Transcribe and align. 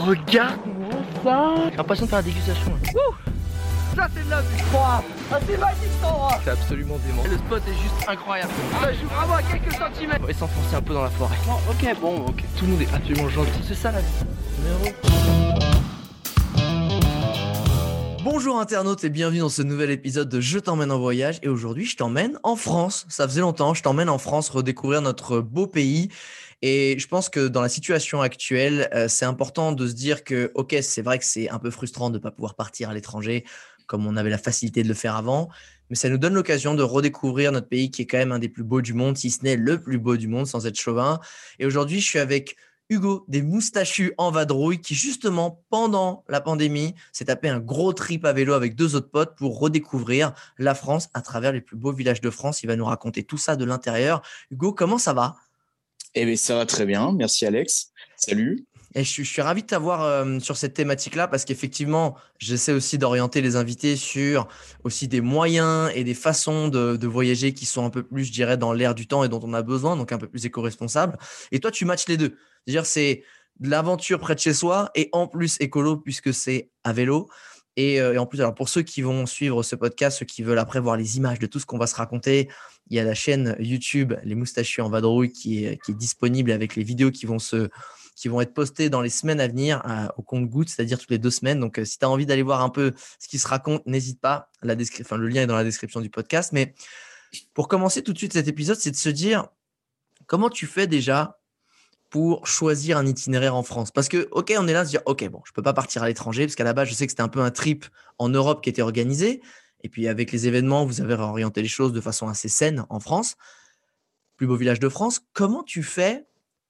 regarde-moi 0.00 0.90
ça 1.22 1.54
J'ai 1.70 1.76
l'impression 1.76 2.04
de 2.04 2.10
faire 2.10 2.18
la 2.18 2.22
dégustation. 2.24 2.72
Ça 3.96 4.06
c'est 4.14 4.24
de 4.24 4.30
la 4.30 4.40
vue 4.40 4.56
Ah 4.72 5.02
c'est 5.46 5.58
magique 5.58 5.78
cet 5.92 6.04
endroit 6.04 6.40
C'est 6.44 6.50
absolument 6.50 6.98
dément. 7.06 7.22
Le 7.28 7.36
spot 7.36 7.62
est 7.66 7.82
juste 7.82 8.08
incroyable 8.08 8.52
Ça 8.80 8.92
joue 8.92 9.06
vraiment 9.06 9.34
à 9.34 9.42
quelques 9.42 9.72
centimètres 9.72 10.20
On 10.22 10.26
va 10.26 10.32
s'enfoncer 10.32 10.76
un 10.76 10.82
peu 10.82 10.94
dans 10.94 11.02
la 11.02 11.10
forêt. 11.10 11.36
Bon, 11.46 11.54
ok, 11.70 12.00
bon, 12.00 12.26
ok. 12.28 12.44
Tout 12.56 12.64
le 12.64 12.70
monde 12.72 12.82
est 12.82 12.94
absolument 12.94 13.28
gentil. 13.28 13.60
C'est 13.66 13.74
ça 13.74 13.90
la 13.92 14.00
vie. 14.00 14.06
Numéro. 14.58 14.96
Bonjour 18.22 18.60
internautes 18.60 19.02
et 19.02 19.10
bienvenue 19.10 19.40
dans 19.40 19.48
ce 19.48 19.62
nouvel 19.62 19.90
épisode 19.90 20.28
de 20.28 20.40
Je 20.40 20.58
t'emmène 20.58 20.92
en 20.92 20.98
voyage 20.98 21.38
et 21.42 21.48
aujourd'hui 21.48 21.84
je 21.84 21.96
t'emmène 21.96 22.38
en 22.42 22.54
France. 22.54 23.06
Ça 23.08 23.26
faisait 23.26 23.40
longtemps, 23.40 23.74
je 23.74 23.82
t'emmène 23.82 24.08
en 24.08 24.18
France 24.18 24.50
redécouvrir 24.50 25.02
notre 25.02 25.40
beau 25.40 25.66
pays 25.66 26.10
et 26.62 26.98
je 26.98 27.08
pense 27.08 27.28
que 27.28 27.48
dans 27.48 27.62
la 27.62 27.68
situation 27.68 28.20
actuelle, 28.20 28.88
euh, 28.94 29.08
c'est 29.08 29.24
important 29.24 29.72
de 29.72 29.86
se 29.86 29.94
dire 29.94 30.24
que 30.24 30.50
ok, 30.54 30.76
c'est 30.82 31.02
vrai 31.02 31.18
que 31.18 31.24
c'est 31.24 31.48
un 31.48 31.58
peu 31.58 31.70
frustrant 31.70 32.10
de 32.10 32.18
ne 32.18 32.22
pas 32.22 32.30
pouvoir 32.30 32.54
partir 32.54 32.90
à 32.90 32.94
l'étranger 32.94 33.44
comme 33.86 34.06
on 34.06 34.16
avait 34.16 34.30
la 34.30 34.38
facilité 34.38 34.84
de 34.84 34.88
le 34.88 34.94
faire 34.94 35.16
avant, 35.16 35.48
mais 35.88 35.96
ça 35.96 36.08
nous 36.08 36.16
donne 36.16 36.34
l'occasion 36.34 36.76
de 36.76 36.82
redécouvrir 36.84 37.50
notre 37.50 37.66
pays 37.66 37.90
qui 37.90 38.02
est 38.02 38.06
quand 38.06 38.18
même 38.18 38.30
un 38.30 38.38
des 38.38 38.48
plus 38.48 38.62
beaux 38.62 38.82
du 38.82 38.94
monde, 38.94 39.16
si 39.16 39.32
ce 39.32 39.42
n'est 39.42 39.56
le 39.56 39.80
plus 39.80 39.98
beau 39.98 40.16
du 40.16 40.28
monde 40.28 40.46
sans 40.46 40.64
être 40.64 40.78
chauvin. 40.78 41.18
Et 41.58 41.66
aujourd'hui, 41.66 42.00
je 42.00 42.06
suis 42.06 42.20
avec 42.20 42.56
Hugo 42.88 43.24
des 43.26 43.42
moustachus 43.42 44.12
en 44.16 44.30
vadrouille 44.30 44.80
qui 44.80 44.94
justement 44.94 45.64
pendant 45.70 46.24
la 46.28 46.40
pandémie 46.40 46.94
s'est 47.10 47.24
tapé 47.24 47.48
un 47.48 47.58
gros 47.58 47.92
trip 47.92 48.24
à 48.24 48.32
vélo 48.32 48.52
avec 48.52 48.76
deux 48.76 48.94
autres 48.94 49.10
potes 49.10 49.36
pour 49.36 49.58
redécouvrir 49.58 50.34
la 50.58 50.76
France 50.76 51.08
à 51.12 51.20
travers 51.20 51.50
les 51.50 51.60
plus 51.60 51.76
beaux 51.76 51.92
villages 51.92 52.20
de 52.20 52.30
France. 52.30 52.62
Il 52.62 52.68
va 52.68 52.76
nous 52.76 52.84
raconter 52.84 53.24
tout 53.24 53.38
ça 53.38 53.56
de 53.56 53.64
l'intérieur. 53.64 54.22
Hugo, 54.52 54.72
comment 54.72 54.98
ça 54.98 55.14
va? 55.14 55.34
Eh 56.14 56.24
bien, 56.24 56.36
ça 56.36 56.56
va 56.56 56.66
très 56.66 56.86
bien. 56.86 57.12
Merci 57.12 57.46
Alex. 57.46 57.92
Salut. 58.16 58.66
Et 58.96 59.04
je, 59.04 59.08
suis- 59.08 59.24
je 59.24 59.40
ravi 59.40 59.62
de 59.62 59.68
t'avoir 59.68 60.02
euh, 60.02 60.40
sur 60.40 60.56
cette 60.56 60.74
thématique-là 60.74 61.28
parce 61.28 61.44
qu'effectivement, 61.44 62.16
j'essaie 62.38 62.72
aussi 62.72 62.98
d'orienter 62.98 63.40
les 63.40 63.54
invités 63.54 63.94
sur 63.94 64.48
aussi 64.82 65.06
des 65.06 65.20
moyens 65.20 65.92
et 65.94 66.02
des 66.02 66.14
façons 66.14 66.66
de, 66.66 66.96
de 66.96 67.06
voyager 67.06 67.54
qui 67.54 67.66
sont 67.66 67.84
un 67.84 67.90
peu 67.90 68.02
plus, 68.02 68.24
je 68.24 68.32
dirais, 68.32 68.56
dans 68.56 68.72
l'air 68.72 68.96
du 68.96 69.06
temps 69.06 69.22
et 69.22 69.28
dont 69.28 69.38
on 69.44 69.54
a 69.54 69.62
besoin, 69.62 69.96
donc 69.96 70.10
un 70.10 70.18
peu 70.18 70.26
plus 70.28 70.44
éco-responsable. 70.44 71.16
Et 71.52 71.60
toi, 71.60 71.70
tu 71.70 71.84
matches 71.84 72.08
les 72.08 72.16
deux. 72.16 72.36
C'est-à-dire, 72.66 72.84
c'est 72.84 73.22
de 73.60 73.68
l'aventure 73.70 74.18
près 74.18 74.34
de 74.34 74.40
chez 74.40 74.54
soi 74.54 74.90
et 74.96 75.08
en 75.12 75.28
plus 75.28 75.56
écolo 75.60 75.96
puisque 75.98 76.34
c'est 76.34 76.70
à 76.82 76.92
vélo. 76.92 77.28
Et, 77.76 78.00
euh, 78.00 78.14
et 78.14 78.18
en 78.18 78.26
plus, 78.26 78.40
alors 78.40 78.54
pour 78.54 78.68
ceux 78.68 78.82
qui 78.82 79.02
vont 79.02 79.26
suivre 79.26 79.62
ce 79.62 79.76
podcast, 79.76 80.18
ceux 80.18 80.26
qui 80.26 80.42
veulent 80.42 80.58
après 80.58 80.80
voir 80.80 80.96
les 80.96 81.16
images 81.16 81.38
de 81.38 81.46
tout 81.46 81.58
ce 81.58 81.66
qu'on 81.66 81.78
va 81.78 81.86
se 81.86 81.94
raconter, 81.94 82.48
il 82.88 82.96
y 82.96 83.00
a 83.00 83.04
la 83.04 83.14
chaîne 83.14 83.56
YouTube 83.60 84.14
Les 84.24 84.34
Moustachus 84.34 84.82
en 84.82 84.90
Vadrouille 84.90 85.32
qui 85.32 85.64
est, 85.64 85.78
disponible 85.90 86.50
avec 86.50 86.74
les 86.74 86.82
vidéos 86.82 87.10
qui 87.10 87.26
vont 87.26 87.38
se 87.38 87.68
qui 88.16 88.28
vont 88.28 88.42
être 88.42 88.52
postées 88.52 88.90
dans 88.90 89.00
les 89.00 89.08
semaines 89.08 89.40
à 89.40 89.48
venir 89.48 89.82
au 90.18 90.22
compte 90.22 90.46
goutte, 90.46 90.68
c'est-à-dire 90.68 90.98
toutes 90.98 91.10
les 91.10 91.18
deux 91.18 91.30
semaines. 91.30 91.58
Donc, 91.58 91.78
euh, 91.78 91.86
si 91.86 91.98
tu 91.98 92.04
as 92.04 92.10
envie 92.10 92.26
d'aller 92.26 92.42
voir 92.42 92.60
un 92.60 92.68
peu 92.68 92.92
ce 93.18 93.28
qui 93.28 93.38
se 93.38 93.48
raconte, 93.48 93.86
n'hésite 93.86 94.20
pas. 94.20 94.50
La 94.62 94.74
enfin, 95.00 95.16
le 95.16 95.26
lien 95.28 95.42
est 95.42 95.46
dans 95.46 95.56
la 95.56 95.64
description 95.64 96.02
du 96.02 96.10
podcast. 96.10 96.52
Mais 96.52 96.74
pour 97.54 97.66
commencer 97.66 98.02
tout 98.02 98.12
de 98.12 98.18
suite 98.18 98.34
cet 98.34 98.46
épisode, 98.46 98.76
c'est 98.76 98.90
de 98.90 98.96
se 98.96 99.08
dire 99.08 99.46
comment 100.26 100.50
tu 100.50 100.66
fais 100.66 100.86
déjà 100.86 101.39
pour 102.10 102.46
choisir 102.46 102.98
un 102.98 103.06
itinéraire 103.06 103.54
en 103.54 103.62
France 103.62 103.90
Parce 103.92 104.08
que, 104.08 104.28
OK, 104.32 104.52
on 104.58 104.66
est 104.68 104.72
là 104.72 104.80
à 104.80 104.84
se 104.84 104.90
dire, 104.90 105.02
OK, 105.06 105.26
bon, 105.28 105.40
je 105.46 105.52
peux 105.52 105.62
pas 105.62 105.72
partir 105.72 106.02
à 106.02 106.08
l'étranger, 106.08 106.44
parce 106.44 106.56
qu'à 106.56 106.64
la 106.64 106.72
base, 106.72 106.88
je 106.88 106.94
sais 106.94 107.06
que 107.06 107.12
c'était 107.12 107.22
un 107.22 107.28
peu 107.28 107.40
un 107.40 107.50
trip 107.52 107.86
en 108.18 108.28
Europe 108.28 108.62
qui 108.62 108.68
était 108.68 108.82
organisé. 108.82 109.40
Et 109.82 109.88
puis, 109.88 110.08
avec 110.08 110.32
les 110.32 110.46
événements, 110.46 110.84
vous 110.84 111.00
avez 111.00 111.14
réorienté 111.14 111.62
les 111.62 111.68
choses 111.68 111.92
de 111.92 112.00
façon 112.00 112.28
assez 112.28 112.48
saine 112.48 112.84
en 112.90 113.00
France. 113.00 113.36
Plus 114.36 114.46
beau 114.46 114.56
village 114.56 114.80
de 114.80 114.88
France. 114.88 115.20
Comment 115.32 115.62
tu 115.62 115.82
fais 115.82 116.26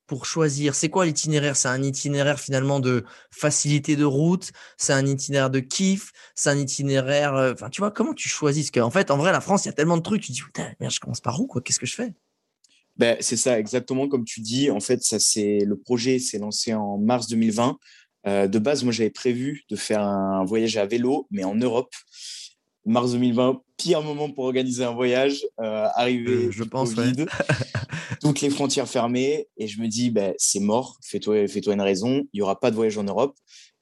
pour 0.06 0.27
choisir? 0.27 0.74
C'est 0.74 0.91
quoi 0.91 1.06
l'itinéraire? 1.06 1.56
C'est 1.56 1.68
un 1.68 1.83
itinéraire 1.83 2.38
finalement 2.38 2.78
de 2.78 3.05
facilité 3.30 3.96
de 3.96 4.05
route? 4.05 4.52
C'est 4.77 4.92
un 4.92 5.06
itinéraire 5.06 5.50
de 5.50 5.61
kiff? 5.61 6.12
C'est 6.34 6.50
un 6.50 6.58
itinéraire. 6.58 7.34
euh, 7.34 7.52
Enfin, 7.55 7.70
tu 7.70 7.80
vois, 7.80 7.91
comment 7.91 8.12
tu 8.12 8.28
choisis? 8.28 8.70
Parce 8.70 8.84
qu'en 8.84 8.91
fait, 8.91 9.11
en 9.11 9.16
vrai, 9.16 9.33
la 9.33 9.41
France, 9.41 9.64
il 9.64 9.68
y 9.68 9.70
a 9.70 9.74
tellement 9.74 9.96
de 9.96 10.02
trucs. 10.02 10.20
Tu 10.22 10.28
te 10.28 10.33
dis, 10.33 10.42
putain, 10.42 10.70
merde, 10.80 10.92
je 10.92 11.01
commence 11.01 11.20
par 11.20 11.40
où 11.40 11.46
quoi? 11.46 11.62
Qu'est-ce 11.62 11.80
que 11.80 11.86
je 11.86 11.95
fais? 11.95 12.12
Ben, 13.00 13.16
c'est 13.20 13.38
ça, 13.38 13.58
exactement 13.58 14.08
comme 14.08 14.27
tu 14.27 14.42
dis. 14.42 14.70
En 14.70 14.78
fait, 14.78 15.02
ça 15.02 15.18
c'est 15.18 15.61
le 15.61 15.78
projet 15.78 16.18
s'est 16.18 16.38
lancé 16.38 16.74
en 16.74 16.98
mars 16.98 17.28
2020. 17.28 17.78
Euh, 18.27 18.46
de 18.46 18.58
base, 18.58 18.84
moi, 18.84 18.92
j'avais 18.92 19.08
prévu 19.08 19.64
de 19.70 19.77
faire 19.77 20.02
un 20.02 20.44
voyage 20.44 20.77
à 20.77 20.84
vélo, 20.84 21.27
mais 21.30 21.42
en 21.42 21.55
Europe. 21.55 21.94
Mars 22.84 23.12
2020, 23.12 23.62
pire 23.78 24.02
moment 24.02 24.28
pour 24.28 24.44
organiser 24.44 24.84
un 24.84 24.92
voyage. 24.92 25.46
Euh, 25.60 25.86
arrivé 25.94 26.30
Euh, 26.30 26.50
je 26.50 26.62
pense, 26.62 26.92
Covid, 26.94 27.24
toutes 28.20 28.40
les 28.42 28.50
frontières 28.50 28.86
fermées, 28.86 29.48
et 29.56 29.66
je 29.66 29.80
me 29.80 29.89
dis, 29.89 30.10
ben, 30.10 30.34
c'est 30.36 30.60
mort. 30.60 30.98
Fais-toi, 31.02 31.48
fais-toi 31.48 31.72
une 31.72 31.80
raison. 31.80 32.24
Il 32.34 32.40
y 32.40 32.42
aura 32.42 32.60
pas 32.60 32.70
de 32.70 32.77
voyage 32.77 32.98
en 32.98 33.05
Europe. 33.05 33.34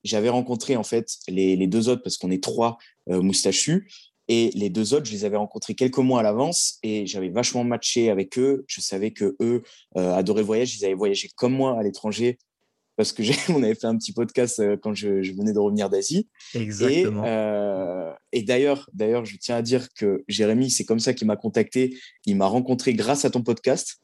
J'avais 0.05 0.29
rencontré 0.29 0.77
en 0.77 0.85
fait 0.85 1.09
les, 1.27 1.57
les 1.57 1.67
deux 1.67 1.89
autres 1.89 2.05
parce 2.05 2.19
qu'on 2.19 2.31
est 2.31 2.41
trois 2.41 2.79
moustachus. 3.09 3.91
Et 4.29 4.51
les 4.55 4.69
deux 4.69 4.93
autres, 4.95 5.07
je 5.07 5.13
les 5.13 5.25
avais 5.25 5.39
rencontrés 5.39 5.75
quelques 5.75 5.99
mois 5.99 6.21
à 6.21 6.23
l'avance 6.23 6.79
et 6.83 7.07
j'avais 7.07 7.31
vachement 7.31 7.65
matché 7.65 8.11
avec 8.11 8.39
eux. 8.39 8.65
Je 8.67 8.81
savais 8.83 9.11
que 9.13 9.37
eux 9.41 9.63
euh, 9.97 10.15
adoraient 10.15 10.43
le 10.43 10.47
voyage. 10.47 10.77
Ils 10.77 10.85
avaient 10.85 10.95
voyagé 10.95 11.31
comme 11.35 11.55
moi 11.55 11.79
à 11.79 11.83
l'étranger 11.83 12.39
parce 12.97 13.13
que 13.13 13.23
on 13.53 13.63
avait 13.63 13.75
fait 13.75 13.87
un 13.87 13.97
petit 13.97 14.13
podcast 14.13 14.59
euh, 14.61 14.77
quand 14.77 14.93
je, 14.93 15.23
je 15.23 15.33
venais 15.33 15.53
de 15.55 15.59
revenir 15.59 15.89
d'Asie. 15.89 16.29
Exactement. 16.55 17.25
Et, 17.25 17.29
euh, 17.29 18.13
et 18.33 18.43
d'ailleurs, 18.43 18.91
d'ailleurs, 18.93 19.25
je 19.25 19.37
tiens 19.39 19.57
à 19.57 19.63
dire 19.63 19.89
que 19.95 20.25
Jérémy, 20.29 20.71
c'est 20.71 20.85
comme 20.85 21.01
ça 21.01 21.15
qu'il 21.15 21.27
m'a 21.27 21.37
contacté. 21.37 21.97
Il 22.27 22.37
m'a 22.37 22.47
rencontré 22.47 22.93
grâce 22.93 23.25
à 23.25 23.31
ton 23.31 23.43
podcast. 23.43 23.97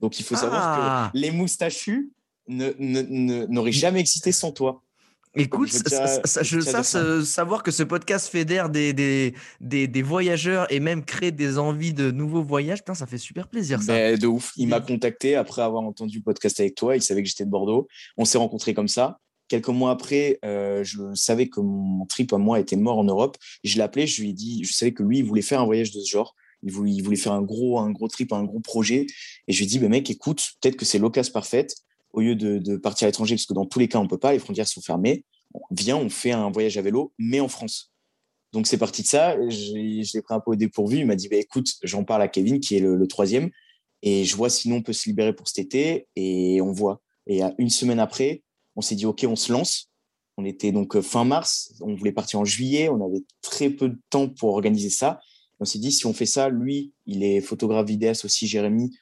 Donc 0.00 0.18
il 0.20 0.24
faut 0.24 0.34
Ah. 0.34 0.38
savoir 0.38 1.12
que 1.12 1.16
les 1.18 1.30
moustachus 1.30 2.10
ne, 2.48 2.72
ne- 2.78 3.02
ne- 3.02 3.46
n'auraient 3.46 3.72
jamais 3.72 4.00
existé 4.00 4.30
sans 4.32 4.52
toi. 4.52 4.82
Écoute, 5.36 5.70
savoir 5.70 7.62
que 7.62 7.70
ce 7.70 7.84
podcast 7.84 8.28
fédère 8.28 8.68
des, 8.68 8.92
des, 8.92 9.34
des, 9.60 9.86
des 9.86 10.02
voyageurs 10.02 10.66
et 10.72 10.80
même 10.80 11.04
crée 11.04 11.30
des 11.30 11.56
envies 11.56 11.94
de 11.94 12.10
nouveaux 12.10 12.42
voyages, 12.42 12.78
putain, 12.80 12.94
ça 12.94 13.06
fait 13.06 13.18
super 13.18 13.46
plaisir 13.46 13.80
ça. 13.80 13.92
Ben, 13.92 14.18
de 14.18 14.26
ouf. 14.26 14.52
Il 14.56 14.66
m'a 14.68 14.80
contacté 14.80 15.36
après 15.36 15.62
avoir 15.62 15.84
entendu 15.84 16.18
le 16.18 16.24
podcast 16.24 16.58
avec 16.58 16.74
toi. 16.74 16.96
Il 16.96 17.02
savait 17.02 17.22
que 17.22 17.28
j'étais 17.28 17.44
de 17.44 17.50
Bordeaux. 17.50 17.86
On 18.16 18.24
s'est 18.24 18.38
rencontrés 18.38 18.74
comme 18.74 18.88
ça. 18.88 19.20
Quelques 19.46 19.68
mois 19.68 19.92
après, 19.92 20.38
euh, 20.44 20.82
je 20.82 21.14
savais 21.14 21.48
que 21.48 21.60
mon 21.60 22.06
trip 22.06 22.32
à 22.32 22.38
moi 22.38 22.58
était 22.58 22.76
mort 22.76 22.98
en 22.98 23.04
Europe. 23.04 23.36
Je 23.62 23.76
l'ai 23.76 23.82
appelé, 23.82 24.08
je 24.08 24.22
lui 24.22 24.30
ai 24.30 24.32
dit, 24.32 24.64
je 24.64 24.72
savais 24.72 24.92
que 24.92 25.02
lui, 25.02 25.18
il 25.18 25.24
voulait 25.24 25.42
faire 25.42 25.60
un 25.60 25.64
voyage 25.64 25.92
de 25.92 26.00
ce 26.00 26.10
genre. 26.10 26.34
Il 26.62 26.72
voulait, 26.72 26.92
il 26.92 27.02
voulait 27.02 27.16
faire 27.16 27.32
un 27.32 27.42
gros, 27.42 27.78
un 27.78 27.90
gros 27.90 28.08
trip, 28.08 28.32
un 28.32 28.44
gros 28.44 28.60
projet. 28.60 29.06
Et 29.46 29.52
je 29.52 29.58
lui 29.58 29.64
ai 29.64 29.68
dit, 29.68 29.78
ben, 29.78 29.90
mec, 29.90 30.10
écoute, 30.10 30.50
peut-être 30.60 30.76
que 30.76 30.84
c'est 30.84 30.98
l'occasion 30.98 31.32
parfaite. 31.32 31.74
Au 32.12 32.20
lieu 32.20 32.34
de, 32.34 32.76
partir 32.76 33.06
à 33.06 33.08
l'étranger, 33.08 33.36
parce 33.36 33.46
que 33.46 33.54
dans 33.54 33.66
tous 33.66 33.78
les 33.78 33.88
cas, 33.88 33.98
on 33.98 34.08
peut 34.08 34.18
pas, 34.18 34.32
les 34.32 34.38
frontières 34.38 34.66
sont 34.66 34.80
fermées. 34.80 35.24
Viens, 35.70 35.96
on 35.96 36.08
fait 36.08 36.32
un 36.32 36.50
voyage 36.50 36.76
à 36.78 36.82
vélo, 36.82 37.12
mais 37.18 37.40
en 37.40 37.48
France. 37.48 37.92
Donc 38.52 38.66
c'est 38.66 38.78
parti 38.78 39.02
de 39.02 39.06
ça. 39.06 39.36
Je 39.48 39.72
l'ai 39.72 40.22
pris 40.22 40.34
un 40.34 40.40
peu 40.40 40.52
au 40.52 40.56
dépourvu. 40.56 40.98
Il 40.98 41.06
m'a 41.06 41.16
dit, 41.16 41.28
bah, 41.28 41.36
écoute, 41.36 41.68
j'en 41.82 42.04
parle 42.04 42.22
à 42.22 42.28
Kevin, 42.28 42.60
qui 42.60 42.76
est 42.76 42.80
le, 42.80 43.06
troisième, 43.06 43.50
et 44.02 44.24
je 44.24 44.36
vois 44.36 44.50
sinon 44.50 44.76
on 44.76 44.82
peut 44.82 44.92
se 44.92 45.08
libérer 45.08 45.32
pour 45.32 45.48
cet 45.48 45.58
été, 45.58 46.08
et 46.16 46.60
on 46.60 46.72
voit. 46.72 47.00
Et 47.26 47.42
une 47.58 47.70
semaine 47.70 48.00
après, 48.00 48.42
on 48.76 48.80
s'est 48.80 48.96
dit, 48.96 49.06
ok, 49.06 49.24
on 49.28 49.36
se 49.36 49.52
lance. 49.52 49.88
On 50.36 50.44
était 50.44 50.72
donc 50.72 50.96
euh, 50.96 51.02
fin 51.02 51.24
mars, 51.24 51.74
on 51.80 51.94
voulait 51.94 52.12
partir 52.12 52.40
en 52.40 52.46
juillet, 52.46 52.88
on 52.88 53.04
avait 53.04 53.22
très 53.42 53.68
peu 53.68 53.90
de 53.90 54.00
temps 54.08 54.28
pour 54.28 54.50
organiser 54.50 54.88
ça. 54.88 55.20
On 55.60 55.66
s'est 55.66 55.78
dit, 55.78 55.92
si 55.92 56.06
on 56.06 56.14
fait 56.14 56.26
ça, 56.26 56.48
lui, 56.48 56.92
il 57.04 57.22
est 57.22 57.42
photographe 57.42 57.86
vidéaste 57.86 58.24
aussi, 58.24 58.46
Jérémy, 58.46 58.96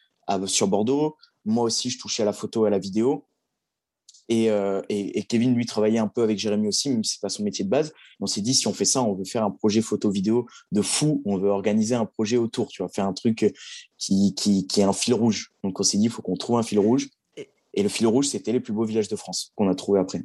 sur 0.46 0.66
Bordeaux. 0.66 1.16
Moi 1.44 1.64
aussi, 1.64 1.90
je 1.90 1.98
touchais 1.98 2.22
à 2.22 2.26
la 2.26 2.32
photo 2.32 2.64
et 2.64 2.68
à 2.68 2.70
la 2.70 2.78
vidéo. 2.78 3.24
Et, 4.30 4.50
euh, 4.50 4.82
et, 4.90 5.18
et 5.18 5.22
Kevin, 5.22 5.54
lui, 5.54 5.64
travaillait 5.64 5.98
un 5.98 6.08
peu 6.08 6.22
avec 6.22 6.38
Jérémy 6.38 6.68
aussi, 6.68 6.90
même 6.90 7.02
si 7.02 7.14
c'est 7.14 7.20
pas 7.20 7.30
son 7.30 7.42
métier 7.42 7.64
de 7.64 7.70
base. 7.70 7.94
On 8.20 8.26
s'est 8.26 8.42
dit, 8.42 8.54
si 8.54 8.66
on 8.66 8.74
fait 8.74 8.84
ça, 8.84 9.02
on 9.02 9.14
veut 9.14 9.24
faire 9.24 9.42
un 9.42 9.50
projet 9.50 9.80
photo-vidéo 9.80 10.46
de 10.70 10.82
fou. 10.82 11.22
On 11.24 11.38
veut 11.38 11.48
organiser 11.48 11.94
un 11.94 12.04
projet 12.04 12.36
autour, 12.36 12.68
tu 12.68 12.82
vois, 12.82 12.90
faire 12.90 13.06
un 13.06 13.14
truc 13.14 13.54
qui, 13.96 14.34
qui, 14.34 14.66
qui 14.66 14.80
est 14.80 14.84
un 14.84 14.92
fil 14.92 15.14
rouge. 15.14 15.52
Donc, 15.64 15.80
on 15.80 15.82
s'est 15.82 15.96
dit, 15.96 16.04
il 16.04 16.10
faut 16.10 16.20
qu'on 16.20 16.36
trouve 16.36 16.58
un 16.58 16.62
fil 16.62 16.78
rouge. 16.78 17.08
Et- 17.36 17.48
Et 17.72 17.82
le 17.82 17.88
fil 17.88 18.06
rouge, 18.06 18.26
c'était 18.26 18.52
les 18.52 18.60
plus 18.60 18.74
beaux 18.74 18.84
villages 18.84 19.08
de 19.08 19.16
France 19.16 19.52
qu'on 19.56 19.68
a 19.70 19.74
trouvé 19.74 19.98
après. 19.98 20.22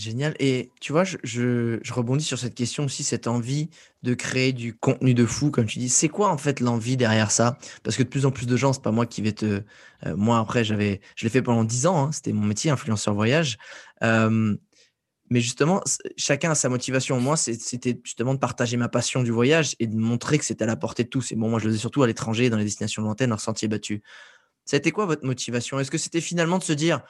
Génial. 0.00 0.34
Et 0.38 0.70
tu 0.80 0.92
vois, 0.92 1.04
je, 1.04 1.78
rebondis 1.92 2.24
sur 2.24 2.38
cette 2.38 2.54
question 2.54 2.84
aussi, 2.84 3.04
cette 3.04 3.26
envie 3.26 3.68
de 4.02 4.14
créer 4.14 4.54
du 4.54 4.74
contenu 4.74 5.12
de 5.12 5.26
fou, 5.26 5.50
comme 5.50 5.66
tu 5.66 5.78
dis. 5.78 5.90
C'est 5.90 6.08
quoi 6.08 6.30
en 6.30 6.38
fait 6.38 6.60
l'envie 6.60 6.96
derrière 6.96 7.30
ça? 7.30 7.58
Parce 7.82 7.98
que 7.98 8.02
de 8.02 8.08
plus 8.08 8.24
en 8.24 8.30
plus 8.30 8.46
de 8.46 8.56
gens, 8.56 8.72
c'est 8.72 8.82
pas 8.82 8.92
moi 8.92 9.04
qui 9.04 9.20
vais 9.20 9.32
te. 9.32 9.62
euh, 10.06 10.16
moi, 10.16 10.38
après, 10.38 10.64
j'avais, 10.64 11.02
je 11.16 11.26
l'ai 11.26 11.30
fait 11.30 11.42
pendant 11.42 11.64
10 11.64 11.86
ans, 11.86 12.06
hein, 12.06 12.12
c'était 12.12 12.32
mon 12.32 12.46
métier, 12.46 12.70
influenceur 12.70 13.14
voyage. 13.14 13.58
Mais 14.00 15.40
justement, 15.40 15.82
chacun 16.16 16.50
a 16.50 16.54
sa 16.56 16.68
motivation. 16.68 17.20
Moi, 17.20 17.36
c'était 17.36 18.00
justement 18.02 18.34
de 18.34 18.40
partager 18.40 18.76
ma 18.76 18.88
passion 18.88 19.22
du 19.22 19.30
voyage 19.30 19.76
et 19.78 19.86
de 19.86 19.96
montrer 19.96 20.38
que 20.38 20.44
c'était 20.44 20.64
à 20.64 20.66
la 20.66 20.76
portée 20.76 21.04
de 21.04 21.08
tous. 21.08 21.30
Et 21.30 21.36
bon, 21.36 21.48
moi, 21.50 21.60
je 21.60 21.66
le 21.66 21.70
faisais 21.70 21.80
surtout 21.80 22.02
à 22.02 22.06
l'étranger, 22.06 22.50
dans 22.50 22.56
les 22.56 22.64
destinations 22.64 23.02
lointaines, 23.02 23.32
hors. 23.32 23.40
Ça 23.40 23.52
a 23.52 24.76
été 24.76 24.90
quoi 24.92 25.06
votre 25.06 25.24
motivation? 25.26 25.78
Est-ce 25.78 25.90
que 25.90 25.98
c'était 25.98 26.20
finalement 26.20 26.58
de 26.58 26.64
se 26.64 26.72
dire, 26.72 27.02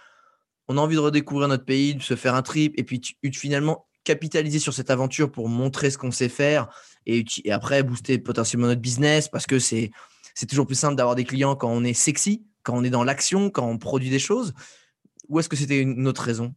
on 0.71 0.79
a 0.79 0.81
envie 0.81 0.95
de 0.95 1.01
redécouvrir 1.01 1.49
notre 1.49 1.65
pays, 1.65 1.97
de 1.97 2.03
se 2.03 2.15
faire 2.15 2.37
un 2.37 2.43
trip, 2.43 2.75
et 2.79 2.85
puis 2.85 3.03
finalement 3.33 3.87
capitaliser 4.05 4.61
sur 4.61 4.73
cette 4.73 4.89
aventure 4.89 5.33
pour 5.33 5.49
montrer 5.49 5.91
ce 5.91 5.99
qu'on 5.99 6.13
sait 6.13 6.29
faire 6.29 6.69
et, 7.07 7.25
après 7.51 7.83
booster 7.83 8.19
potentiellement 8.19 8.69
notre 8.69 8.81
business 8.81 9.29
parce 9.29 9.47
que 9.47 9.59
c'est 9.59 9.91
toujours 10.49 10.67
plus 10.67 10.77
simple 10.77 10.95
d'avoir 10.95 11.17
des 11.17 11.25
clients 11.25 11.57
quand 11.57 11.71
on 11.71 11.83
est 11.83 11.93
sexy, 11.93 12.45
quand 12.63 12.79
on 12.79 12.85
est 12.85 12.91
dans 12.91 13.03
l'action, 13.03 13.51
quand 13.51 13.67
on 13.67 13.79
produit 13.79 14.11
des 14.11 14.21
choses 14.21 14.55
Ou 15.29 15.41
est-ce 15.41 15.49
que 15.49 15.57
c'était 15.57 15.81
une 15.81 16.07
autre 16.07 16.23
raison? 16.23 16.55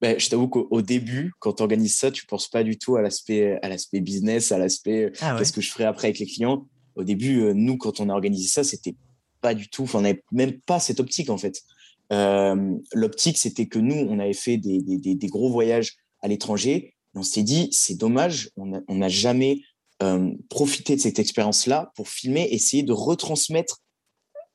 Ben, 0.00 0.18
je 0.18 0.30
t'avoue 0.30 0.48
qu'au 0.48 0.80
début, 0.80 1.32
quand 1.40 1.54
tu 1.54 1.62
organises 1.64 1.96
ça, 1.96 2.12
tu 2.12 2.24
ne 2.24 2.28
penses 2.28 2.48
pas 2.48 2.62
du 2.62 2.78
tout 2.78 2.94
à 2.94 3.02
l'aspect, 3.02 3.58
à 3.60 3.68
l'aspect 3.68 4.00
business, 4.00 4.52
à 4.52 4.56
l'aspect 4.56 5.12
ah 5.20 5.34
qu'est-ce 5.36 5.52
que 5.52 5.60
je 5.60 5.70
ferai 5.70 5.84
après 5.84 6.06
avec 6.06 6.20
les 6.20 6.26
clients. 6.26 6.68
Au 6.94 7.02
début, 7.02 7.52
nous, 7.54 7.76
quand 7.76 7.98
on 7.98 8.08
a 8.08 8.12
organisé 8.12 8.46
ça, 8.46 8.62
c'était 8.62 8.94
pas 9.40 9.52
du 9.52 9.68
tout, 9.68 9.86
on 9.94 10.02
n'avait 10.02 10.22
même 10.30 10.60
pas 10.60 10.78
cette 10.78 11.00
optique 11.00 11.28
en 11.28 11.38
fait. 11.38 11.60
L'optique, 12.10 13.38
c'était 13.38 13.66
que 13.66 13.78
nous, 13.78 13.94
on 13.94 14.18
avait 14.18 14.32
fait 14.32 14.56
des, 14.56 15.26
gros 15.28 15.50
voyages 15.50 15.96
à 16.20 16.28
l'étranger. 16.28 16.94
On 17.14 17.22
s'est 17.22 17.42
dit, 17.42 17.68
c'est 17.72 17.96
dommage, 17.96 18.50
on 18.56 18.94
n'a 18.94 19.08
jamais 19.08 19.62
euh, 20.02 20.30
profité 20.48 20.96
de 20.96 21.00
cette 21.00 21.18
expérience-là 21.18 21.92
pour 21.94 22.08
filmer, 22.08 22.48
essayer 22.52 22.82
de 22.82 22.92
retransmettre 22.92 23.82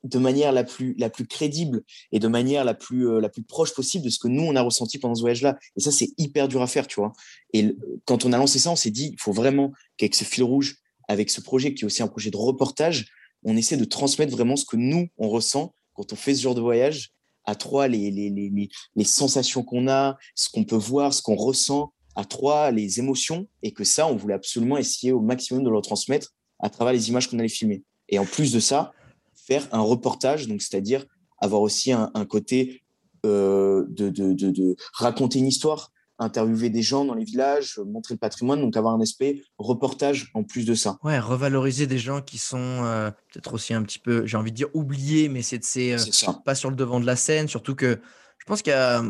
de 0.04 0.18
manière 0.18 0.52
la 0.52 0.64
plus, 0.64 0.96
crédible 1.30 1.84
et 2.12 2.18
de 2.18 2.28
manière 2.28 2.64
la 2.64 2.74
plus, 2.74 3.08
euh, 3.08 3.20
la 3.20 3.30
plus 3.30 3.44
proche 3.44 3.74
possible 3.74 4.06
de 4.06 4.10
ce 4.10 4.18
que 4.18 4.28
nous, 4.28 4.42
on 4.42 4.56
a 4.56 4.62
ressenti 4.62 4.98
pendant 4.98 5.14
ce 5.14 5.22
voyage-là. 5.22 5.58
Et 5.78 5.82
ça, 5.82 5.92
c'est 5.92 6.10
hyper 6.18 6.48
dur 6.48 6.64
à 6.64 6.68
faire, 6.68 6.88
tu 6.88 7.00
vois. 7.00 7.14
Et 7.54 7.76
quand 8.06 8.26
on 8.26 8.34
a 8.34 8.38
lancé 8.38 8.58
ça, 8.58 8.72
on 8.72 8.76
s'est 8.76 8.90
dit, 8.90 9.12
il 9.14 9.20
faut 9.20 9.34
vraiment 9.34 9.72
qu'avec 9.98 10.16
ce 10.16 10.24
fil 10.24 10.44
rouge, 10.44 10.78
avec 11.08 11.30
ce 11.30 11.42
projet 11.42 11.76
qui 11.76 11.84
est 11.84 11.86
aussi 11.86 12.02
un 12.02 12.08
projet 12.08 12.32
de 12.32 12.38
reportage, 12.38 13.06
on 13.44 13.56
essaie 13.56 13.78
de 13.78 13.86
transmettre 13.86 14.32
vraiment 14.32 14.56
ce 14.56 14.66
que 14.66 14.78
nous, 14.78 15.08
on 15.18 15.30
ressent 15.30 15.76
quand 15.94 16.12
on 16.12 16.16
fait 16.16 16.34
ce 16.34 16.42
genre 16.42 16.56
de 16.56 16.62
voyage 16.62 17.12
à 17.46 17.56
trois, 17.56 17.88
les, 17.88 18.70
sensations 19.04 19.64
qu'on 19.64 19.88
a, 19.88 20.18
ce 20.36 20.50
qu'on 20.50 20.64
peut 20.64 20.76
voir, 20.76 21.14
ce 21.14 21.22
qu'on 21.22 21.36
ressent, 21.36 21.94
à 22.16 22.26
trois, 22.26 22.72
les 22.72 23.00
émotions, 23.00 23.48
et 23.62 23.72
que 23.72 23.84
ça, 23.84 24.08
on 24.08 24.16
voulait 24.16 24.34
absolument 24.34 24.78
essayer 24.78 25.12
au 25.12 25.22
maximum 25.22 25.64
de 25.64 25.70
le 25.70 25.82
transmettre 25.82 26.34
à 26.60 26.70
travers 26.70 26.94
les 26.94 27.10
images 27.10 27.30
qu'on 27.30 27.40
allait 27.40 27.48
filmer. 27.50 27.84
Et 28.10 28.20
en 28.20 28.26
plus 28.26 28.52
de 28.52 28.60
ça, 28.60 28.92
faire 29.36 29.68
un 29.72 29.82
reportage, 29.82 30.48
donc 30.48 30.62
c'est-à-dire 30.62 31.06
avoir 31.40 31.62
aussi 31.62 31.92
un, 31.92 32.10
côté 32.28 32.82
euh, 33.26 33.86
de, 33.90 34.76
raconter 34.94 35.40
une 35.40 35.48
histoire, 35.48 35.92
interviewer 36.20 36.70
des 36.70 36.82
gens 36.82 37.06
dans 37.06 37.14
les 37.14 37.24
villages, 37.24 37.80
montrer 37.86 38.14
le 38.14 38.20
patrimoine, 38.20 38.62
donc 38.62 38.78
avoir 38.78 38.94
un 38.94 39.02
aspect 39.02 39.44
reportage 39.58 40.32
en 40.34 40.44
plus 40.44 40.66
de 40.66 40.74
ça. 40.74 40.98
Ouais, 41.04 41.20
revaloriser 41.20 41.88
des 41.88 41.98
gens 41.98 42.22
qui 42.22 42.38
sont 42.38 42.58
euh, 42.58 43.12
peut-être 43.32 43.54
aussi 43.54 43.74
un 43.74 43.84
petit 43.84 44.00
peu, 44.00 44.26
j'ai 44.26 44.38
envie 44.38 44.52
de 44.52 44.56
dire 44.56 44.70
oubliés, 44.74 45.30
mais 45.30 45.42
c'est 45.42 45.60
euh, 45.94 46.32
pas 46.46 46.56
sur 46.56 46.70
le 46.70 46.76
devant 46.76 47.00
de 47.00 47.06
la 47.06 47.16
scène, 47.16 47.48
surtout 47.48 47.76
que 47.76 48.00
je 48.38 48.46
pense 48.46 48.62
qu'il 48.62 48.72
y 48.72 48.76
a 48.76 49.04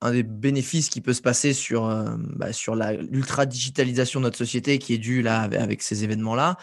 un 0.00 0.12
des 0.12 0.22
bénéfices 0.22 0.88
qui 0.88 1.00
peut 1.00 1.12
se 1.12 1.20
passer 1.20 1.52
sur, 1.52 1.94
bah, 2.36 2.54
sur 2.54 2.74
l'ultra-digitalisation 2.74 4.20
de 4.20 4.24
notre 4.24 4.38
société 4.38 4.78
qui 4.78 4.94
est 4.94 4.98
due 4.98 5.20
là 5.20 5.42
avec 5.42 5.82
ces 5.82 6.04
événements-là, 6.04 6.56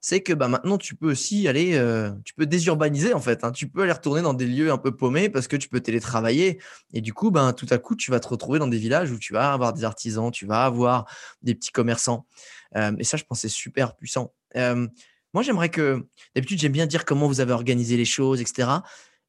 c'est 0.00 0.22
que 0.22 0.32
bah, 0.32 0.48
maintenant 0.48 0.78
tu 0.78 0.94
peux 0.94 1.10
aussi 1.10 1.48
aller, 1.48 1.72
tu 2.24 2.34
peux 2.34 2.46
désurbaniser 2.46 3.14
en 3.14 3.20
fait. 3.20 3.44
Hein. 3.44 3.52
Tu 3.52 3.68
peux 3.68 3.82
aller 3.82 3.92
retourner 3.92 4.22
dans 4.22 4.34
des 4.34 4.46
lieux 4.46 4.70
un 4.70 4.78
peu 4.78 4.94
paumés 4.94 5.28
parce 5.28 5.48
que 5.48 5.56
tu 5.56 5.68
peux 5.68 5.80
télétravailler. 5.80 6.60
Et 6.92 7.00
du 7.00 7.12
coup, 7.12 7.30
ben, 7.30 7.52
tout 7.52 7.66
à 7.70 7.78
coup, 7.78 7.96
tu 7.96 8.10
vas 8.10 8.20
te 8.20 8.28
retrouver 8.28 8.58
dans 8.58 8.68
des 8.68 8.78
villages 8.78 9.10
où 9.10 9.18
tu 9.18 9.32
vas 9.32 9.52
avoir 9.52 9.72
des 9.72 9.84
artisans, 9.84 10.30
tu 10.30 10.46
vas 10.46 10.64
avoir 10.64 11.06
des 11.42 11.54
petits 11.54 11.72
commerçants. 11.72 12.26
et 12.76 13.04
ça, 13.04 13.16
je 13.16 13.24
pense, 13.24 13.40
c'est 13.40 13.48
super 13.48 13.96
puissant. 13.96 14.32
moi, 14.54 15.42
j'aimerais 15.42 15.68
que, 15.68 16.06
d'habitude, 16.34 16.58
j'aime 16.58 16.72
bien 16.72 16.86
dire 16.86 17.04
comment 17.04 17.26
vous 17.26 17.40
avez 17.40 17.52
organisé 17.52 17.96
les 17.96 18.04
choses, 18.04 18.40
etc. 18.40 18.68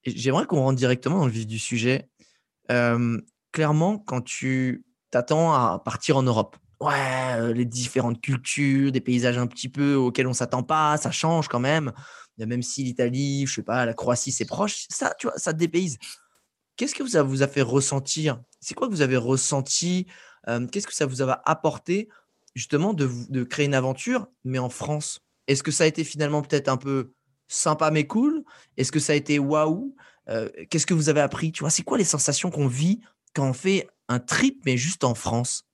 J'aimerais 0.05 0.45
qu'on 0.45 0.61
rentre 0.61 0.77
directement 0.77 1.19
dans 1.19 1.25
le 1.25 1.31
vif 1.31 1.47
du 1.47 1.59
sujet 1.59 2.07
clairement, 3.51 3.97
quand 3.97 4.21
tu 4.21 4.85
t'attends 5.11 5.53
à 5.53 5.81
partir 5.83 6.17
en 6.17 6.23
Europe, 6.23 6.57
ouais, 6.79 7.53
les 7.53 7.65
différentes 7.65 8.21
cultures, 8.21 8.91
des 8.91 9.01
paysages 9.01 9.37
un 9.37 9.47
petit 9.47 9.69
peu 9.69 9.95
auxquels 9.95 10.27
on 10.27 10.33
s'attend 10.33 10.63
pas, 10.63 10.97
ça 10.97 11.11
change 11.11 11.47
quand 11.47 11.59
même. 11.59 11.91
Même 12.37 12.63
si 12.63 12.83
l'Italie, 12.83 13.45
je 13.45 13.55
sais 13.55 13.63
pas, 13.63 13.85
la 13.85 13.93
Croatie, 13.93 14.31
c'est 14.31 14.45
proche, 14.45 14.85
ça, 14.89 15.13
tu 15.19 15.27
vois, 15.27 15.37
ça 15.37 15.51
dépayse. 15.51 15.97
Qu'est-ce 16.77 16.95
que 16.95 17.05
ça 17.07 17.21
vous 17.21 17.43
a 17.43 17.47
fait 17.47 17.61
ressentir? 17.61 18.41
C'est 18.61 18.73
quoi 18.73 18.87
que 18.87 18.93
vous 18.93 19.01
avez 19.01 19.17
ressenti 19.17 20.07
Qu'est-ce 20.71 20.87
que 20.87 20.93
ça 20.93 21.05
vous 21.05 21.21
a 21.21 21.41
apporté 21.49 22.07
justement 22.55 22.93
de, 22.93 23.09
de 23.29 23.43
créer 23.43 23.65
une 23.65 23.73
aventure, 23.73 24.27
mais 24.45 24.57
en 24.57 24.69
France? 24.69 25.19
Est-ce 25.47 25.63
que 25.63 25.71
ça 25.71 25.83
a 25.83 25.87
été 25.87 26.03
finalement 26.03 26.41
peut-être 26.41 26.69
un 26.69 26.77
peu 26.77 27.11
sympa 27.47 27.91
mais 27.91 28.07
cool? 28.07 28.43
Est-ce 28.77 28.91
que 28.91 28.99
ça 28.99 29.13
a 29.13 29.15
été 29.15 29.37
waouh? 29.37 29.95
Qu'est-ce 30.69 30.85
que 30.85 30.93
vous 30.93 31.09
avez 31.09 31.21
appris? 31.21 31.51
Tu 31.51 31.59
vois, 31.61 31.69
c'est 31.69 31.83
quoi 31.83 31.97
les 31.97 32.03
sensations 32.03 32.51
qu'on 32.51 32.67
vit 32.67 33.01
quand 33.33 33.49
on 33.49 33.53
fait 33.53 33.89
un 34.07 34.19
trip, 34.19 34.61
mais 34.65 34.77
juste 34.77 35.03
en 35.03 35.15
France? 35.15 35.65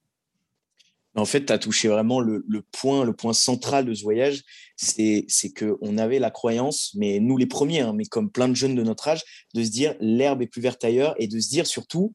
En 1.15 1.25
fait, 1.25 1.45
tu 1.45 1.53
as 1.53 1.57
touché 1.57 1.87
vraiment 1.87 2.19
le, 2.19 2.43
point, 2.71 3.33
central 3.33 3.85
de 3.85 3.93
ce 3.93 4.03
voyage, 4.03 4.43
c'est 4.75 5.25
qu'on 5.57 5.97
avait 5.97 6.19
la 6.19 6.31
croyance, 6.31 6.91
mais 6.95 7.19
nous 7.19 7.37
les 7.37 7.45
premiers, 7.45 7.81
hein, 7.81 7.93
mais 7.93 8.05
comme 8.05 8.29
plein 8.29 8.49
de 8.49 8.55
jeunes 8.55 8.75
de 8.75 8.83
notre 8.83 9.07
âge, 9.07 9.23
de 9.53 9.63
se 9.63 9.69
dire 9.69 9.95
l'herbe 9.99 10.41
est 10.41 10.47
plus 10.47 10.61
verte 10.61 10.83
ailleurs 10.83 11.15
et 11.17 11.27
de 11.27 11.39
se 11.39 11.49
dire 11.49 11.67
surtout, 11.67 12.13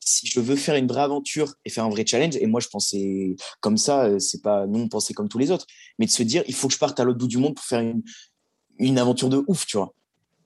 si 0.00 0.26
je 0.26 0.40
veux 0.40 0.56
faire 0.56 0.76
une 0.76 0.86
vraie 0.86 1.02
aventure 1.02 1.54
et 1.64 1.70
faire 1.70 1.84
un 1.84 1.90
vrai 1.90 2.06
challenge, 2.06 2.36
et 2.36 2.46
moi 2.46 2.60
je 2.60 2.68
pensais 2.68 3.36
comme 3.60 3.76
ça, 3.76 4.06
euh, 4.06 4.18
c'est 4.18 4.42
pas 4.42 4.66
nous 4.66 4.80
on 4.80 4.88
pensait 4.88 5.12
comme 5.12 5.28
tous 5.28 5.38
les 5.38 5.50
autres, 5.50 5.66
mais 5.98 6.06
de 6.06 6.10
se 6.10 6.22
dire 6.22 6.42
il 6.48 6.54
faut 6.54 6.68
que 6.68 6.74
je 6.74 6.78
parte 6.78 6.98
à 6.98 7.04
l'autre 7.04 7.18
bout 7.18 7.28
du 7.28 7.36
monde 7.36 7.54
pour 7.54 7.64
faire 7.64 7.80
une, 7.80 8.02
une 8.78 8.98
aventure 8.98 9.28
de 9.28 9.44
ouf, 9.48 9.66
tu 9.66 9.76
vois. 9.76 9.94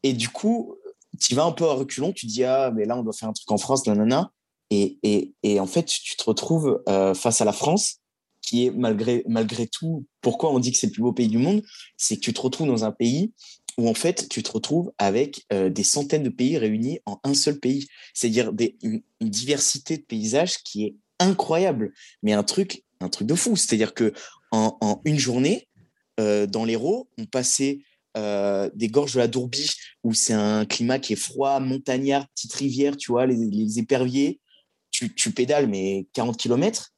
Et 0.02 0.14
du 0.14 0.28
coup, 0.28 0.76
tu 1.20 1.34
vas 1.37 1.44
un 1.44 1.52
peu 1.52 1.64
à 1.64 1.75
reculons, 1.75 2.12
tu 2.12 2.26
dis 2.26 2.43
ah 2.43 2.72
mais 2.75 2.84
là 2.87 2.96
on 2.96 3.04
doit 3.04 3.12
faire 3.12 3.28
un 3.28 3.32
truc 3.32 3.50
en 3.52 3.58
France, 3.58 3.87
nanana, 3.87 4.32
et, 4.73 5.61
en 5.61 5.67
fait 5.67 5.87
tu 5.87 6.17
te 6.17 6.25
retrouves 6.25 6.83
euh, 6.89 7.15
face 7.15 7.41
à 7.41 7.45
la 7.45 7.53
France 7.53 7.99
qui 8.41 8.67
est 8.67 8.71
malgré 8.71 9.23
malgré 9.29 9.67
tout, 9.67 10.05
pourquoi 10.21 10.53
on 10.53 10.59
dit 10.59 10.73
que 10.73 10.79
c'est 10.79 10.89
le 10.89 10.93
plus 10.93 11.03
beau 11.03 11.13
pays 11.13 11.29
du 11.29 11.39
monde, 11.39 11.63
c'est 11.97 12.17
que 12.17 12.21
tu 12.21 12.33
te 12.33 12.41
retrouves 12.41 12.67
dans 12.67 12.85
un 12.85 12.93
pays 12.93 13.33
où 13.79 13.89
en 13.89 13.95
fait 13.95 14.29
tu 14.29 14.43
te 14.43 14.51
retrouves 14.51 14.93
avec 14.99 15.47
euh, 15.53 15.71
des 15.71 15.85
centaines 15.85 16.25
de 16.25 16.29
pays 16.29 16.59
réunis 16.59 17.01
en 17.07 17.21
un 17.25 17.35
seul 17.35 17.59
pays, 17.59 17.87
c'est-à-dire 18.15 18.53
une, 18.83 19.03
diversité 19.21 19.97
de 19.97 20.03
paysages 20.03 20.59
qui 20.63 20.85
est 20.85 20.97
incroyable, 21.21 21.93
mais 22.23 22.33
un 22.33 22.43
truc 22.43 22.83
un 23.01 23.09
truc 23.09 23.27
de 23.27 23.35
fou, 23.35 23.57
c'est-à-dire 23.57 23.95
que 23.95 24.13
en 24.53 25.01
une 25.05 25.19
journée 25.19 25.69
euh, 26.21 26.47
dans 26.47 26.65
l'Hérault, 26.65 27.09
on 27.19 27.25
passait 27.25 27.81
euh, 28.17 28.69
des 28.75 28.89
gorges 28.89 29.15
de 29.15 29.19
la 29.21 29.29
Dourbie 29.29 29.71
où 30.05 30.13
c'est 30.13 30.35
un 30.35 30.67
climat 30.67 30.99
qui 30.99 31.15
est 31.15 31.17
froid, 31.17 31.59
montagnard, 31.61 32.29
petite 32.35 32.53
rivière, 32.53 32.97
tu 32.97 33.11
vois, 33.11 33.27
les, 33.27 33.79
éperviers. 33.79 34.41
Tu, 35.02 35.14
tu, 35.14 35.32
pédales, 35.32 35.66
mais 35.69 36.06
40 36.12 36.37
km. 36.37 36.93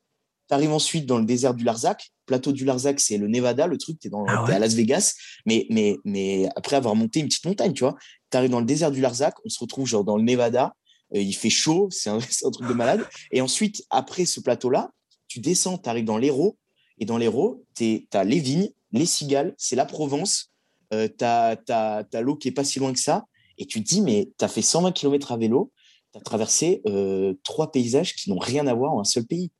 Tu 0.49 0.55
arrives 0.55 0.73
ensuite 0.73 1.07
dans 1.07 1.19
le 1.19 1.25
désert 1.25 1.55
du 1.55 1.65
Larzac. 1.65 2.11
Plateau 2.27 2.53
du 2.53 2.65
Larzac, 2.65 3.01
c'est 3.01 3.17
le 3.17 3.29
Nevada, 3.29 3.67
le 3.67 3.79
truc, 3.79 3.99
tu 3.99 4.09
es, 4.09 4.11
ah 4.29 4.45
à 4.47 4.59
Las 4.59 4.75
Vegas. 4.75 5.15
Mais, 5.47 5.67
mais, 5.71 5.97
mais 6.05 6.49
après 6.57 6.77
avoir 6.77 6.95
monté 6.95 7.21
une 7.21 7.27
petite 7.29 7.47
montagne, 7.47 7.73
tu 7.73 7.85
vois, 7.85 7.97
tu 8.31 8.37
arrives 8.37 8.51
dans 8.51 8.61
le 8.61 8.67
désert 8.67 8.91
du 8.91 9.01
Larzac, 9.01 9.35
on 9.45 9.49
se 9.49 9.59
retrouve 9.59 9.87
genre 9.87 10.05
dans 10.05 10.17
le 10.17 10.23
Nevada, 10.23 10.75
euh, 11.15 11.21
il 11.21 11.35
fait 11.35 11.51
chaud, 11.51 11.89
c'est 11.91 12.11
un, 12.11 12.19
un, 12.45 12.51
truc 12.51 12.69
de 12.69 12.75
malade. 12.75 13.07
Et 13.31 13.41
ensuite, 13.41 13.85
après 13.91 14.25
ce 14.25 14.41
plateau-là, 14.41 14.91
tu 15.29 15.41
descends, 15.41 15.79
tu 15.79 15.89
arrives 15.89 16.05
dans 16.05 16.19
l'Hérault. 16.19 16.59
Et 16.99 17.07
dans 17.07 17.19
l'Hérault, 17.19 17.65
tu 17.75 18.07
as 18.13 18.25
les 18.25 18.39
vignes, 18.39 18.71
les 18.93 19.07
cigales, 19.07 19.55
c'est 19.59 19.77
la 19.77 19.85
Provence, 19.85 20.53
euh, 20.93 21.09
tu 21.09 21.25
as, 21.25 22.21
l'eau 22.21 22.37
qui 22.37 22.49
est 22.49 22.53
pas 22.53 22.65
si 22.65 22.79
loin 22.79 22.93
que 22.93 23.01
ça, 23.01 23.25
et 23.59 23.67
tu 23.67 23.83
te 23.83 23.89
dis, 23.89 24.01
mais 24.01 24.31
tu 24.39 24.45
as 24.45 24.49
fait 24.49 24.63
120 24.63 24.93
km 24.93 25.33
à 25.33 25.37
vélo, 25.37 25.73
tu 26.15 26.19
as 26.19 26.23
traversé 26.23 26.81
euh, 26.87 27.35
trois 27.43 27.73
paysages 27.73 28.15
qui 28.15 28.31
n'ont 28.31 28.39
rien 28.39 28.67
à 28.67 28.75
voir 28.75 28.95
en 28.95 29.01
un 29.01 29.05
seul 29.05 29.27
pays. 29.27 29.51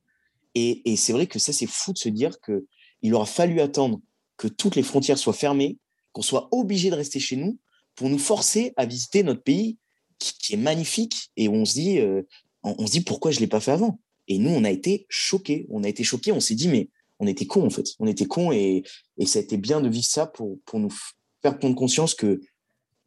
Et, 0.57 0.95
c'est 0.95 1.11
vrai 1.11 1.27
que 1.27 1.37
ça, 1.37 1.51
c'est 1.51 1.67
fou 1.67 1.91
de 1.91 1.97
se 1.97 2.07
dire 2.07 2.39
qu'il 2.39 3.13
aura 3.13 3.25
fallu 3.25 3.59
attendre 3.59 3.99
que 4.37 4.47
toutes 4.47 4.77
les 4.77 4.83
frontières 4.83 5.17
soient 5.17 5.33
fermées, 5.33 5.77
qu'on 6.13 6.21
soit 6.21 6.47
obligé 6.51 6.89
de 6.89 6.95
rester 6.95 7.19
chez 7.19 7.35
nous 7.35 7.59
pour 7.95 8.09
nous 8.09 8.17
forcer 8.17 8.73
à 8.77 8.85
visiter 8.85 9.21
notre 9.23 9.43
pays 9.43 9.77
qui, 10.17 10.53
est 10.53 10.57
magnifique 10.57 11.29
et 11.35 11.49
on 11.49 11.65
se 11.65 11.73
dit, 11.73 11.99
euh, 11.99 12.21
on, 12.63 12.87
se 12.87 12.91
dit 12.93 13.01
pourquoi 13.01 13.31
je 13.31 13.41
l'ai 13.41 13.47
pas 13.47 13.59
fait 13.59 13.71
avant. 13.71 13.99
Et 14.29 14.37
nous, 14.37 14.49
on 14.49 14.63
a 14.63 14.71
été 14.71 15.05
choqués. 15.09 15.67
On 15.69 15.83
a 15.83 15.89
été 15.89 16.05
choqués. 16.05 16.31
On 16.31 16.39
s'est 16.39 16.55
dit, 16.55 16.69
mais 16.69 16.89
on 17.19 17.27
était 17.27 17.45
cons 17.45 17.65
en 17.65 17.69
fait. 17.69 17.89
On 17.99 18.07
était 18.07 18.25
cons 18.25 18.53
et, 18.53 18.83
ça 19.25 19.39
a 19.39 19.41
été 19.41 19.57
bien 19.57 19.81
de 19.81 19.89
vivre 19.89 20.05
ça 20.05 20.25
pour, 20.25 20.57
pour 20.65 20.79
nous 20.79 20.93
faire 21.41 21.59
prendre 21.59 21.75
conscience 21.75 22.15
que 22.15 22.39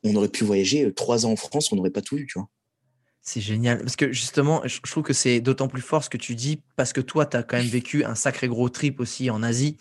on 0.04 0.14
aurait 0.16 0.28
pu 0.28 0.44
voyager 0.44 0.84
euh, 0.84 0.92
trois 0.92 1.24
ans 1.24 1.32
en 1.32 1.36
France, 1.36 1.72
on 1.72 1.76
n'aurait 1.76 1.90
pas 1.90 2.02
tout 2.02 2.16
vu, 2.16 2.26
tu 2.26 2.38
vois. 2.38 2.48
C'est 3.28 3.42
génial. 3.42 3.80
Parce 3.80 3.94
que 3.94 4.10
justement, 4.10 4.62
je 4.64 4.80
trouve 4.80 5.02
que 5.02 5.12
c'est 5.12 5.42
d'autant 5.42 5.68
plus 5.68 5.82
fort 5.82 6.02
ce 6.02 6.08
que 6.08 6.16
tu 6.16 6.34
dis, 6.34 6.62
parce 6.76 6.94
que 6.94 7.02
toi, 7.02 7.26
tu 7.26 7.36
as 7.36 7.42
quand 7.42 7.58
même 7.58 7.66
vécu 7.66 8.02
un 8.02 8.14
sacré 8.14 8.48
gros 8.48 8.70
trip 8.70 9.00
aussi 9.00 9.28
en 9.28 9.42
Asie. 9.42 9.76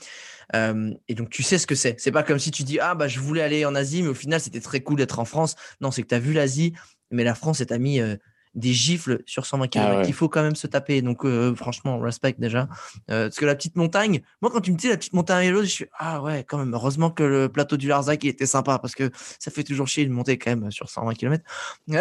Euh, 0.53 0.91
et 1.07 1.15
donc, 1.15 1.29
tu 1.29 1.43
sais 1.43 1.57
ce 1.57 1.65
que 1.65 1.73
c'est. 1.73 1.97
C'est 1.97 2.11
pas 2.11 2.23
comme 2.23 2.39
si 2.39 2.51
tu 2.51 2.63
dis, 2.63 2.77
ah, 2.81 2.93
bah, 2.93 3.07
je 3.07 3.21
voulais 3.21 3.41
aller 3.41 3.63
en 3.63 3.73
Asie, 3.73 4.03
mais 4.03 4.09
au 4.09 4.13
final, 4.13 4.41
c'était 4.41 4.59
très 4.59 4.81
cool 4.81 4.97
d'être 4.97 5.19
en 5.19 5.23
France. 5.23 5.55
Non, 5.79 5.91
c'est 5.91 6.03
que 6.03 6.09
tu 6.09 6.15
as 6.15 6.19
vu 6.19 6.33
l'Asie, 6.33 6.73
mais 7.09 7.23
la 7.23 7.35
France, 7.35 7.61
elle 7.61 7.67
t'a 7.67 7.77
mis 7.77 8.01
euh, 8.01 8.17
des 8.53 8.73
gifles 8.73 9.23
sur 9.25 9.45
120 9.45 9.69
km 9.69 10.01
qu'il 10.01 10.13
faut 10.13 10.27
quand 10.27 10.43
même 10.43 10.57
se 10.57 10.67
taper. 10.67 11.01
Donc, 11.01 11.23
euh, 11.23 11.55
franchement, 11.55 11.99
respect 11.99 12.35
déjà. 12.37 12.67
Parce 13.07 13.37
que 13.37 13.45
la 13.45 13.55
petite 13.55 13.77
montagne, 13.77 14.23
moi, 14.41 14.51
quand 14.51 14.59
tu 14.59 14.73
me 14.73 14.77
dis 14.77 14.89
la 14.89 14.97
petite 14.97 15.13
montagne 15.13 15.55
je 15.61 15.65
suis 15.67 15.85
ah 15.97 16.21
ouais, 16.21 16.43
quand 16.45 16.57
même. 16.57 16.73
Heureusement 16.73 17.11
que 17.11 17.23
le 17.23 17.47
plateau 17.47 17.77
du 17.77 17.87
Larzac 17.87 18.25
il 18.25 18.27
était 18.27 18.45
sympa 18.45 18.77
parce 18.77 18.93
que 18.93 19.09
ça 19.39 19.51
fait 19.51 19.63
toujours 19.63 19.87
chier 19.87 20.05
de 20.05 20.11
monter 20.11 20.37
quand 20.37 20.53
même 20.53 20.69
sur 20.69 20.89
120 20.89 21.13
km. 21.13 21.45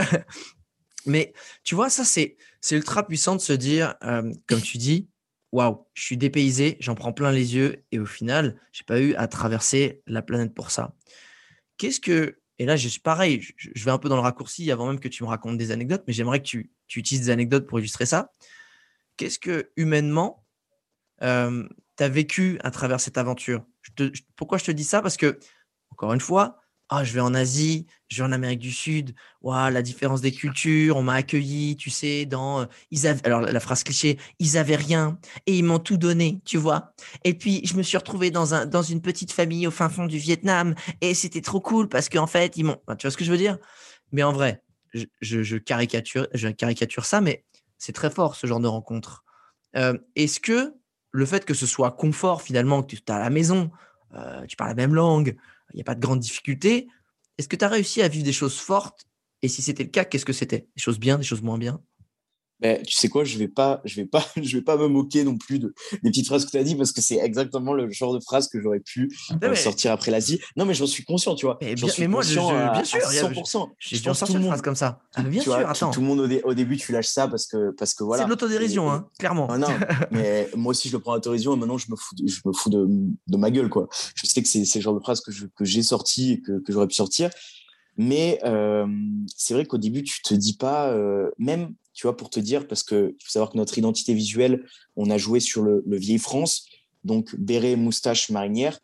Mais 1.06 1.32
tu 1.64 1.75
vois, 1.75 1.90
ça, 1.90 2.04
c'est 2.04 2.36
ultra 2.70 3.06
puissant 3.06 3.36
de 3.36 3.40
se 3.40 3.52
dire, 3.52 3.94
euh, 4.02 4.32
comme 4.46 4.60
tu 4.60 4.78
dis, 4.78 5.08
waouh, 5.52 5.86
je 5.94 6.02
suis 6.02 6.16
dépaysé, 6.16 6.76
j'en 6.80 6.94
prends 6.94 7.12
plein 7.12 7.32
les 7.32 7.54
yeux 7.54 7.84
et 7.92 7.98
au 7.98 8.06
final, 8.06 8.60
j'ai 8.72 8.84
pas 8.84 9.00
eu 9.00 9.14
à 9.14 9.28
traverser 9.28 10.02
la 10.06 10.22
planète 10.22 10.54
pour 10.54 10.70
ça. 10.70 10.94
Qu'est-ce 11.78 12.00
que 12.00 12.38
et 12.58 12.64
là, 12.64 12.76
je 12.76 12.88
suis 12.88 13.00
pareil, 13.00 13.46
je, 13.56 13.84
vais 13.84 13.90
un 13.90 13.98
peu 13.98 14.08
dans 14.08 14.16
le 14.16 14.22
raccourci 14.22 14.70
avant 14.70 14.86
même 14.86 15.00
que 15.00 15.08
tu 15.08 15.22
me 15.22 15.28
racontes 15.28 15.58
des 15.58 15.72
anecdotes, 15.72 16.04
mais 16.06 16.12
j'aimerais 16.12 16.40
que 16.40 16.46
tu, 16.46 16.70
utilises 16.94 17.26
des 17.26 17.30
anecdotes 17.30 17.66
pour 17.66 17.78
illustrer 17.78 18.06
ça. 18.06 18.32
qu'est-ce 19.16 19.38
que 19.38 19.70
humainement, 19.76 20.46
euh, 21.22 21.68
tu 21.98 22.04
as 22.04 22.08
vécu 22.08 22.58
à 22.62 22.70
travers 22.70 23.00
cette 23.00 23.18
aventure? 23.18 23.64
Pourquoi 24.36 24.58
je 24.58 24.64
te 24.64 24.70
dis 24.70 24.84
ça? 24.84 25.02
Parce 25.02 25.16
que, 25.16 25.38
encore 25.90 26.14
une 26.14 26.20
fois, 26.20 26.60
ah, 26.88 27.02
je 27.02 27.12
vais 27.12 27.21
en 27.21 27.35
Asie, 27.35 27.87
je 28.09 28.23
vais 28.23 28.28
en 28.28 28.33
Amérique 28.33 28.61
du 28.61 28.71
Sud, 28.71 29.14
wow, 29.43 29.71
la 29.71 29.83
différence 29.83 30.21
des 30.21 30.31
cultures, 30.31 30.97
on 30.97 31.02
m'a 31.02 31.14
accueilli, 31.14 31.76
tu 31.76 31.90
sais, 31.90 32.26
dans. 32.26 32.66
Ils 32.93 33.07
avaient, 33.07 33.25
alors, 33.26 33.40
la 33.40 33.61
phrase 33.61 33.83
cliché, 33.83 34.19
ils 34.38 34.57
avaient 34.57 34.76
rien 34.76 35.19
et 35.47 35.57
ils 35.57 35.64
m'ont 35.64 35.81
tout 35.81 35.97
donné, 35.97 36.40
tu 36.45 36.59
vois. 36.59 36.93
Et 37.25 37.35
puis, 37.35 37.61
je 37.66 37.75
me 37.75 37.83
suis 37.83 37.97
retrouvé 37.97 38.31
dans, 38.31 38.55
un, 38.55 38.66
dans 38.66 38.83
une 38.83 39.02
petite 39.02 39.33
famille 39.33 39.66
au 39.66 39.73
fin 39.73 39.88
fond 39.88 40.07
du 40.07 40.19
Vietnam 40.19 40.75
et 41.00 41.14
c'était 41.14 41.40
trop 41.40 41.61
cool 41.61 41.88
parce 41.88 42.09
qu'en 42.09 42.28
fait, 42.28 42.57
ils 42.57 42.64
m'ont. 42.64 42.78
tu 42.99 43.07
vois 43.07 43.11
ce 43.11 43.16
que 43.16 43.25
je 43.25 43.33
veux 43.33 43.38
dire? 43.38 43.59
Mais 44.12 44.23
en 44.23 44.33
vrai, 44.33 44.62
je, 45.21 45.57
caricature, 45.57 46.28
je 46.35 46.49
caricature 46.49 47.05
ça, 47.05 47.21
mais 47.21 47.45
c'est 47.78 47.93
très 47.93 48.11
fort 48.11 48.37
ce 48.37 48.47
genre 48.47 48.61
de 48.61 48.69
rencontre. 48.69 49.25
Est-ce 50.14 50.40
que 50.40 50.73
le 51.11 51.26
fait 51.26 51.45
que 51.45 51.52
ce 51.52 51.66
soit 51.66 51.90
confort 51.90 52.43
finalement, 52.43 52.83
que 52.83 52.95
tu 52.95 52.97
es 52.97 53.11
à 53.11 53.19
la 53.19 53.31
maison, 53.31 53.71
tu 54.49 54.57
parles 54.57 54.71
la 54.71 54.75
même 54.75 54.95
langue, 54.95 55.37
il 55.73 55.76
n'y 55.76 55.82
a 55.82 55.85
pas 55.85 55.94
de 55.94 56.00
grandes 56.00 56.20
difficultés, 56.20 56.88
est-ce 57.38 57.49
que 57.49 57.56
tu 57.56 57.64
as 57.64 57.68
réussi 57.68 58.02
à 58.02 58.08
vivre 58.08 58.25
des 58.25 58.32
choses 58.32 58.58
fortes? 58.58 59.06
Et 59.42 59.49
si 59.49 59.62
c'était 59.62 59.85
le 59.85 59.90
cas, 59.90 60.04
qu'est-ce 60.04 60.25
que 60.25 60.32
c'était? 60.32 60.68
Des 60.76 60.82
choses 60.82 60.99
bien, 60.99 61.18
des 61.18 61.25
choses 61.25 61.42
moins 61.42 61.58
bien? 61.58 61.80
Ben, 62.60 62.82
tu 62.82 62.94
sais 62.94 63.08
quoi, 63.08 63.25
je 63.25 63.36
vais 63.36 63.48
pas, 63.48 63.80
je 63.84 63.96
vais 63.96 64.06
pas, 64.06 64.25
je 64.42 64.56
vais 64.56 64.62
pas 64.62 64.76
me 64.76 64.88
moquer 64.88 65.25
non 65.25 65.36
plus 65.36 65.58
de, 65.58 65.75
des 66.02 66.10
petites 66.10 66.26
phrases 66.26 66.46
que 66.46 66.50
tu 66.50 66.56
as 66.56 66.64
dit 66.64 66.75
parce 66.75 66.92
que 66.92 67.00
c'est 67.00 67.16
exactement 67.16 67.72
le 67.72 67.90
genre 67.90 68.14
de 68.14 68.20
phrase 68.20 68.48
que 68.48 68.60
j'aurais 68.60 68.80
pu 68.80 69.10
euh, 69.42 69.54
sortir 69.54 69.92
après 69.92 70.10
l'Asie. 70.10 70.40
Non, 70.56 70.64
mais 70.64 70.75
j'en 70.75 70.86
suis 70.86 71.04
conscient, 71.04 71.34
tu 71.34 71.46
vois. 71.46 71.58
Mais, 71.60 71.75
bien, 71.75 71.88
mais 71.98 72.08
moi, 72.08 72.22
je, 72.22 72.34
bien 72.34 72.84
sûr, 72.84 72.98
100%. 72.98 73.70
J'ai 73.78 73.96
déjà 73.98 74.14
sorti 74.14 74.34
une 74.34 74.44
phrase 74.44 74.62
comme 74.62 74.75
ça. 74.75 75.00
Ah, 75.14 75.22
bien 75.22 75.42
sûr, 75.42 75.54
attends. 75.54 75.90
Tout, 75.90 76.00
le 76.00 76.06
monde 76.06 76.20
au, 76.44 76.54
début, 76.54 76.76
tu 76.76 76.92
lâches 76.92 77.08
ça 77.08 77.28
parce 77.28 77.46
que, 77.46 77.72
parce 77.72 77.94
que 77.94 78.04
voilà. 78.04 78.22
C'est 78.22 78.26
de 78.26 78.30
l'autodérision, 78.30 78.90
hein, 78.90 79.08
clairement. 79.18 79.48
Ah, 79.50 79.58
non, 79.58 79.68
mais 80.10 80.48
moi 80.56 80.70
aussi, 80.70 80.88
je 80.88 80.96
le 80.96 81.00
prends 81.00 81.12
à 81.12 81.16
l'autodérision 81.16 81.54
et 81.54 81.56
maintenant, 81.58 81.78
je 81.78 81.90
me 81.90 81.96
fous, 81.96 82.14
de, 82.14 82.26
je 82.26 82.40
me 82.44 82.52
fous 82.52 82.70
de, 82.70 82.86
de, 83.26 83.36
ma 83.36 83.50
gueule, 83.50 83.68
quoi. 83.68 83.88
Je 84.14 84.26
sais 84.26 84.42
que 84.42 84.48
c'est 84.48 84.64
le 84.75 84.80
genre 84.80 84.94
de 84.94 85.00
phrase 85.00 85.20
que 85.20 85.64
j'ai 85.64 85.82
sorti 85.82 86.32
et 86.32 86.40
que, 86.40 86.60
que 86.60 86.72
j'aurais 86.72 86.88
pu 86.88 86.94
sortir. 86.94 87.30
Mais 87.96 88.38
euh, 88.44 88.86
c'est 89.34 89.54
vrai 89.54 89.64
qu'au 89.64 89.78
début, 89.78 90.02
tu 90.02 90.20
te 90.22 90.34
dis 90.34 90.56
pas, 90.56 90.90
euh, 90.90 91.30
même 91.38 91.75
tu 91.96 92.06
vois, 92.06 92.16
pour 92.16 92.28
te 92.28 92.38
dire, 92.38 92.68
parce 92.68 92.82
qu'il 92.82 93.16
faut 93.22 93.30
savoir 93.30 93.50
que 93.50 93.56
notre 93.56 93.78
identité 93.78 94.12
visuelle, 94.12 94.66
on 94.96 95.08
a 95.08 95.16
joué 95.16 95.40
sur 95.40 95.62
le, 95.62 95.82
vieille 95.86 96.18
France, 96.18 96.66
donc 97.04 97.34
béret, 97.36 97.74
moustache, 97.74 98.28
marinière, 98.28 98.78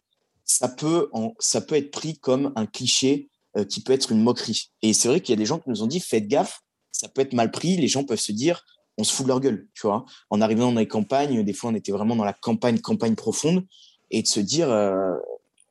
ça 0.46 0.66
peut, 0.66 1.10
ça 1.38 1.60
peut 1.60 1.74
être 1.74 1.90
pris 1.90 2.18
comme 2.18 2.52
un 2.56 2.64
cliché 2.64 3.28
euh, 3.58 3.64
qui 3.64 3.82
peut 3.82 3.92
être 3.92 4.12
une 4.12 4.22
moquerie. 4.22 4.70
Et 4.80 4.94
c'est 4.94 5.08
vrai 5.08 5.20
qu'il 5.20 5.34
y 5.34 5.36
a 5.36 5.36
des 5.36 5.44
gens 5.44 5.58
qui 5.58 5.68
nous 5.68 5.82
ont 5.82 5.86
dit, 5.86 6.00
faites 6.00 6.26
gaffe, 6.26 6.62
ça 6.90 7.06
peut 7.06 7.20
être 7.20 7.34
mal 7.34 7.50
pris, 7.50 7.76
les 7.76 7.86
gens 7.86 8.02
peuvent 8.02 8.18
se 8.18 8.32
dire, 8.32 8.64
on 8.96 9.04
se 9.04 9.12
fout 9.12 9.26
de 9.26 9.28
leur 9.28 9.40
gueule, 9.40 9.68
tu 9.74 9.86
vois. 9.86 10.06
En 10.30 10.40
arrivant 10.40 10.72
dans 10.72 10.80
les 10.80 10.88
campagnes, 10.88 11.44
des 11.44 11.52
fois, 11.52 11.70
on 11.70 11.74
était 11.74 11.92
vraiment 11.92 12.16
dans 12.16 12.24
la 12.24 12.32
campagne, 12.32 12.78
campagne 12.78 13.14
profonde, 13.14 13.66
et 14.10 14.22
de 14.22 14.26
se 14.26 14.40
dire, 14.40 14.70
euh, 14.70 15.14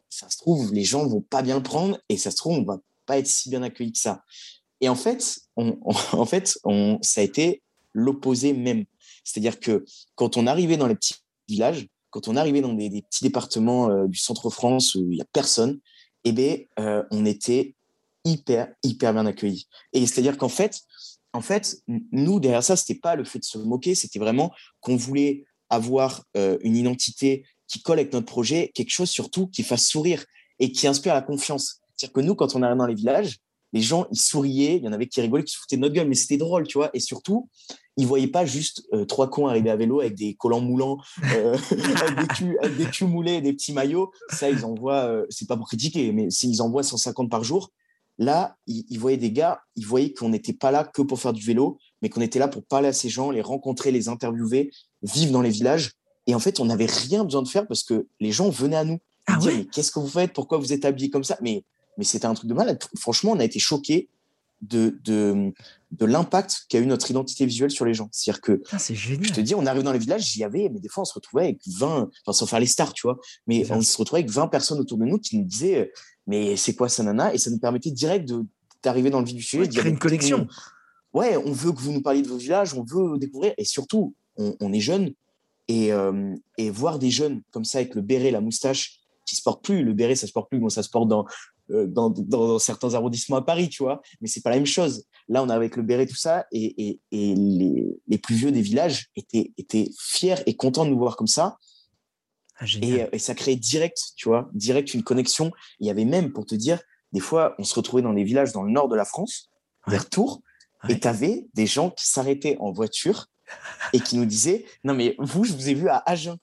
ça 0.10 0.30
se 0.30 0.38
trouve, 0.38 0.72
les 0.74 0.84
gens 0.84 1.08
vont 1.08 1.22
pas 1.22 1.42
bien 1.42 1.56
le 1.56 1.64
prendre, 1.64 2.00
et 2.08 2.18
ça 2.18 2.30
se 2.30 2.36
trouve, 2.36 2.60
on 2.60 2.64
va 2.64 2.80
pas 3.08 3.18
être 3.18 3.28
si 3.28 3.50
bien 3.50 3.64
accueilli 3.64 3.94
que 3.94 4.00
ça. 4.00 4.24
Et 4.82 4.90
en 4.90 4.96
fait, 4.96 5.40
on, 5.56 5.78
en 6.12 6.26
fait 6.26 6.60
ça 7.02 7.22
a 7.22 7.24
été 7.24 7.62
l'opposé 7.94 8.54
même. 8.54 8.86
C'est-à-dire 9.24 9.60
que 9.60 9.86
quand 10.16 10.38
on 10.38 10.48
arrivait 10.48 10.78
dans 10.78 10.88
les 10.88 10.96
petits 10.96 11.16
villages, 11.48 11.88
quand 12.10 12.28
on 12.28 12.36
arrivait 12.36 12.62
dans 12.62 12.74
des, 12.74 12.90
petits 13.02 13.24
départements 13.24 13.90
euh, 13.90 14.08
du 14.08 14.18
centre-France 14.18 14.96
où 14.96 15.12
il 15.12 15.16
n'y 15.16 15.22
a 15.22 15.26
personne, 15.32 15.80
eh 16.24 16.32
bien, 16.32 16.58
euh, 16.80 17.04
on 17.12 17.26
était 17.26 17.76
hyper, 18.26 18.74
hyper 18.84 19.14
bien 19.14 19.26
accueillis. 19.26 19.68
Et 19.94 20.06
c'est-à-dire 20.06 20.38
qu'en 20.38 20.50
fait, 20.50 20.82
en 21.34 21.42
fait, 21.42 21.78
nous, 22.12 22.40
derrière 22.40 22.64
ça, 22.64 22.76
c'était 22.76 23.00
pas 23.00 23.16
le 23.16 23.24
fait 23.24 23.40
de 23.40 23.46
se 23.46 23.58
moquer, 23.58 23.96
c'était 23.96 24.20
vraiment 24.20 24.52
qu'on 24.82 24.98
voulait 24.98 25.46
avoir 25.70 26.24
euh, 26.36 26.58
une 26.62 26.76
identité 26.76 27.46
qui 27.68 27.82
colle 27.82 28.00
avec 28.00 28.12
notre 28.12 28.26
projet, 28.26 28.72
quelque 28.76 28.92
chose 28.92 29.10
surtout 29.10 29.48
qui 29.48 29.64
fasse 29.64 29.88
sourire 29.88 30.26
et 30.60 30.72
qui 30.74 30.88
inspire 30.88 31.14
la 31.14 31.22
confiance. 31.22 31.80
C'est-à-dire 31.96 32.14
que 32.14 32.22
nous, 32.22 32.36
quand 32.36 32.56
on 32.56 32.62
arrive 32.62 32.78
dans 32.78 32.86
les 32.86 32.96
villages, 32.96 33.38
les 33.74 33.82
gens, 33.82 34.06
ils 34.12 34.20
souriaient, 34.20 34.78
il 34.78 34.84
y 34.84 34.88
en 34.88 34.94
avait 34.94 35.08
qui 35.08 35.22
rigolaient, 35.22 35.44
qui 35.44 35.54
se 35.54 35.60
foutaient 35.60 35.78
de 35.78 35.82
notre 35.82 35.94
gueule, 35.94 36.08
mais 36.08 36.16
c'était 36.16 36.38
drôle, 36.38 36.68
tu 36.68 36.78
vois. 36.78 36.90
Et 36.94 37.00
surtout, 37.00 37.50
ils 37.98 38.08
voyaient 38.08 38.28
pas 38.28 38.46
juste 38.46 38.84
euh, 38.94 39.06
trois 39.06 39.30
cons 39.30 39.48
arriver 39.48 39.70
à 39.70 39.76
vélo 39.76 40.02
avec 40.02 40.16
des 40.16 40.34
collants 40.34 40.62
moulants, 40.62 40.98
euh, 41.36 41.58
avec, 41.72 42.78
des 42.78 42.86
culs, 42.86 43.08
moulés 43.08 43.36
et 43.36 43.42
des 43.42 43.54
petits 43.54 43.74
maillots. 43.74 44.12
Ça, 44.30 44.50
ils 44.50 44.66
en 44.66 44.74
voient, 44.74 45.06
euh, 45.06 45.26
c'est 45.30 45.48
pas 45.48 45.58
pour 45.58 45.68
critiquer, 45.68 46.12
mais 46.12 46.30
s'ils 46.30 46.62
en 46.62 46.70
voient 46.70 46.84
150 46.84 47.30
par 47.30 47.44
jour, 47.44 47.72
là, 48.18 48.58
ils, 48.68 48.98
voyaient 48.98 49.18
des 49.18 49.32
gars, 49.32 49.62
ils 49.76 49.86
voyaient 49.86 50.14
qu'on 50.14 50.30
n'était 50.30 50.54
pas 50.54 50.72
là 50.72 50.84
que 50.84 51.02
pour 51.02 51.20
faire 51.20 51.34
du 51.34 51.44
vélo, 51.44 51.78
mais 52.02 52.10
qu'on 52.10 52.22
était 52.22 52.40
là 52.40 52.48
pour 52.48 52.64
parler 52.64 52.90
à 52.90 52.94
ces 52.94 53.10
gens, 53.10 53.32
les 53.32 53.42
rencontrer, 53.42 53.92
les 53.92 54.10
interviewer, 54.10 54.72
vivre 55.02 55.32
dans 55.32 55.42
les 55.42 55.50
villages. 55.50 55.94
Et 56.28 56.36
en 56.36 56.40
fait, 56.40 56.60
on 56.60 56.66
n'avait 56.66 56.86
rien 56.86 57.24
besoin 57.24 57.42
de 57.42 57.48
faire 57.48 57.68
parce 57.68 57.84
que 57.84 58.08
les 58.20 58.32
gens 58.32 58.50
venaient 58.50 58.76
à 58.76 58.84
nous. 58.84 59.00
Ah 59.28 59.40
mais 59.46 59.66
qu'est-ce 59.66 59.92
que 59.92 60.00
vous 60.00 60.08
faites? 60.08 60.34
Pourquoi 60.34 60.58
vous 60.58 60.74
êtes 60.74 61.12
comme 61.12 61.24
ça? 61.24 61.38
Mais 61.42 61.64
mais 61.98 62.04
c'était 62.04 62.26
un 62.26 62.34
truc 62.34 62.50
de 62.50 62.54
malade. 62.54 62.80
Franchement, 62.98 63.32
on 63.32 63.40
a 63.40 63.44
été 63.44 63.60
choqués 63.60 64.10
de, 64.62 65.00
de, 65.04 65.54
de 65.92 66.06
l'impact 66.06 66.66
qu'a 66.70 66.80
eu 66.80 66.86
notre 66.86 67.10
identité 67.10 67.46
visuelle 67.46 67.72
sur 67.72 67.86
les 67.86 67.94
gens. 67.94 68.10
C'est-à-dire 68.12 68.42
que, 68.42 68.62
ah, 68.72 68.78
je 68.78 69.32
te 69.32 69.42
dis, 69.42 69.56
on 69.56 69.66
arrive 69.66 69.84
dans 69.84 69.92
les 69.92 70.00
villages, 70.00 70.24
j'y 70.24 70.44
avais, 70.44 70.70
mais 70.70 70.80
des 70.80 70.88
fois, 70.88 71.02
on 71.02 71.06
se 71.06 71.14
retrouvait 71.14 71.44
avec 71.46 71.60
20, 71.68 72.10
enfin, 72.26 72.34
sans 72.34 72.46
faire 72.46 72.60
les 72.60 72.68
stars, 72.68 72.94
tu 72.94 73.08
vois, 73.08 73.20
mais 73.48 73.70
on 73.72 73.82
se 73.82 73.98
retrouvait 73.98 74.22
avec 74.22 74.32
20 74.32 74.48
personnes 74.48 74.80
autour 74.80 74.98
de 74.98 75.06
nous 75.06 75.18
qui 75.18 75.38
nous 75.38 75.46
disaient, 75.46 75.92
mais 76.28 76.56
c'est 76.58 76.76
quoi 76.76 76.90
ça, 76.90 77.04
nana? 77.04 77.34
Et 77.34 77.38
ça 77.38 77.50
nous 77.50 77.60
permettait 77.60 77.92
direct 77.92 78.32
d'arriver 78.84 79.10
dans 79.10 79.20
le 79.20 79.26
vif 79.26 79.36
du 79.36 79.44
sujet. 79.44 79.68
de 79.68 79.74
créer 79.74 79.92
une 79.92 80.00
connexion. 80.00 80.48
Ouais, 81.14 81.36
on 81.38 81.52
veut 81.52 81.72
que 81.72 81.82
vous 81.82 81.92
nous 81.92 82.02
parliez 82.02 82.22
de 82.22 82.28
vos 82.28 82.38
villages, 82.38 82.74
on 82.74 82.84
veut 82.84 83.18
découvrir, 83.18 83.54
et 83.58 83.66
surtout, 83.66 84.14
on, 84.38 84.74
est 84.74 84.80
jeunes, 84.80 85.12
et, 85.68 85.92
euh, 85.92 86.36
et 86.58 86.70
voir 86.70 87.00
des 87.00 87.10
jeunes 87.10 87.42
comme 87.52 87.66
ça 87.66 87.80
avec 87.80 87.96
le 87.96 88.02
béret, 88.02 88.32
la 88.32 88.42
moustache, 88.42 89.02
qui 89.26 89.36
se 89.36 89.44
portent 89.44 89.64
plus. 89.64 89.84
Le 89.84 89.94
béret, 89.94 90.16
ça 90.16 90.28
se 90.28 90.34
porte 90.34 90.50
plus. 90.50 90.60
Bon, 90.60 90.70
ça 90.70 90.84
se 90.84 90.90
porte 90.90 91.08
dans, 91.08 91.26
euh, 91.72 91.88
dans, 91.88 92.60
certains 92.60 92.94
arrondissements 92.94 93.38
à 93.38 93.42
Paris, 93.42 93.70
tu 93.70 93.84
vois. 93.84 94.02
Mais 94.20 94.28
c'est 94.28 94.42
pas 94.42 94.50
la 94.50 94.58
même 94.58 94.66
chose. 94.66 95.06
Là, 95.28 95.44
on 95.44 95.50
a 95.50 95.56
avec 95.56 95.76
le 95.76 95.84
béret, 95.84 96.06
tout 96.06 96.16
ça, 96.16 96.46
et, 96.52 97.00
les, 97.12 98.18
plus 98.18 98.36
vieux 98.36 98.52
des 98.52 98.62
villages 98.62 99.08
étaient, 99.16 99.52
étaient 99.58 99.90
fiers 100.00 100.36
et 100.46 100.56
contents 100.56 100.86
de 100.86 100.90
nous 100.90 101.00
voir 101.00 101.16
comme 101.16 101.28
ça. 101.28 101.58
Ah, 102.60 102.66
et, 102.82 103.20
ça 103.20 103.34
créait 103.34 103.56
direct, 103.56 103.98
tu 104.16 104.30
vois, 104.30 104.50
direct 104.54 104.94
une 104.94 105.04
connexion. 105.04 105.52
Il 105.80 105.88
y 105.88 105.90
avait 105.90 106.06
même, 106.06 106.32
pour 106.32 106.46
te 106.46 106.56
dire, 106.56 106.80
des 107.12 107.20
fois, 107.20 107.56
on 107.58 107.64
se 107.64 107.74
retrouvait 107.74 108.04
dans 108.04 108.14
des 108.14 108.24
villages 108.24 108.52
dans 108.52 108.64
le 108.64 108.72
nord 108.72 108.88
de 108.88 108.96
la 108.96 109.06
France, 109.06 109.50
vers 109.88 110.10
Tours, 110.10 110.42
et 110.90 111.00
tu 111.00 111.08
avais 111.08 111.48
des 111.54 111.66
gens 111.66 111.90
qui 111.90 112.08
s'arrêtaient 112.08 112.58
en 112.60 112.72
voiture 112.72 113.28
et 113.94 114.00
qui 114.00 114.18
nous 114.18 114.26
disaient 114.26 114.66
Non, 114.84 114.94
mais 114.94 115.16
vous, 115.20 115.44
je 115.44 115.54
vous 115.54 115.70
ai 115.70 115.74
vu 115.74 115.90
à 115.90 116.04
Agen. 116.06 116.38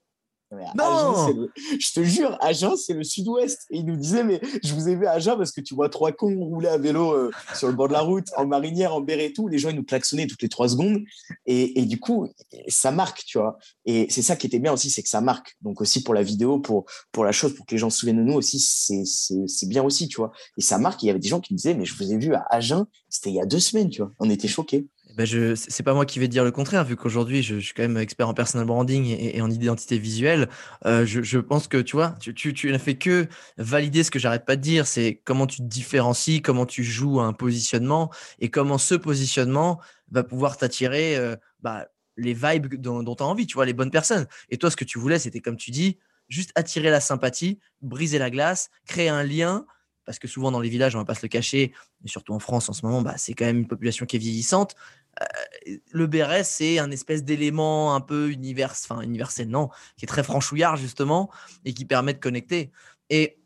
Non 0.50 1.48
Je 1.78 1.92
te 1.92 2.02
jure, 2.02 2.36
Agen, 2.40 2.76
c'est 2.76 2.94
le 2.94 3.04
sud-ouest. 3.04 3.66
Et 3.70 3.78
il 3.78 3.86
nous 3.86 3.96
disait, 3.96 4.24
mais 4.24 4.40
je 4.62 4.74
vous 4.74 4.88
ai 4.88 4.96
vu 4.96 5.06
à 5.06 5.12
Agen 5.12 5.36
parce 5.36 5.52
que 5.52 5.60
tu 5.60 5.74
vois 5.74 5.88
trois 5.88 6.12
cons 6.12 6.34
rouler 6.44 6.68
à 6.68 6.78
vélo 6.78 7.12
euh, 7.12 7.30
sur 7.54 7.68
le 7.68 7.74
bord 7.74 7.88
de 7.88 7.92
la 7.92 8.00
route, 8.00 8.26
en 8.36 8.46
marinière, 8.46 8.94
en 8.94 9.00
béret 9.00 9.26
et 9.26 9.32
tout. 9.32 9.48
Les 9.48 9.58
gens, 9.58 9.68
ils 9.68 9.76
nous 9.76 9.84
klaxonnaient 9.84 10.26
toutes 10.26 10.42
les 10.42 10.48
trois 10.48 10.68
secondes. 10.68 11.00
Et, 11.46 11.80
et 11.80 11.84
du 11.84 12.00
coup, 12.00 12.28
ça 12.68 12.90
marque, 12.90 13.24
tu 13.26 13.38
vois. 13.38 13.58
Et 13.84 14.06
c'est 14.10 14.22
ça 14.22 14.36
qui 14.36 14.46
était 14.46 14.58
bien 14.58 14.72
aussi, 14.72 14.90
c'est 14.90 15.02
que 15.02 15.08
ça 15.08 15.20
marque. 15.20 15.56
Donc 15.62 15.80
aussi 15.80 16.02
pour 16.02 16.14
la 16.14 16.22
vidéo, 16.22 16.58
pour, 16.58 16.86
pour 17.12 17.24
la 17.24 17.32
chose, 17.32 17.54
pour 17.54 17.66
que 17.66 17.74
les 17.74 17.78
gens 17.78 17.90
se 17.90 17.98
souviennent 17.98 18.24
de 18.24 18.30
nous 18.30 18.36
aussi, 18.36 18.58
c'est 18.58 19.68
bien 19.68 19.82
aussi, 19.82 20.08
tu 20.08 20.16
vois. 20.16 20.32
Et 20.56 20.62
ça 20.62 20.78
marque. 20.78 21.02
il 21.02 21.06
y 21.06 21.10
avait 21.10 21.18
des 21.18 21.28
gens 21.28 21.40
qui 21.40 21.52
me 21.52 21.58
disaient, 21.58 21.74
mais 21.74 21.84
je 21.84 21.94
vous 21.94 22.10
ai 22.10 22.16
vu 22.16 22.34
à 22.34 22.46
Agen, 22.50 22.86
c'était 23.08 23.30
il 23.30 23.36
y 23.36 23.40
a 23.40 23.46
deux 23.46 23.60
semaines, 23.60 23.90
tu 23.90 24.02
vois. 24.02 24.12
On 24.18 24.30
était 24.30 24.48
choqués. 24.48 24.86
Ben 25.18 25.26
je, 25.26 25.56
c'est 25.56 25.82
pas 25.82 25.94
moi 25.94 26.06
qui 26.06 26.20
vais 26.20 26.28
dire 26.28 26.44
le 26.44 26.52
contraire, 26.52 26.84
vu 26.84 26.94
qu'aujourd'hui 26.94 27.42
je, 27.42 27.56
suis 27.58 27.74
quand 27.74 27.82
même 27.82 27.96
expert 27.96 28.28
en 28.28 28.34
personal 28.34 28.64
branding 28.64 29.04
et, 29.04 29.42
en 29.42 29.50
identité 29.50 29.98
visuelle. 29.98 30.48
Euh, 30.86 31.04
je, 31.04 31.22
je, 31.22 31.40
pense 31.40 31.66
que 31.66 31.78
tu 31.78 31.96
vois, 31.96 32.14
tu, 32.20 32.32
tu, 32.34 32.54
tu 32.54 32.70
n'as 32.70 32.78
fait 32.78 32.94
que 32.94 33.26
valider 33.56 34.04
ce 34.04 34.12
que 34.12 34.20
j'arrête 34.20 34.44
pas 34.44 34.54
de 34.54 34.60
dire, 34.60 34.86
c'est 34.86 35.20
comment 35.24 35.48
tu 35.48 35.56
te 35.56 35.64
différencies, 35.64 36.40
comment 36.40 36.66
tu 36.66 36.84
joues 36.84 37.18
un 37.18 37.32
positionnement 37.32 38.12
et 38.38 38.48
comment 38.48 38.78
ce 38.78 38.94
positionnement 38.94 39.80
va 40.12 40.22
pouvoir 40.22 40.56
t'attirer 40.56 41.16
euh, 41.16 41.34
bah, 41.62 41.88
les 42.16 42.32
vibes 42.32 42.76
dont, 42.76 43.02
dont 43.02 43.16
tu 43.16 43.24
as 43.24 43.26
envie, 43.26 43.48
tu 43.48 43.54
vois, 43.54 43.66
les 43.66 43.72
bonnes 43.72 43.90
personnes. 43.90 44.28
Et 44.50 44.56
toi, 44.56 44.70
ce 44.70 44.76
que 44.76 44.84
tu 44.84 45.00
voulais, 45.00 45.18
c'était 45.18 45.40
comme 45.40 45.56
tu 45.56 45.72
dis, 45.72 45.98
juste 46.28 46.52
attirer 46.54 46.90
la 46.90 47.00
sympathie, 47.00 47.58
briser 47.82 48.18
la 48.18 48.30
glace, 48.30 48.70
créer 48.86 49.08
un 49.08 49.24
lien 49.24 49.66
parce 50.08 50.18
que 50.18 50.26
souvent 50.26 50.50
dans 50.50 50.60
les 50.60 50.70
villages, 50.70 50.96
on 50.96 51.00
va 51.00 51.04
pas 51.04 51.14
se 51.14 51.20
le 51.20 51.28
cacher, 51.28 51.74
et 52.02 52.08
surtout 52.08 52.32
en 52.32 52.38
France 52.38 52.70
en 52.70 52.72
ce 52.72 52.86
moment, 52.86 53.02
bah, 53.02 53.18
c'est 53.18 53.34
quand 53.34 53.44
même 53.44 53.58
une 53.58 53.68
population 53.68 54.06
qui 54.06 54.16
est 54.16 54.18
vieillissante. 54.18 54.74
Euh, 55.20 55.76
le 55.90 56.06
BRS, 56.06 56.44
c'est 56.44 56.78
un 56.78 56.90
espèce 56.90 57.24
d'élément 57.24 57.94
un 57.94 58.00
peu 58.00 58.30
univers, 58.30 58.70
enfin, 58.70 59.02
universel, 59.02 59.48
non, 59.50 59.68
qui 59.98 60.06
est 60.06 60.08
très 60.08 60.22
franchouillard, 60.22 60.78
justement, 60.78 61.30
et 61.66 61.74
qui 61.74 61.84
permet 61.84 62.14
de 62.14 62.20
connecter. 62.20 62.72
Et 63.10 63.38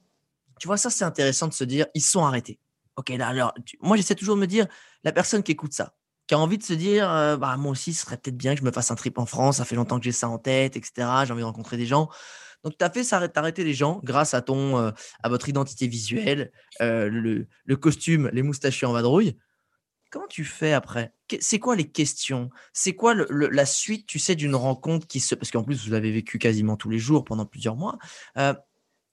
tu 0.60 0.68
vois, 0.68 0.76
ça, 0.76 0.88
c'est 0.88 1.02
intéressant 1.02 1.48
de 1.48 1.52
se 1.52 1.64
dire, 1.64 1.86
ils 1.94 2.00
sont 2.00 2.24
arrêtés. 2.24 2.60
Ok, 2.94 3.10
alors, 3.10 3.52
moi, 3.80 3.96
j'essaie 3.96 4.14
toujours 4.14 4.36
de 4.36 4.40
me 4.40 4.46
dire, 4.46 4.68
la 5.02 5.10
personne 5.10 5.42
qui 5.42 5.50
écoute 5.50 5.72
ça, 5.72 5.96
qui 6.28 6.34
a 6.34 6.38
envie 6.38 6.58
de 6.58 6.62
se 6.62 6.74
dire, 6.74 7.10
euh, 7.10 7.36
bah, 7.36 7.56
moi 7.56 7.72
aussi, 7.72 7.92
ce 7.92 8.02
serait 8.02 8.18
peut-être 8.18 8.36
bien 8.36 8.54
que 8.54 8.60
je 8.60 8.64
me 8.64 8.70
fasse 8.70 8.92
un 8.92 8.94
trip 8.94 9.18
en 9.18 9.26
France, 9.26 9.56
ça 9.56 9.64
fait 9.64 9.74
longtemps 9.74 9.98
que 9.98 10.04
j'ai 10.04 10.12
ça 10.12 10.28
en 10.28 10.38
tête, 10.38 10.76
etc. 10.76 11.08
J'ai 11.24 11.32
envie 11.32 11.40
de 11.40 11.46
rencontrer 11.46 11.76
des 11.76 11.86
gens. 11.86 12.08
Donc, 12.64 12.78
tu 12.78 12.84
as 12.84 12.90
fait 12.90 13.28
t'arrêter 13.28 13.64
les 13.64 13.74
gens 13.74 14.00
grâce 14.04 14.34
à, 14.34 14.42
ton, 14.42 14.78
euh, 14.78 14.90
à 15.22 15.28
votre 15.28 15.48
identité 15.48 15.86
visuelle, 15.86 16.52
le, 16.80 17.46
le, 17.64 17.76
costume, 17.76 18.30
les 18.32 18.42
moustaches 18.42 18.82
en 18.84 18.92
vadrouille. 18.92 19.36
Comment 20.12 20.26
tu 20.28 20.44
fais 20.44 20.74
après? 20.74 21.14
C'est 21.40 21.58
quoi 21.58 21.74
les 21.74 21.90
questions? 21.90 22.50
C'est 22.74 22.94
quoi 22.94 23.14
la 23.14 23.64
suite, 23.64 24.06
tu 24.06 24.18
sais, 24.18 24.34
d'une 24.34 24.54
rencontre 24.54 25.06
qui 25.06 25.20
se... 25.20 25.34
Parce 25.34 25.50
qu'en 25.50 25.64
plus, 25.64 25.86
vous 25.86 25.94
avez 25.94 26.12
vécu 26.12 26.38
quasiment 26.38 26.76
tous 26.76 26.90
les 26.90 26.98
jours 26.98 27.24
pendant 27.24 27.46
plusieurs 27.46 27.76
mois. 27.76 27.96
Euh, 28.36 28.52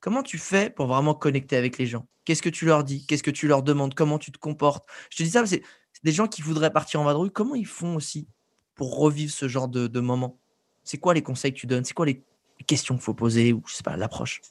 comment 0.02 0.24
tu 0.24 0.38
fais 0.38 0.70
pour 0.70 0.88
vraiment 0.88 1.14
connecter 1.14 1.56
avec 1.56 1.78
les 1.78 1.86
gens? 1.86 2.06
Qu'est-ce 2.26 2.42
que 2.42 2.50
tu 2.50 2.66
leur 2.66 2.84
dis? 2.84 3.06
Qu'est-ce 3.06 3.24
que 3.24 3.32
tu 3.32 3.48
leur 3.48 3.64
demandes? 3.64 3.94
Comment 3.94 4.20
tu 4.20 4.34
te 4.34 4.38
comportes? 4.38 4.86
Je 5.10 5.16
te 5.16 5.24
dis 5.24 5.32
ça, 5.32 5.46
c'est 5.46 5.64
des 6.04 6.12
gens 6.12 6.28
qui 6.28 6.42
voudraient 6.42 6.74
partir 6.74 7.00
en 7.00 7.06
vadrouille. 7.06 7.32
Comment 7.32 7.56
ils 7.56 7.66
font 7.66 7.96
aussi 7.96 8.28
pour 8.76 8.98
revivre 8.98 9.32
ce 9.32 9.48
genre 9.48 9.70
de, 9.70 9.88
de 9.88 10.00
moment? 10.02 10.38
C'est 10.84 10.98
quoi 10.98 11.14
les 11.14 11.24
conseils 11.24 11.54
que 11.54 11.60
tu 11.60 11.68
donnes? 11.68 11.86
C'est 11.86 11.94
quoi 11.94 12.08
les 12.08 12.26
questions 12.68 12.96
qu'il 12.96 13.04
faut 13.04 13.14
poser 13.14 13.54
ou 13.54 13.62
je 13.68 13.76
sais 13.76 13.84
pas 13.84 13.98
l'approche 13.98 14.42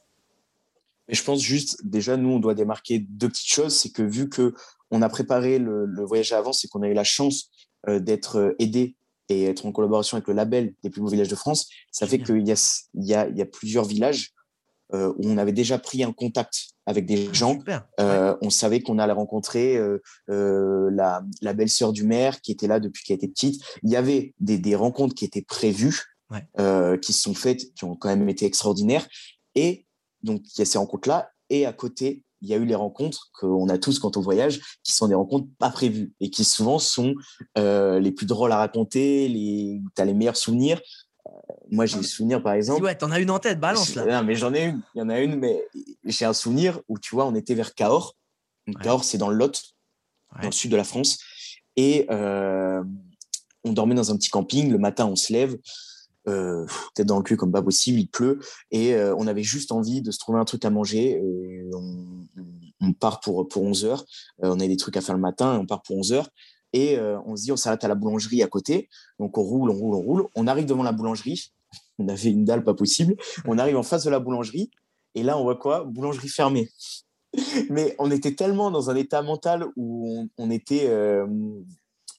mais 1.08 1.14
je 1.14 1.24
pense 1.24 1.40
juste, 1.40 1.80
déjà, 1.84 2.16
nous, 2.16 2.28
on 2.28 2.38
doit 2.38 2.54
démarquer 2.54 2.98
deux 2.98 3.28
petites 3.28 3.50
choses. 3.50 3.76
C'est 3.76 3.90
que 3.90 4.02
vu 4.02 4.28
que 4.28 4.54
on 4.90 5.02
a 5.02 5.08
préparé 5.08 5.58
le, 5.58 6.04
voyage 6.04 6.32
à 6.32 6.38
avance 6.38 6.64
et 6.64 6.68
qu'on 6.68 6.82
a 6.82 6.88
eu 6.88 6.94
la 6.94 7.04
chance 7.04 7.50
euh, 7.88 7.98
d'être 7.98 8.36
euh, 8.36 8.54
aidé 8.58 8.96
et 9.28 9.44
être 9.44 9.66
en 9.66 9.72
collaboration 9.72 10.16
avec 10.16 10.28
le 10.28 10.34
label 10.34 10.74
des 10.82 10.90
plus 10.90 11.02
beaux 11.02 11.08
villages 11.08 11.28
de 11.28 11.34
France, 11.34 11.68
ça 11.90 12.06
fait 12.06 12.18
qu'il 12.18 12.46
y 12.46 12.52
a, 12.52 12.82
il 12.94 13.04
y, 13.04 13.14
a, 13.14 13.28
il 13.28 13.36
y 13.36 13.42
a 13.42 13.46
plusieurs 13.46 13.84
villages 13.84 14.32
euh, 14.94 15.12
où 15.18 15.28
on 15.28 15.36
avait 15.36 15.52
déjà 15.52 15.78
pris 15.78 16.02
un 16.02 16.12
contact 16.12 16.68
avec 16.86 17.04
des 17.04 17.28
ah, 17.28 17.34
gens. 17.34 17.58
On 18.40 18.48
savait 18.48 18.80
qu'on 18.80 18.98
allait 18.98 19.12
rencontrer 19.12 19.78
la, 20.28 21.22
la 21.42 21.52
belle-sœur 21.52 21.92
du 21.92 22.04
maire 22.04 22.40
qui 22.40 22.52
était 22.52 22.68
là 22.68 22.80
depuis 22.80 23.04
qu'elle 23.04 23.16
était 23.16 23.28
petite. 23.28 23.62
Il 23.82 23.90
y 23.90 23.96
avait 23.96 24.32
des, 24.40 24.56
des 24.56 24.74
rencontres 24.74 25.14
qui 25.14 25.26
étaient 25.26 25.42
prévues, 25.42 26.17
qui 27.02 27.12
se 27.12 27.20
sont 27.20 27.34
faites, 27.34 27.74
qui 27.74 27.84
ont 27.84 27.96
quand 27.96 28.08
même 28.08 28.28
été 28.28 28.46
extraordinaires. 28.46 29.06
Et 29.54 29.86
donc, 30.22 30.42
il 30.54 30.58
y 30.58 30.62
a 30.62 30.64
ces 30.64 30.78
rencontres-là. 30.78 31.30
Et 31.50 31.66
à 31.66 31.72
côté, 31.72 32.24
il 32.40 32.48
y 32.48 32.54
a 32.54 32.56
eu 32.56 32.64
les 32.64 32.74
rencontres 32.74 33.30
qu'on 33.32 33.68
a 33.68 33.78
tous 33.78 33.98
quand 33.98 34.16
on 34.16 34.20
voyage, 34.20 34.60
qui 34.84 34.92
sont 34.92 35.08
des 35.08 35.14
rencontres 35.14 35.48
pas 35.58 35.70
prévues 35.70 36.12
et 36.20 36.30
qui 36.30 36.44
souvent 36.44 36.78
sont 36.78 37.14
euh, 37.56 37.98
les 37.98 38.12
plus 38.12 38.26
drôles 38.26 38.52
à 38.52 38.58
raconter, 38.58 39.28
les... 39.28 39.80
tu 39.94 40.02
as 40.02 40.04
les 40.04 40.14
meilleurs 40.14 40.36
souvenirs. 40.36 40.80
Euh, 41.26 41.30
moi, 41.70 41.86
j'ai 41.86 41.98
des 41.98 42.04
souvenirs, 42.04 42.42
par 42.42 42.52
exemple. 42.52 42.82
Ouais, 42.82 42.96
t'en 42.96 43.10
as 43.10 43.18
une 43.18 43.30
en 43.30 43.38
tête, 43.38 43.58
balance 43.58 43.94
là. 43.94 44.04
Non, 44.06 44.26
mais 44.26 44.34
j'en 44.34 44.54
ai 44.54 44.64
une. 44.64 44.82
Il 44.94 44.98
y 44.98 45.02
en 45.02 45.08
a 45.08 45.18
une, 45.20 45.36
mais 45.36 45.66
j'ai 46.04 46.24
un 46.24 46.32
souvenir 46.32 46.80
où, 46.88 46.98
tu 46.98 47.14
vois, 47.14 47.26
on 47.26 47.34
était 47.34 47.54
vers 47.54 47.74
Cahors. 47.74 48.16
Cahors, 48.82 49.04
c'est 49.04 49.18
dans 49.18 49.30
le 49.30 49.36
Lot, 49.36 49.62
dans 50.40 50.48
le 50.48 50.52
sud 50.52 50.70
de 50.70 50.76
la 50.76 50.84
France. 50.84 51.18
Et 51.76 52.06
euh, 52.10 52.82
on 53.64 53.72
dormait 53.72 53.94
dans 53.94 54.10
un 54.12 54.16
petit 54.16 54.30
camping. 54.30 54.70
Le 54.70 54.78
matin, 54.78 55.06
on 55.06 55.16
se 55.16 55.32
lève 55.32 55.56
euh, 56.28 56.66
tête 56.94 57.06
dans 57.06 57.18
le 57.18 57.22
cul 57.22 57.36
comme 57.36 57.52
pas 57.52 57.62
possible, 57.62 57.98
il 57.98 58.08
pleut, 58.08 58.38
et 58.70 58.94
euh, 58.94 59.14
on 59.16 59.26
avait 59.26 59.42
juste 59.42 59.72
envie 59.72 60.02
de 60.02 60.10
se 60.10 60.18
trouver 60.18 60.38
un 60.38 60.44
truc 60.44 60.64
à 60.64 60.70
manger. 60.70 61.20
on, 62.80 62.92
part 62.92 63.20
pour, 63.20 63.48
pour 63.48 63.62
11 63.62 63.84
heures, 63.84 64.04
euh, 64.42 64.50
on 64.54 64.60
a 64.60 64.66
des 64.66 64.76
trucs 64.76 64.96
à 64.96 65.00
faire 65.00 65.14
le 65.14 65.20
matin, 65.20 65.54
et 65.54 65.58
on 65.58 65.66
part 65.66 65.82
pour 65.82 65.96
11 65.96 66.12
heures, 66.12 66.28
et 66.72 66.98
on 67.00 67.34
se 67.34 67.44
dit 67.44 67.52
on 67.52 67.56
s'arrête 67.56 67.82
à 67.84 67.88
la 67.88 67.94
boulangerie 67.94 68.42
à 68.42 68.46
côté, 68.46 68.88
donc 69.18 69.38
on 69.38 69.42
roule, 69.42 69.70
on 69.70 69.74
roule, 69.74 69.94
on 69.94 70.00
roule, 70.00 70.26
on 70.34 70.46
arrive 70.46 70.66
devant 70.66 70.82
la 70.82 70.92
boulangerie, 70.92 71.52
on 71.98 72.08
avait 72.08 72.30
une 72.30 72.44
dalle 72.44 72.62
pas 72.62 72.74
possible, 72.74 73.16
on 73.46 73.58
arrive 73.58 73.76
en 73.76 73.82
face 73.82 74.04
de 74.04 74.10
la 74.10 74.20
boulangerie, 74.20 74.70
et 75.14 75.22
là 75.22 75.38
on 75.38 75.42
voit 75.42 75.56
quoi? 75.56 75.84
Boulangerie 75.84 76.28
fermée. 76.28 76.68
Mais 77.70 77.94
on 77.98 78.10
était 78.10 78.34
tellement 78.34 78.70
dans 78.70 78.90
un 78.90 78.96
état 78.96 79.22
mental 79.22 79.66
où 79.76 80.28
on 80.36 80.50
était 80.50 80.88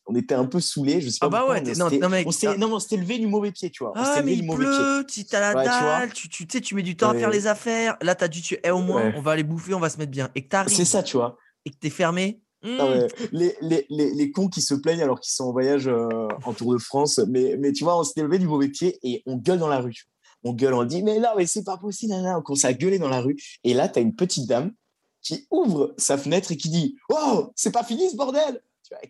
on 0.10 0.16
était 0.16 0.34
un 0.34 0.46
peu 0.46 0.60
saoulés. 0.60 1.02
Je 1.02 1.10
sais 1.10 1.20
ah 1.22 1.30
pas. 1.30 1.38
Ah 1.38 1.46
bah 1.46 1.54
ouais, 1.54 1.62
non, 1.62 1.90
non, 2.02 2.10
mec, 2.10 2.28
on 2.28 2.58
non, 2.58 2.74
on 2.74 2.80
s'était 2.80 2.98
levé 2.98 3.20
du 3.20 3.28
mauvais 3.28 3.52
pied, 3.52 3.70
tu 3.70 3.84
vois. 3.84 3.94
Ah, 3.96 4.22
mais 4.24 4.34
il 4.34 4.48
pleut, 4.48 5.06
tu 5.08 5.24
as 5.32 5.40
la 5.40 5.64
dalle, 5.64 6.12
tu, 6.14 6.28
tu, 6.28 6.48
sais, 6.52 6.60
tu 6.60 6.76
mets 6.76 6.82
du 6.82 6.98
temps 6.98 7.12
à 7.12 7.16
faire 7.16 7.30
les 7.30 7.48
affaires. 7.48 7.96
Là, 8.02 8.16
tu 8.16 8.24
as 8.24 8.28
dit, 8.28 8.42
tu, 8.42 8.58
eh, 8.64 8.72
au 8.72 8.82
moins, 8.82 9.14
on 9.16 9.22
va 9.22 9.32
aller 9.32 9.44
bouffer, 9.44 9.74
on 9.74 9.80
va 9.80 9.90
se 9.90 9.98
mettre 9.98 10.12
bien. 10.12 10.30
Et 10.36 10.44
que 10.44 10.50
t'arrives. 10.50 10.76
C'est 10.76 10.86
ça, 10.86 11.04
tu 11.04 11.18
vois. 11.18 11.38
Et 11.66 11.70
que 11.70 11.78
t'es 11.78 11.90
fermé. 11.90 12.42
Hmm. 12.62 13.08
les, 13.32 13.56
les, 13.62 13.86
les, 13.90 14.14
les, 14.14 14.32
cons 14.32 14.50
qui 14.50 14.60
se 14.60 14.74
plaignent 14.74 15.02
alors 15.02 15.22
qu'ils 15.22 15.32
sont 15.32 15.46
en 15.46 15.54
voyage 15.54 15.88
euh, 15.88 16.28
en 16.44 16.52
Tour 16.52 16.74
de 16.74 16.78
France. 16.78 17.22
Mais, 17.30 17.56
mais 17.58 17.72
tu 17.72 17.86
vois, 17.86 17.98
on 17.98 18.04
s'était 18.04 18.22
levé 18.22 18.38
du 18.38 18.48
mauvais 18.48 18.68
pied 18.68 19.00
et 19.02 19.24
on 19.26 19.38
gueule 19.38 19.60
dans 19.60 19.70
la 19.70 19.80
rue. 19.80 19.96
On 20.44 20.52
gueule, 20.52 20.74
on 20.74 20.84
dit, 20.84 21.02
mais 21.02 21.20
non, 21.20 21.30
mais 21.38 21.46
c'est 21.46 21.64
pas 21.64 21.78
possible. 21.78 22.14
on 22.16 22.42
commence 22.42 22.66
à 22.66 22.74
gueuler 22.74 23.00
dans 23.00 23.08
la 23.08 23.22
rue. 23.22 23.38
Et 23.64 23.74
là, 23.74 23.88
tu 23.88 24.00
as 24.00 24.02
une 24.02 24.14
petite 24.14 24.46
dame 24.46 24.74
qui 25.22 25.48
ouvre 25.52 25.94
sa 25.98 26.18
fenêtre 26.18 26.52
et 26.52 26.58
qui 26.58 26.70
dit, 26.70 26.98
oh, 27.10 27.52
c'est 27.56 27.72
pas 27.72 27.84
fini 27.84 28.10
ce 28.10 28.16
bordel 28.18 28.62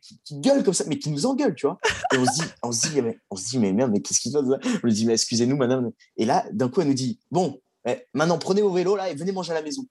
qui, 0.01 0.39
gueule 0.39 0.63
comme 0.63 0.73
ça, 0.73 0.83
mais 0.87 0.97
qui 0.97 1.09
nous 1.09 1.25
engueule, 1.25 1.55
tu 1.55 1.65
vois. 1.65 1.77
Et 2.13 2.17
on 2.17 2.25
se 2.25 2.31
dit, 2.33 2.47
on 2.63 2.71
se 2.71 2.87
dit, 2.89 3.01
mais, 3.01 3.19
on 3.29 3.35
se 3.35 3.49
dit, 3.49 3.59
mais 3.59 3.71
merde, 3.71 3.91
mais 3.91 4.01
qu'est-ce 4.01 4.19
qu'il 4.19 4.31
fait 4.31 4.37
On 4.37 4.59
lui 4.83 4.93
dit, 4.93 5.05
mais 5.05 5.13
excusez-nous, 5.13 5.57
madame. 5.57 5.91
Et 6.17 6.25
là, 6.25 6.45
d'un 6.51 6.69
coup, 6.69 6.81
elle 6.81 6.87
nous 6.87 6.93
dit, 6.93 7.19
bon, 7.31 7.59
eh, 7.85 7.97
maintenant, 8.13 8.37
prenez 8.37 8.61
vos 8.61 8.71
vélos 8.71 8.95
là 8.95 9.09
et 9.09 9.15
venez 9.15 9.31
manger 9.31 9.51
à 9.51 9.55
la 9.55 9.61
maison. 9.61 9.85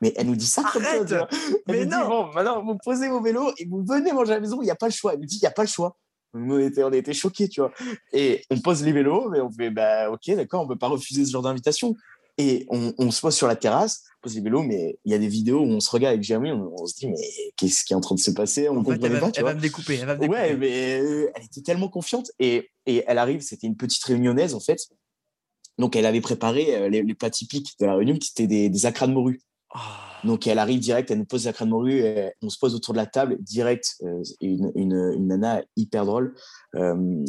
Mais 0.00 0.12
elle 0.16 0.26
nous 0.26 0.36
dit 0.36 0.46
ça 0.46 0.64
comme 0.72 0.82
ça, 0.82 1.04
tu 1.04 1.14
vois. 1.14 1.28
mais 1.68 1.84
non. 1.86 2.00
Dit, 2.00 2.08
bon, 2.08 2.32
maintenant, 2.32 2.64
vous 2.64 2.76
posez 2.82 3.08
vos 3.08 3.22
vélos 3.22 3.52
et 3.58 3.66
vous 3.66 3.84
venez 3.86 4.12
manger 4.12 4.32
à 4.32 4.34
la 4.36 4.40
maison, 4.40 4.60
il 4.62 4.64
n'y 4.64 4.70
a 4.70 4.76
pas 4.76 4.86
le 4.86 4.92
choix. 4.92 5.14
Elle 5.14 5.20
nous 5.20 5.26
dit, 5.26 5.36
il 5.36 5.44
n'y 5.44 5.48
a 5.48 5.52
pas 5.52 5.62
le 5.62 5.68
choix. 5.68 5.96
On 6.34 6.58
était, 6.58 6.82
on 6.82 6.92
était 6.92 7.12
choqués, 7.12 7.48
tu 7.48 7.60
vois. 7.60 7.70
Et 8.12 8.42
on 8.50 8.58
pose 8.58 8.82
les 8.82 8.92
vélos, 8.92 9.30
mais 9.30 9.40
on 9.40 9.50
fait, 9.50 9.70
bah, 9.70 10.10
ok, 10.10 10.34
d'accord, 10.34 10.62
on 10.62 10.64
ne 10.64 10.68
peut 10.70 10.78
pas 10.78 10.88
refuser 10.88 11.24
ce 11.24 11.30
genre 11.30 11.42
d'invitation. 11.42 11.94
Et 12.36 12.66
on, 12.68 12.92
on, 12.98 13.10
se 13.10 13.20
pose 13.20 13.34
sur 13.34 13.46
la 13.46 13.54
terrasse, 13.54 14.02
pose 14.20 14.34
les 14.34 14.40
vélos, 14.40 14.64
mais 14.64 14.98
il 15.04 15.12
y 15.12 15.14
a 15.14 15.18
des 15.18 15.28
vidéos 15.28 15.60
où 15.60 15.68
on 15.68 15.80
se 15.80 15.90
regarde 15.90 16.14
avec 16.14 16.24
Jérémy, 16.24 16.50
on, 16.50 16.86
se 16.86 16.96
dit, 16.96 17.06
mais 17.06 17.16
qu'est-ce 17.56 17.84
qui 17.84 17.92
est 17.92 17.96
en 17.96 18.00
train 18.00 18.16
de 18.16 18.20
se 18.20 18.32
passer? 18.32 18.68
On 18.68 18.82
fait, 18.82 18.98
elle, 19.02 19.12
va, 19.12 19.20
pas, 19.20 19.30
elle 19.36 19.44
va, 19.44 19.54
me 19.54 19.60
découper, 19.60 19.94
elle 19.94 20.06
va 20.06 20.16
me 20.16 20.20
découper. 20.20 20.38
Ouais, 20.38 20.56
mais 20.56 21.00
euh, 21.00 21.30
elle 21.34 21.44
était 21.44 21.60
tellement 21.60 21.88
confiante. 21.88 22.32
Et, 22.40 22.70
et 22.86 23.04
elle 23.06 23.18
arrive, 23.18 23.40
c'était 23.40 23.68
une 23.68 23.76
petite 23.76 24.02
réunionnaise, 24.02 24.54
en 24.54 24.60
fait. 24.60 24.80
Donc, 25.78 25.94
elle 25.94 26.06
avait 26.06 26.20
préparé 26.20 26.74
euh, 26.74 26.88
les, 26.88 27.02
les 27.02 27.14
plats 27.14 27.30
typiques 27.30 27.74
de 27.78 27.86
la 27.86 27.94
réunion, 27.94 28.16
qui 28.16 28.30
étaient 28.32 28.48
des, 28.48 28.68
des 28.68 28.86
acras 28.86 29.06
de 29.06 29.12
morue. 29.12 29.40
Oh. 29.74 29.78
Donc, 30.24 30.46
elle 30.46 30.58
arrive 30.58 30.80
direct, 30.80 31.10
elle 31.10 31.18
nous 31.18 31.26
pose 31.26 31.42
des 31.42 31.48
acras 31.48 31.66
de 31.66 31.70
morue, 31.70 32.02
on 32.42 32.48
se 32.48 32.58
pose 32.58 32.74
autour 32.74 32.94
de 32.94 32.98
la 32.98 33.06
table, 33.06 33.36
direct, 33.40 33.96
euh, 34.02 34.22
une, 34.40 34.72
une, 34.74 35.12
une, 35.14 35.26
nana 35.26 35.62
hyper 35.76 36.06
drôle. 36.06 36.34
Euh, 36.76 37.24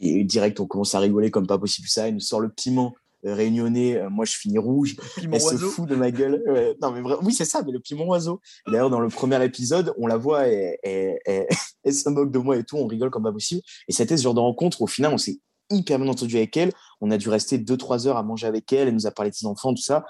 et 0.00 0.24
direct, 0.24 0.60
on 0.60 0.66
commence 0.66 0.94
à 0.94 0.98
rigoler 0.98 1.30
comme 1.30 1.46
pas 1.46 1.58
possible 1.58 1.88
ça. 1.88 2.08
Elle 2.08 2.14
nous 2.14 2.20
sort 2.20 2.40
le 2.40 2.50
piment 2.50 2.94
réunionnais, 3.32 3.96
euh, 3.96 4.10
moi 4.10 4.24
je 4.24 4.36
finis 4.36 4.58
rouge. 4.58 4.96
Elle 5.30 5.40
se 5.40 5.56
fout 5.56 5.88
de 5.88 5.94
ma 5.94 6.10
gueule. 6.10 6.42
non, 6.82 6.90
mais 6.90 7.00
oui, 7.22 7.32
c'est 7.32 7.44
ça, 7.44 7.62
mais 7.62 7.72
le 7.72 7.80
piment 7.80 8.06
oiseau. 8.06 8.40
D'ailleurs, 8.66 8.90
dans 8.90 9.00
le 9.00 9.08
premier 9.08 9.42
épisode, 9.44 9.94
on 9.98 10.06
la 10.06 10.16
voit 10.16 10.48
et, 10.48 10.78
elle 11.84 11.94
se 11.94 12.08
moque 12.08 12.30
de 12.30 12.38
moi 12.38 12.56
et 12.56 12.64
tout, 12.64 12.76
on 12.76 12.86
rigole 12.86 13.10
comme 13.10 13.24
pas 13.24 13.32
possible. 13.32 13.62
Et 13.88 13.92
c'était 13.92 14.16
ce 14.16 14.22
genre 14.22 14.34
de 14.34 14.40
rencontre. 14.40 14.82
Au 14.82 14.86
final, 14.86 15.12
on 15.12 15.18
s'est 15.18 15.38
hyper 15.70 15.98
bien 15.98 16.08
entendu 16.08 16.36
avec 16.36 16.56
elle. 16.56 16.72
On 17.00 17.10
a 17.10 17.16
dû 17.16 17.28
rester 17.28 17.58
2-3 17.58 18.06
heures 18.06 18.16
à 18.16 18.22
manger 18.22 18.46
avec 18.46 18.72
elle. 18.72 18.88
Elle 18.88 18.94
nous 18.94 19.06
a 19.06 19.10
parlé 19.10 19.30
de 19.30 19.36
ses 19.36 19.46
enfants, 19.46 19.72
tout 19.74 19.82
ça. 19.82 20.04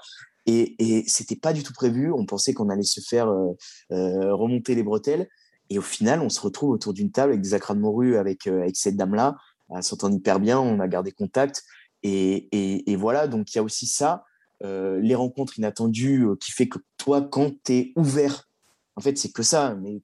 Et, 0.45 0.75
et 0.79 1.03
c'était 1.07 1.35
pas 1.35 1.53
du 1.53 1.63
tout 1.63 1.73
prévu. 1.73 2.11
On 2.11 2.25
pensait 2.25 2.53
qu'on 2.53 2.69
allait 2.69 2.83
se 2.83 3.01
faire 3.01 3.27
euh, 3.29 4.35
remonter 4.35 4.75
les 4.75 4.83
bretelles. 4.83 5.27
Et 5.69 5.79
au 5.79 5.81
final, 5.81 6.21
on 6.21 6.29
se 6.29 6.39
retrouve 6.39 6.69
autour 6.69 6.93
d'une 6.93 7.11
table 7.11 7.31
avec 7.31 7.41
des 7.41 7.53
acras 7.53 7.73
de 7.73 7.79
morue 7.79 8.17
avec, 8.17 8.45
avec 8.47 8.75
cette 8.75 8.95
dame-là. 8.95 9.35
Elle 9.75 9.83
s'entend 9.83 10.11
hyper 10.11 10.39
bien. 10.39 10.59
On 10.59 10.79
a 10.79 10.87
gardé 10.87 11.11
contact. 11.11 11.63
Et, 12.07 12.95
voilà, 12.95 13.27
donc 13.27 13.53
il 13.53 13.57
y 13.57 13.59
a 13.59 13.63
aussi 13.63 13.87
ça, 13.87 14.23
euh, 14.63 14.99
les 15.01 15.15
rencontres 15.15 15.57
inattendues 15.57 16.27
euh, 16.27 16.35
qui 16.35 16.51
fait 16.51 16.67
que 16.67 16.79
toi, 16.97 17.21
quand 17.21 17.51
tu 17.63 17.73
es 17.73 17.93
ouvert, 17.95 18.49
en 18.95 19.01
fait, 19.01 19.17
c'est 19.17 19.31
que 19.31 19.43
ça. 19.43 19.75
Mais 19.81 20.01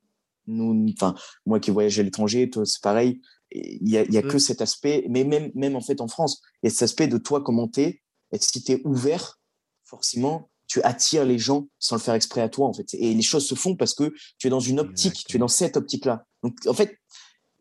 nous, 0.47 0.85
enfin, 0.93 1.15
moi 1.45 1.59
qui 1.59 1.71
voyage 1.71 1.99
à 1.99 2.03
l'étranger, 2.03 2.49
toi, 2.49 2.65
c'est 2.65 2.81
pareil. 2.81 3.21
Il 3.51 3.83
n'y 3.83 3.97
a, 3.97 4.03
y 4.03 4.17
a 4.17 4.21
que 4.21 4.39
cet 4.39 4.61
aspect, 4.61 5.05
mais 5.09 5.23
même, 5.23 5.51
même 5.55 5.75
en 5.75 5.81
fait 5.81 6.01
en 6.01 6.07
France, 6.07 6.41
il 6.63 6.67
y 6.67 6.69
a 6.69 6.71
cet 6.71 6.83
aspect 6.83 7.07
de 7.07 7.17
toi 7.17 7.43
commenter. 7.43 8.01
Et 8.31 8.37
si 8.39 8.63
tu 8.63 8.71
es 8.71 8.81
ouvert, 8.85 9.39
forcément, 9.83 10.49
tu 10.67 10.81
attires 10.83 11.25
les 11.25 11.37
gens 11.37 11.67
sans 11.79 11.97
le 11.97 12.01
faire 12.01 12.13
exprès 12.13 12.41
à 12.41 12.47
toi, 12.47 12.65
en 12.65 12.73
fait. 12.73 12.93
Et 12.93 13.13
les 13.13 13.21
choses 13.21 13.45
se 13.45 13.55
font 13.55 13.75
parce 13.75 13.93
que 13.93 14.13
tu 14.37 14.47
es 14.47 14.49
dans 14.49 14.61
une 14.61 14.79
optique, 14.79 15.25
tu 15.27 15.35
es 15.35 15.39
dans 15.39 15.49
cette 15.49 15.75
optique-là. 15.75 16.25
Donc, 16.43 16.55
en 16.65 16.73
fait, 16.73 16.97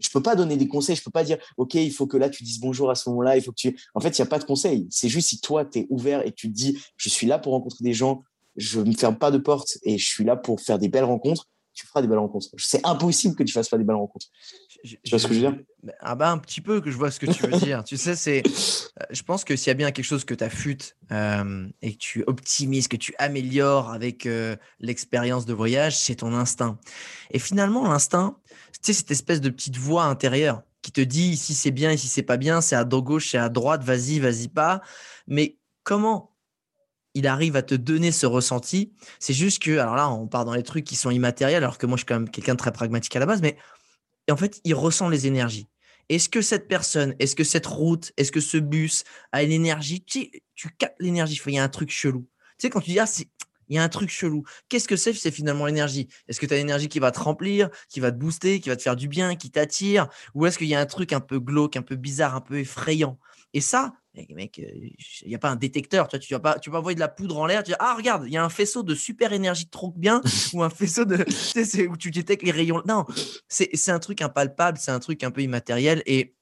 je 0.01 0.09
peux 0.11 0.23
pas 0.23 0.35
donner 0.35 0.57
des 0.57 0.69
conseils, 0.69 0.97
je 0.97 1.03
peux 1.03 1.11
pas 1.11 1.25
dire 1.25 1.39
OK, 1.57 1.75
il 1.75 1.93
faut 1.93 2.07
que 2.07 2.17
là 2.17 2.29
tu 2.29 2.43
dises 2.43 2.61
bonjour 2.61 2.91
à 2.91 2.95
ce 2.95 3.09
moment-là, 3.11 3.37
il 3.37 3.43
faut 3.43 3.53
que 3.53 3.57
tu 3.57 3.79
En 3.95 4.01
fait, 4.01 4.11
il 4.11 4.19
y 4.19 4.23
a 4.23 4.27
pas 4.27 4.39
de 4.39 4.45
conseil, 4.45 4.87
c'est 4.91 5.09
juste 5.09 5.29
si 5.29 5.41
toi 5.41 5.65
tu 5.65 5.81
es 5.81 5.87
ouvert 5.91 6.27
et 6.27 6.33
tu 6.33 6.49
te 6.49 6.55
dis 6.55 6.79
je 6.97 7.09
suis 7.09 7.27
là 7.27 7.39
pour 7.39 7.53
rencontrer 7.53 7.85
des 7.85 7.93
gens, 7.93 8.23
je 8.57 8.81
me 8.81 8.93
ferme 8.93 9.17
pas 9.17 9.31
de 9.31 9.39
porte 9.39 9.79
et 9.83 9.99
je 9.99 10.07
suis 10.07 10.25
là 10.25 10.37
pour 10.37 10.61
faire 10.61 10.79
des 10.79 10.89
belles 10.89 11.05
rencontres, 11.05 11.49
tu 11.73 11.87
feras 11.87 12.03
des 12.03 12.09
belles 12.09 12.19
rencontres. 12.19 12.49
C'est 12.59 12.85
impossible 12.87 13.35
que 13.37 13.43
tu 13.43 13.53
fasses 13.53 13.69
pas 13.69 13.79
des 13.79 13.85
belles 13.85 13.97
rencontres. 13.97 14.27
Tu 14.85 14.99
vois 15.11 15.19
ce 15.19 15.27
que 15.27 15.35
je 15.35 15.41
veux 15.41 15.51
dire? 15.51 15.59
Ah 16.01 16.15
bah 16.15 16.31
un 16.31 16.39
petit 16.39 16.61
peu 16.61 16.81
que 16.81 16.91
je 16.91 16.97
vois 16.97 17.11
ce 17.11 17.19
que 17.21 17.27
tu 17.27 17.43
veux 17.47 17.59
dire. 17.59 17.85
tu 17.85 17.97
sais, 17.97 18.15
c'est, 18.15 18.43
euh, 18.47 19.05
je 19.11 19.23
pense 19.23 19.45
que 19.45 19.57
s'il 19.57 19.69
y 19.69 19.71
a 19.71 19.75
bien 19.75 19.91
quelque 19.91 20.05
chose 20.05 20.25
que 20.25 20.35
tu 20.35 20.45
affûtes 20.45 20.97
euh, 21.11 21.67
et 21.83 21.93
que 21.93 21.99
tu 21.99 22.25
optimises, 22.27 22.89
que 22.89 22.97
tu 22.97 23.15
améliores 23.19 23.91
avec 23.91 24.27
euh, 24.27 24.57
l'expérience 24.79 25.47
de 25.47 25.55
voyage, 25.55 25.97
c'est 25.99 26.17
ton 26.17 26.35
instinct. 26.35 26.79
Et 27.31 27.39
finalement, 27.39 27.89
l'instinct, 27.89 28.37
sais, 28.83 28.93
cette 28.93 29.11
espèce 29.11 29.41
de 29.41 29.51
petite 29.51 29.77
voix 29.77 30.05
intérieure 30.05 30.63
qui 30.83 30.93
te 30.93 31.01
dit 31.01 31.31
ici 31.31 31.55
c'est 31.55 31.71
bien, 31.71 31.93
ici 31.93 32.09
c'est 32.09 32.23
pas 32.23 32.37
bien, 32.37 32.61
c'est 32.61 32.77
à 32.77 32.85
gauche, 32.85 33.31
c'est 33.31 33.39
à 33.39 33.49
droite, 33.49 33.85
vas-y, 33.85 34.19
vas-y 34.19 34.49
pas. 34.49 34.81
Mais 35.27 35.59
comment 35.83 36.35
il 37.15 37.27
arrive 37.27 37.57
à 37.57 37.63
te 37.63 37.75
donner 37.75 38.13
ce 38.13 38.27
ressenti? 38.27 38.93
C'est 39.19 39.35
juste 39.35 39.63
que, 39.63 39.79
alors 39.79 39.97
là, 39.97 40.09
on 40.09 40.27
part 40.27 40.45
dans 40.45 40.55
les 40.55 40.63
trucs 40.63 40.85
qui 40.85 40.97
sont 40.97 41.11
immatériels, 41.11 41.63
alors 41.63 41.77
que 41.77 41.87
moi 41.87 41.97
je 41.97 42.01
suis 42.01 42.07
quand 42.07 42.15
même 42.15 42.31
quelqu'un 42.31 42.55
de 42.55 42.59
très 42.59 42.73
pragmatique 42.73 43.15
à 43.17 43.19
la 43.19 43.27
base, 43.27 43.43
mais 43.43 43.57
en 44.31 44.37
fait, 44.37 44.61
il 44.65 44.75
ressent 44.75 45.09
les 45.09 45.27
énergies. 45.27 45.69
Est-ce 46.09 46.29
que 46.29 46.43
cette 46.43 46.67
personne, 46.67 47.15
est-ce 47.19 47.37
que 47.37 47.45
cette 47.45 47.67
route, 47.67 48.13
est-ce 48.17 48.33
que 48.33 48.41
ce 48.41 48.57
bus 48.57 49.05
a 49.33 49.43
une 49.43 49.53
énergie? 49.53 50.03
Tu, 50.03 50.31
tu 50.57 50.69
captes 50.77 50.97
l'énergie, 50.99 51.41
il 51.47 51.55
y 51.55 51.59
a 51.59 51.63
un 51.63 51.69
truc 51.69 51.91
chelou. 51.91 52.27
Tu 52.59 52.67
sais, 52.67 52.71
quand 52.71 52.81
tu 52.81 52.91
dis, 52.91 52.99
ah, 52.99 53.07
il 53.71 53.77
y 53.77 53.79
a 53.79 53.83
un 53.85 53.89
truc 53.89 54.11
chelou. 54.11 54.43
Qu'est-ce 54.69 54.89
que 54.89 54.97
c'est 54.97 55.13
C'est 55.13 55.31
finalement 55.31 55.67
l'énergie? 55.67 56.09
Est-ce 56.27 56.41
que 56.41 56.47
tu 56.47 56.53
as 56.53 56.57
l'énergie 56.57 56.89
qui 56.89 56.99
va 56.99 57.13
te 57.13 57.21
remplir, 57.21 57.71
qui 57.89 58.01
va 58.01 58.11
te 58.11 58.17
booster, 58.17 58.61
qui 58.61 58.69
va 58.69 58.77
te 58.77 58.83
faire 58.83 58.97
du 58.97 59.07
bien, 59.07 59.37
qui 59.37 59.51
t'attire? 59.51 60.09
Ou 60.35 60.47
est-ce 60.47 60.59
qu'il 60.59 60.67
y 60.67 60.75
a 60.75 60.81
un 60.81 60.87
truc 60.87 61.13
un 61.13 61.21
peu 61.21 61.39
glauque, 61.39 61.77
un 61.77 61.83
peu 61.83 61.95
bizarre, 61.95 62.35
un 62.35 62.41
peu 62.41 62.59
effrayant? 62.59 63.19
Et 63.55 63.61
ça, 63.61 63.93
mec, 64.15 64.59
euh, 64.59 64.71
il 65.23 65.29
n'y 65.29 65.35
a 65.35 65.39
pas 65.39 65.51
un 65.51 65.57
détecteur. 65.57 66.09
Tu, 66.09 66.17
vois, 66.17 66.21
tu 66.21 66.35
vas 66.35 66.41
pas, 66.41 66.59
tu 66.59 66.71
vas 66.71 66.79
envoyer 66.79 66.95
de 66.95 67.01
la 67.01 67.09
poudre 67.09 67.39
en 67.39 67.47
l'air. 67.47 67.63
Tu 67.63 67.71
dis, 67.71 67.77
ah, 67.79 67.95
regarde, 67.95 68.25
il 68.27 68.33
y 68.33 68.37
a 68.37 68.45
un 68.45 68.49
faisceau 68.49 68.83
de 68.83 68.95
super 68.95 69.33
énergie 69.33 69.69
trop 69.69 69.93
bien 69.97 70.21
ou 70.53 70.63
un 70.63 70.71
faisceau 70.71 71.05
de. 71.05 71.23
Tu 71.23 71.33
sais, 71.33 71.65
c'est 71.65 71.87
où 71.87 71.97
tu 71.97 72.11
détectes 72.11 72.43
les 72.43 72.51
rayons. 72.51 72.83
Non, 72.87 73.05
c'est 73.49 73.91
un 73.91 73.99
truc 73.99 74.23
impalpable, 74.23 74.79
c'est 74.79 74.91
un 74.91 75.01
truc 75.01 75.23
un 75.23 75.31
peu 75.31 75.43
immatériel. 75.43 76.03
Et 76.07 76.35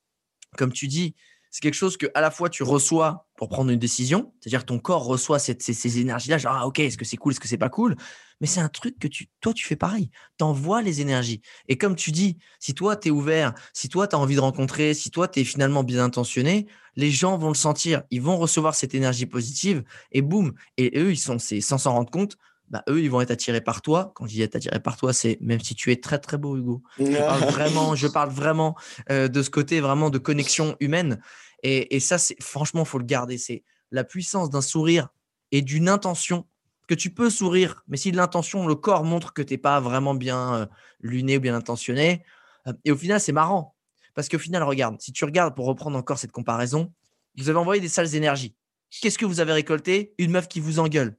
comme 0.57 0.72
tu 0.72 0.88
dis, 0.88 1.14
c'est 1.51 1.61
quelque 1.61 1.75
chose 1.75 1.97
que 1.97 2.07
à 2.15 2.21
la 2.21 2.31
fois 2.31 2.49
tu 2.49 2.63
reçois 2.63 3.27
pour 3.37 3.49
prendre 3.49 3.71
une 3.71 3.79
décision, 3.79 4.33
c'est-à-dire 4.41 4.67
ton 4.67 4.79
corps 4.79 5.05
reçoit 5.05 5.39
ces, 5.39 5.57
ces 5.59 6.01
énergies-là, 6.01 6.39
genre 6.39 6.57
ah, 6.57 6.67
ok, 6.67 6.81
est-ce 6.81 6.99
que 6.99 7.05
c'est 7.05 7.17
cool, 7.17 7.33
est-ce 7.33 7.41
que 7.41 7.49
c'est 7.49 7.59
pas 7.59 7.69
cool, 7.69 7.97
mais 8.41 8.47
c'est 8.47 8.61
un 8.61 8.69
truc 8.69 8.99
que 8.99 9.09
tu, 9.09 9.29
toi 9.41 9.53
tu 9.53 9.65
fais 9.65 9.77
pareil, 9.77 10.11
tu 10.39 10.45
envoies 10.45 10.83
les 10.83 11.01
énergies. 11.01 11.41
Et 11.69 11.79
comme 11.79 11.97
tu 11.97 12.11
dis, 12.11 12.39
si 12.59 12.75
toi 12.75 12.97
tu 12.97 13.09
es 13.09 13.11
ouvert, 13.11 13.55
si 13.73 13.89
toi 13.89 14.07
tu 14.07 14.17
as 14.17 14.19
envie 14.19 14.37
de 14.37 14.41
rencontrer, 14.41 14.95
si 14.95 15.11
toi 15.11 15.29
tu 15.29 15.41
es 15.41 15.45
finalement 15.45 15.85
bien 15.85 16.03
intentionné, 16.03 16.67
les 16.97 17.11
gens 17.11 17.39
vont 17.39 17.49
le 17.49 17.55
sentir, 17.55 18.03
ils 18.11 18.23
vont 18.23 18.37
recevoir 18.37 18.75
cette 18.75 18.95
énergie 18.95 19.27
positive 19.27 19.85
et 20.13 20.23
boum, 20.23 20.53
et 20.77 20.99
eux 20.99 21.13
ils 21.13 21.19
sont, 21.19 21.39
sans 21.39 21.79
s'en 21.79 21.93
rendre 21.93 22.11
compte, 22.11 22.37
bah, 22.70 22.83
eux, 22.88 23.02
ils 23.02 23.11
vont 23.11 23.20
être 23.20 23.31
attirés 23.31 23.61
par 23.61 23.83
toi. 23.83 24.12
Quand 24.14 24.26
je 24.26 24.33
dis 24.33 24.42
être 24.42 24.57
attirés 24.57 24.81
par 24.81 24.96
toi, 24.96 25.12
c'est 25.12 25.38
même 25.40 25.61
si 25.61 25.74
tu 25.74 25.90
es 25.92 25.96
très 25.96 26.18
très 26.18 26.38
beau, 26.38 26.57
Hugo. 26.57 26.83
Je 26.98 27.16
parle 27.16 27.44
vraiment, 27.44 27.94
je 27.94 28.07
parle 28.07 28.31
vraiment 28.31 28.76
euh, 29.11 29.28
de 29.28 29.42
ce 29.42 29.50
côté 29.50 29.81
vraiment 29.81 30.11
de 30.11 30.18
connexion 30.18 30.76
humaine. 30.81 31.20
Et, 31.62 31.96
et 31.96 32.00
ça, 32.00 32.18
c'est 32.18 32.40
franchement, 32.42 32.85
faut 32.85 32.98
le 32.98 33.04
garder. 33.04 33.38
C'est 33.38 33.64
la 33.90 34.04
puissance 34.04 34.50
d'un 34.50 34.61
sourire 34.61 35.09
et 35.50 35.62
d'une 35.62 35.88
intention 35.88 36.46
que 36.88 36.94
tu 36.94 37.11
peux 37.11 37.31
sourire, 37.31 37.85
mais 37.87 37.98
si 37.98 38.11
l'intention, 38.11 38.66
le 38.66 38.74
corps 38.74 39.04
montre 39.04 39.35
que 39.35 39.42
tu 39.42 39.54
n'es 39.54 39.59
pas 39.59 39.78
vraiment 39.78 40.14
bien 40.14 40.54
euh, 40.54 40.66
luné 41.00 41.37
ou 41.37 41.40
bien 41.40 41.54
intentionné, 41.54 42.24
euh, 42.66 42.72
et 42.85 42.90
au 42.90 42.96
final, 42.96 43.20
c'est 43.20 43.33
marrant. 43.33 43.76
Parce 44.14 44.28
qu'au 44.28 44.38
final, 44.38 44.62
regarde, 44.62 45.00
si 45.00 45.12
tu 45.12 45.24
regardes, 45.24 45.54
pour 45.54 45.66
reprendre 45.66 45.96
encore 45.96 46.18
cette 46.18 46.33
comparaison, 46.33 46.92
vous 47.37 47.48
avez 47.48 47.59
envoyé 47.59 47.81
des 47.81 47.88
sales 47.88 48.14
énergies. 48.14 48.57
Qu'est-ce 48.90 49.18
que 49.18 49.26
vous 49.26 49.40
avez 49.40 49.52
récolté? 49.52 50.14
Une 50.18 50.31
meuf 50.31 50.48
qui 50.48 50.61
vous 50.61 50.78
engueule. 50.78 51.16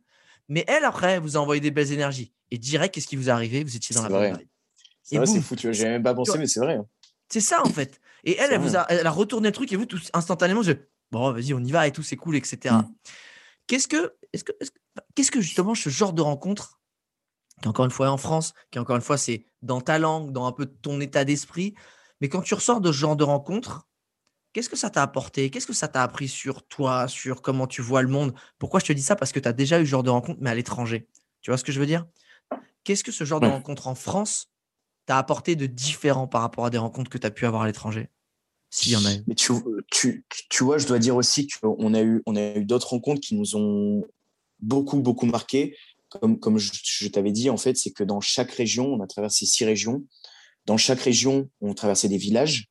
Mais 0.49 0.65
elle, 0.67 0.83
après, 0.83 1.19
vous 1.19 1.37
a 1.37 1.39
envoyé 1.39 1.61
des 1.61 1.71
belles 1.71 1.91
énergies. 1.91 2.33
Et 2.51 2.57
direct, 2.57 2.93
qu'est-ce 2.93 3.07
qui 3.07 3.15
vous 3.15 3.29
est 3.29 3.31
arrivé? 3.31 3.63
Vous 3.63 3.75
étiez 3.75 3.95
dans 3.95 4.03
la 4.03 4.09
vraie. 4.09 4.33
C'est 5.03 5.23
c'est 5.25 5.41
fou, 5.41 5.55
tu 5.55 5.67
vois. 5.67 5.71
J'ai 5.71 5.85
même 5.85 6.03
pas 6.03 6.13
pensé, 6.13 6.37
mais 6.37 6.47
c'est 6.47 6.59
vrai. 6.59 6.75
Hein. 6.75 6.85
C'est 7.29 7.41
ça, 7.41 7.61
en 7.63 7.69
fait. 7.69 8.01
Et 8.23 8.37
elle, 8.37 8.51
elle, 8.51 8.59
vous 8.59 8.75
a, 8.75 8.85
elle 8.89 9.07
a 9.07 9.11
retourné 9.11 9.47
le 9.47 9.53
truc 9.53 9.71
et 9.71 9.75
vous, 9.75 9.85
tout, 9.85 9.99
instantanément, 10.13 10.61
je 10.61 10.73
bon, 11.11 11.31
vas-y, 11.31 11.53
on 11.53 11.59
y 11.59 11.71
va 11.71 11.87
et 11.87 11.91
tout, 11.91 12.03
c'est 12.03 12.17
cool, 12.17 12.35
etc. 12.35 12.75
Mm. 12.75 12.93
Qu'est-ce 13.67 13.87
que, 13.87 14.13
est-ce 14.33 14.43
que, 14.43 14.51
qu'est-ce 15.15 15.31
que 15.31 15.41
justement 15.41 15.75
ce 15.75 15.89
genre 15.89 16.13
de 16.13 16.21
rencontre, 16.21 16.79
qui 17.61 17.67
encore 17.67 17.85
une 17.85 17.91
fois 17.91 18.07
est 18.07 18.09
en 18.09 18.17
France, 18.17 18.53
qui 18.71 18.79
encore 18.79 18.95
une 18.95 19.01
fois 19.01 19.17
c'est 19.17 19.45
dans 19.61 19.81
ta 19.81 19.99
langue, 19.99 20.31
dans 20.31 20.45
un 20.45 20.51
peu 20.51 20.65
ton 20.65 20.99
état 21.01 21.25
d'esprit, 21.25 21.75
mais 22.21 22.29
quand 22.29 22.41
tu 22.41 22.53
ressors 22.53 22.81
de 22.81 22.91
ce 22.91 22.97
genre 22.97 23.15
de 23.15 23.23
rencontre, 23.23 23.87
Qu'est-ce 24.53 24.69
que 24.69 24.75
ça 24.75 24.89
t'a 24.89 25.03
apporté? 25.03 25.49
Qu'est-ce 25.49 25.67
que 25.67 25.73
ça 25.73 25.87
t'a 25.87 26.01
appris 26.01 26.27
sur 26.27 26.65
toi, 26.67 27.07
sur 27.07 27.41
comment 27.41 27.67
tu 27.67 27.81
vois 27.81 28.01
le 28.01 28.07
monde? 28.07 28.33
Pourquoi 28.57 28.79
je 28.79 28.85
te 28.85 28.93
dis 28.93 29.01
ça? 29.01 29.15
Parce 29.15 29.31
que 29.31 29.39
tu 29.39 29.47
as 29.47 29.53
déjà 29.53 29.79
eu 29.79 29.85
ce 29.85 29.89
genre 29.89 30.03
de 30.03 30.09
rencontre, 30.09 30.39
mais 30.41 30.49
à 30.49 30.55
l'étranger. 30.55 31.07
Tu 31.41 31.51
vois 31.51 31.57
ce 31.57 31.63
que 31.63 31.71
je 31.71 31.79
veux 31.79 31.85
dire? 31.85 32.05
Qu'est-ce 32.83 33.03
que 33.03 33.11
ce 33.11 33.23
genre 33.23 33.39
de 33.39 33.47
rencontre 33.47 33.87
en 33.87 33.95
France 33.95 34.47
t'a 35.05 35.17
apporté 35.17 35.55
de 35.55 35.67
différent 35.67 36.27
par 36.27 36.41
rapport 36.41 36.65
à 36.65 36.69
des 36.69 36.79
rencontres 36.79 37.09
que 37.09 37.17
tu 37.17 37.27
as 37.27 37.31
pu 37.31 37.45
avoir 37.45 37.61
à 37.61 37.67
l'étranger? 37.67 38.09
S'il 38.71 38.91
y 38.91 38.95
en 38.95 39.05
a 39.05 39.11
Mais 39.27 39.35
tu, 39.35 39.53
tu, 39.91 40.25
tu, 40.49 40.63
vois, 40.63 40.77
je 40.77 40.87
dois 40.87 40.99
dire 40.99 41.15
aussi 41.15 41.47
qu'on 41.47 41.93
a 41.93 42.01
eu, 42.01 42.21
on 42.25 42.35
a 42.35 42.55
eu 42.55 42.65
d'autres 42.65 42.89
rencontres 42.89 43.21
qui 43.21 43.35
nous 43.35 43.55
ont 43.55 44.03
beaucoup, 44.59 44.99
beaucoup 44.99 45.25
marqué. 45.25 45.75
Comme, 46.09 46.39
comme 46.39 46.57
je, 46.57 46.71
je 46.83 47.07
t'avais 47.07 47.31
dit, 47.31 47.51
en 47.51 47.57
fait, 47.57 47.77
c'est 47.77 47.91
que 47.91 48.03
dans 48.03 48.19
chaque 48.19 48.51
région, 48.51 48.87
on 48.93 49.01
a 49.01 49.07
traversé 49.07 49.45
six 49.45 49.65
régions. 49.65 50.03
Dans 50.65 50.77
chaque 50.77 51.01
région, 51.01 51.49
on 51.61 51.73
traversait 51.73 52.09
des 52.09 52.17
villages. 52.17 52.69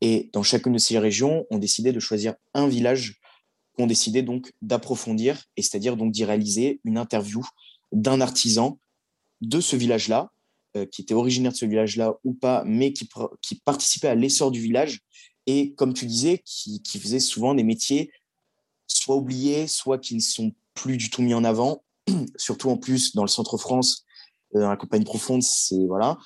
Et 0.00 0.30
dans 0.32 0.42
chacune 0.42 0.74
de 0.74 0.78
ces 0.78 0.98
régions, 0.98 1.46
on 1.50 1.58
décidait 1.58 1.92
de 1.92 2.00
choisir 2.00 2.34
un 2.54 2.68
village 2.68 3.20
qu'on 3.76 3.86
décidait 3.86 4.22
donc 4.22 4.52
d'approfondir, 4.62 5.44
et 5.56 5.62
c'est-à-dire 5.62 5.96
donc 5.96 6.12
d'y 6.12 6.24
réaliser 6.24 6.80
une 6.84 6.98
interview 6.98 7.44
d'un 7.92 8.20
artisan 8.20 8.78
de 9.40 9.60
ce 9.60 9.76
village-là, 9.76 10.32
euh, 10.76 10.84
qui 10.84 11.02
était 11.02 11.14
originaire 11.14 11.52
de 11.52 11.56
ce 11.56 11.64
village-là 11.64 12.14
ou 12.24 12.34
pas, 12.34 12.64
mais 12.66 12.92
qui, 12.92 13.08
participait 13.64 14.08
à 14.08 14.14
l'essor 14.14 14.50
du 14.50 14.60
village, 14.60 15.00
et 15.46 15.72
comme 15.74 15.94
tu 15.94 16.06
disais, 16.06 16.42
qui, 16.44 16.82
faisait 17.00 17.20
souvent 17.20 17.54
des 17.54 17.62
métiers 17.62 18.10
soit 18.86 19.16
oubliés, 19.16 19.66
soit 19.66 19.98
qui 19.98 20.14
ne 20.14 20.20
sont 20.20 20.52
plus 20.74 20.96
du 20.96 21.08
tout 21.08 21.22
mis 21.22 21.34
en 21.34 21.44
avant, 21.44 21.84
surtout 22.36 22.70
en 22.70 22.76
plus 22.76 23.14
dans 23.14 23.22
le 23.22 23.28
centre 23.28 23.56
France, 23.56 24.04
euh, 24.54 24.60
dans 24.60 24.70
la 24.70 24.76
compagnie 24.76 25.04
profonde, 25.04 25.42
c'est 25.42 25.86
voilà, 25.86 26.18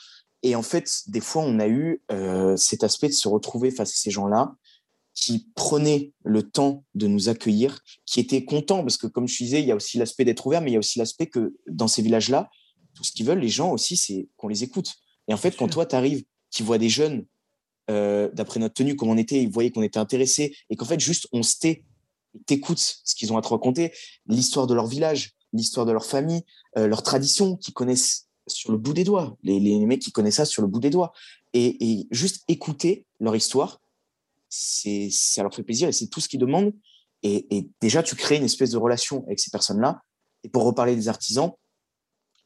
et 0.43 0.57
en 0.57 0.63
fait, 0.63 1.03
des 1.07 1.21
fois, 1.21 1.43
on 1.43 1.59
a 1.61 1.69
eu 1.69 2.03
euh, 2.11 2.57
cet 2.57 2.83
aspect 2.85 3.09
de 3.09 3.15
se 3.15 3.29
retrouver 3.29 3.71
face 3.71 3.93
à 3.93 3.97
ces 3.97 4.11
gens-là 4.11 4.57
qui 5.15 5.51
prenaient 5.55 6.13
le 6.25 6.43
temps 6.43 6.85
de 6.95 7.07
nous 7.07 7.29
accueillir, 7.29 7.81
qui 8.07 8.19
étaient 8.19 8.45
contents, 8.45 8.81
parce 8.81 8.97
que 8.97 9.07
comme 9.07 9.29
je 9.29 9.37
disais, 9.37 9.61
il 9.61 9.67
y 9.67 9.73
a 9.73 9.77
aussi 9.77 9.99
l'aspect 9.99 10.25
d'être 10.25 10.47
ouvert, 10.47 10.63
mais 10.63 10.71
il 10.71 10.75
y 10.75 10.77
a 10.77 10.81
aussi 10.81 10.99
l'aspect 10.99 11.27
que 11.27 11.55
dans 11.69 11.87
ces 11.87 12.03
villages-là, 12.03 12.51
tout 12.95 13.05
ce 13.05 13.13
qu'ils 13.13 13.27
veulent, 13.27 13.39
les 13.39 13.49
gens 13.49 13.71
aussi, 13.73 13.97
c'est 13.97 14.29
qu'on 14.37 14.49
les 14.49 14.65
écoute. 14.65 14.95
Et 15.29 15.35
en 15.35 15.37
fait, 15.37 15.57
quand 15.57 15.69
toi, 15.69 15.87
tu 15.87 15.95
arrives, 15.95 16.25
qui 16.51 16.63
voient 16.63 16.79
des 16.79 16.89
jeunes, 16.89 17.25
euh, 17.91 18.31
d'après 18.33 18.59
notre 18.59 18.75
tenue, 18.75 18.97
comme 18.97 19.09
on 19.09 19.17
était, 19.17 19.43
ils 19.43 19.51
voyaient 19.51 19.71
qu'on 19.71 19.83
était 19.83 19.99
intéressés, 19.99 20.57
et 20.71 20.77
qu'en 20.77 20.87
fait, 20.87 21.01
juste, 21.01 21.29
on 21.33 21.43
se 21.43 21.59
tait, 21.59 21.85
t'écoutes 22.47 23.01
ce 23.05 23.15
qu'ils 23.15 23.33
ont 23.33 23.37
à 23.37 23.43
te 23.43 23.49
raconter, 23.49 23.93
l'histoire 24.27 24.67
de 24.67 24.75
leur 24.75 24.87
village, 24.87 25.35
l'histoire 25.53 25.87
de 25.87 25.93
leur 25.93 26.07
famille, 26.07 26.43
euh, 26.79 26.87
leurs 26.87 27.03
traditions, 27.03 27.57
qu'ils 27.57 27.75
connaissent 27.75 28.29
sur 28.47 28.73
le 28.73 28.79
bout 28.79 28.93
des 28.93 29.05
doigts. 29.05 29.37
Les, 29.43 29.61
les, 29.61 29.79
mecs 29.87 30.01
qui 30.01 30.13
connaissent 30.13 30.37
ça 30.37 30.45
sur 30.45 30.63
le 30.63 30.69
bout 30.69 30.81
des 30.81 30.91
doigts. 30.91 31.13
Et, 31.55 32.07
juste 32.11 32.45
écouter 32.49 33.07
leur 33.21 33.37
histoire, 33.37 33.81
c'est 34.49 35.09
ça 35.11 35.43
leur 35.43 35.55
fait 35.55 35.63
plaisir 35.63 35.89
et 35.89 35.93
c'est 35.93 36.09
tout 36.09 36.21
ce 36.21 36.29
qu'ils 36.29 36.41
demandent. 36.41 36.75
Et, 37.23 37.69
déjà, 37.81 38.03
tu 38.03 38.17
crées 38.17 38.37
une 38.37 38.45
espèce 38.45 38.71
de 38.71 38.79
relation 38.79 39.25
avec 39.27 39.39
ces 39.39 39.51
personnes-là. 39.51 40.03
Et 40.45 40.49
pour 40.49 40.65
reparler 40.65 40.97
des 40.97 41.09
artisans, 41.09 41.53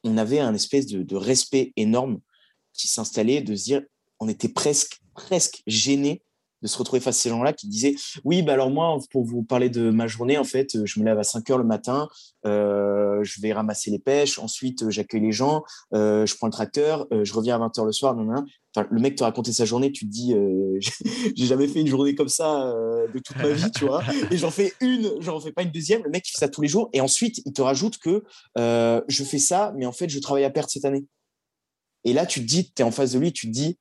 on 0.05 0.19
avait 0.19 0.39
un 0.39 0.55
espèce 0.55 0.87
de, 0.87 1.03
de 1.03 1.17
respect 1.17 1.73
énorme 1.77 2.21
qui 2.75 2.89
s'installait, 2.89 3.41
de 3.41 3.57
se 3.57 3.65
dire, 3.65 3.83
on 4.21 4.29
était 4.29 4.49
presque, 4.49 5.01
presque 5.15 5.63
gêné 5.67 6.23
de 6.63 6.69
se 6.69 6.79
retrouver 6.79 7.01
face 7.01 7.19
à 7.19 7.23
ces 7.23 7.29
gens-là 7.29 7.53
qui 7.53 7.69
disaient 7.69 7.95
oui 8.25 8.43
bah 8.43 8.55
alors 8.55 8.71
moi 8.71 8.99
pour 9.11 9.25
vous 9.25 9.43
parler 9.43 9.69
de 9.69 9.91
ma 9.91 10.07
journée 10.07 10.39
en 10.39 10.45
fait 10.45 10.85
je 10.85 11.01
me 11.01 11.05
lève 11.05 11.19
à 11.19 11.23
5 11.23 11.51
heures 11.51 11.59
le 11.59 11.65
matin 11.65 12.09
euh, 12.47 13.23
je 13.23 13.41
vais 13.41 13.53
ramasser 13.53 13.91
les 13.91 13.99
pêches 13.99 14.39
ensuite 14.39 14.83
euh, 14.83 14.91
j'accueille 14.91 15.21
les 15.21 15.33
gens 15.33 15.65
euh, 15.95 16.25
je 16.25 16.35
prends 16.37 16.47
le 16.47 16.53
tracteur 16.53 17.07
je 17.11 17.33
reviens 17.33 17.57
à 17.57 17.59
20 17.59 17.79
heures 17.79 17.85
le 17.85 17.93
soir 17.93 18.15
le 18.15 19.01
mec 19.01 19.17
te 19.17 19.25
racontait 19.25 19.53
sa 19.53 19.65
journée 19.65 19.93
tu 19.93 20.07
te 20.07 20.11
dis 20.11 20.35
j'ai 21.37 21.47
jamais 21.47 21.69
fait 21.69 21.81
une 21.81 21.89
journée 21.89 22.15
comme 22.15 22.29
ça 22.29 22.73
de 23.13 23.19
toute 23.19 23.37
ma 23.37 23.49
vie 23.49 23.71
tu 23.71 23.87
vois. 23.87 24.03
Et 24.31 24.37
j'en 24.37 24.51
fais 24.51 24.73
une 24.81 25.13
j'en 25.21 25.41
fais 25.41 25.53
pas 25.53 25.63
une 25.63 25.71
deuxième 25.71 26.03
le 26.05 26.11
mec 26.11 26.27
il 26.29 26.33
fait 26.33 26.39
ça 26.39 26.49
tous 26.49 26.63
les 26.63 26.69
jours 26.69 26.91
et 26.93 27.01
ensuite 27.01 27.41
il 27.45 27.53
te 27.53 27.63
rajoute 27.63 27.99
que 27.99 28.25
je 28.57 29.25
fais 29.25 29.39
ça 29.39 29.73
mais 29.77 29.87
en 29.87 29.93
fait 29.93 30.09
je 30.09 30.19
travaille 30.19 30.45
à 30.45 30.51
perte 30.51 30.71
cette 30.71 30.85
année. 30.85 31.07
Et 32.05 32.13
là 32.13 32.27
tu 32.27 32.41
te 32.41 32.47
dis 32.47 32.73
tu 32.73 32.83
es 32.83 32.85
en 32.85 32.91
face 32.91 33.13
de 33.13 33.19
lui 33.19 33.33
tu 33.33 33.47
te 33.47 33.53
dis 33.53 33.79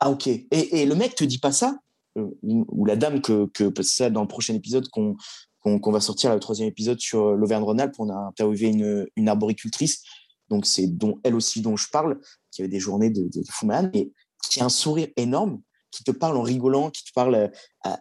Ah 0.00 0.10
ok. 0.10 0.26
Et, 0.28 0.46
et, 0.50 0.86
le 0.86 0.94
mec 0.94 1.14
te 1.14 1.24
dit 1.24 1.38
pas 1.38 1.52
ça 1.52 1.78
ou 2.16 2.84
la 2.84 2.96
dame 2.96 3.20
que, 3.20 3.46
que 3.46 3.82
ça 3.82 4.10
dans 4.10 4.22
le 4.22 4.28
prochain 4.28 4.54
épisode 4.54 4.88
qu'on 4.88 5.16
qu'on 5.62 5.92
va 5.92 6.00
sortir 6.00 6.34
le 6.34 6.40
troisième 6.40 6.68
épisode 6.68 6.98
sur 6.98 7.28
euh, 7.28 7.36
l'Auvergne-Rhône-Alpes 7.36 7.94
on 7.98 8.10
a 8.10 8.16
interviewé 8.16 9.06
une, 9.16 9.28
arboricultrice 9.28 10.02
donc 10.50 10.66
c'est 10.66 10.86
dont 10.86 11.20
elle 11.22 11.34
aussi 11.34 11.60
dont 11.60 11.76
je 11.76 11.88
parle 11.90 12.20
qui 12.50 12.62
avait 12.62 12.68
des 12.68 12.80
journées 12.80 13.10
de, 13.10 13.22
de, 13.22 13.42
malade 13.64 13.90
et 13.94 14.12
qui 14.42 14.60
a 14.60 14.64
un 14.64 14.68
sourire 14.68 15.08
énorme 15.16 15.60
qui 15.90 16.04
te 16.04 16.10
parle 16.10 16.36
en 16.36 16.42
rigolant 16.42 16.90
qui 16.90 17.04
te 17.04 17.12
parle 17.14 17.34
euh, 17.34 17.48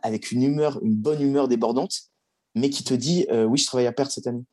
avec 0.01 0.31
une 0.31 0.43
humeur 0.43 0.79
une 0.83 0.95
bonne 0.95 1.21
humeur 1.21 1.47
débordante 1.47 1.93
mais 2.55 2.69
qui 2.69 2.83
te 2.83 2.93
dit 2.93 3.27
oui 3.47 3.57
je 3.57 3.65
travaille 3.65 3.87
à 3.87 3.93
perte 3.93 4.11
cette 4.11 4.27
année 4.27 4.43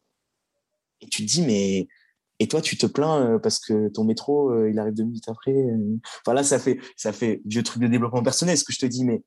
et 1.01 1.09
tu 1.09 1.25
te 1.25 1.31
dis 1.31 1.43
mais 1.43 1.89
et 2.41 2.47
toi, 2.47 2.63
tu 2.63 2.79
te 2.79 2.87
plains 2.87 3.41
parce 3.43 3.59
que 3.59 3.89
ton 3.89 4.05
métro, 4.05 4.65
il 4.67 4.79
arrive 4.79 4.95
deux 4.95 5.03
minutes 5.03 5.29
après. 5.29 5.57
Enfin 6.25 6.35
là, 6.35 6.45
ça 6.45 6.61
fait, 6.61 6.79
ça 6.95 7.13
fait 7.13 7.43
vieux 7.45 7.65
truc 7.65 7.83
de 7.83 7.89
développement 7.89 8.23
personnel, 8.23 8.57
ce 8.57 8.63
que 8.63 8.73
je 8.73 8.79
te 8.79 8.87
dis, 8.87 9.05
mais 9.05 9.25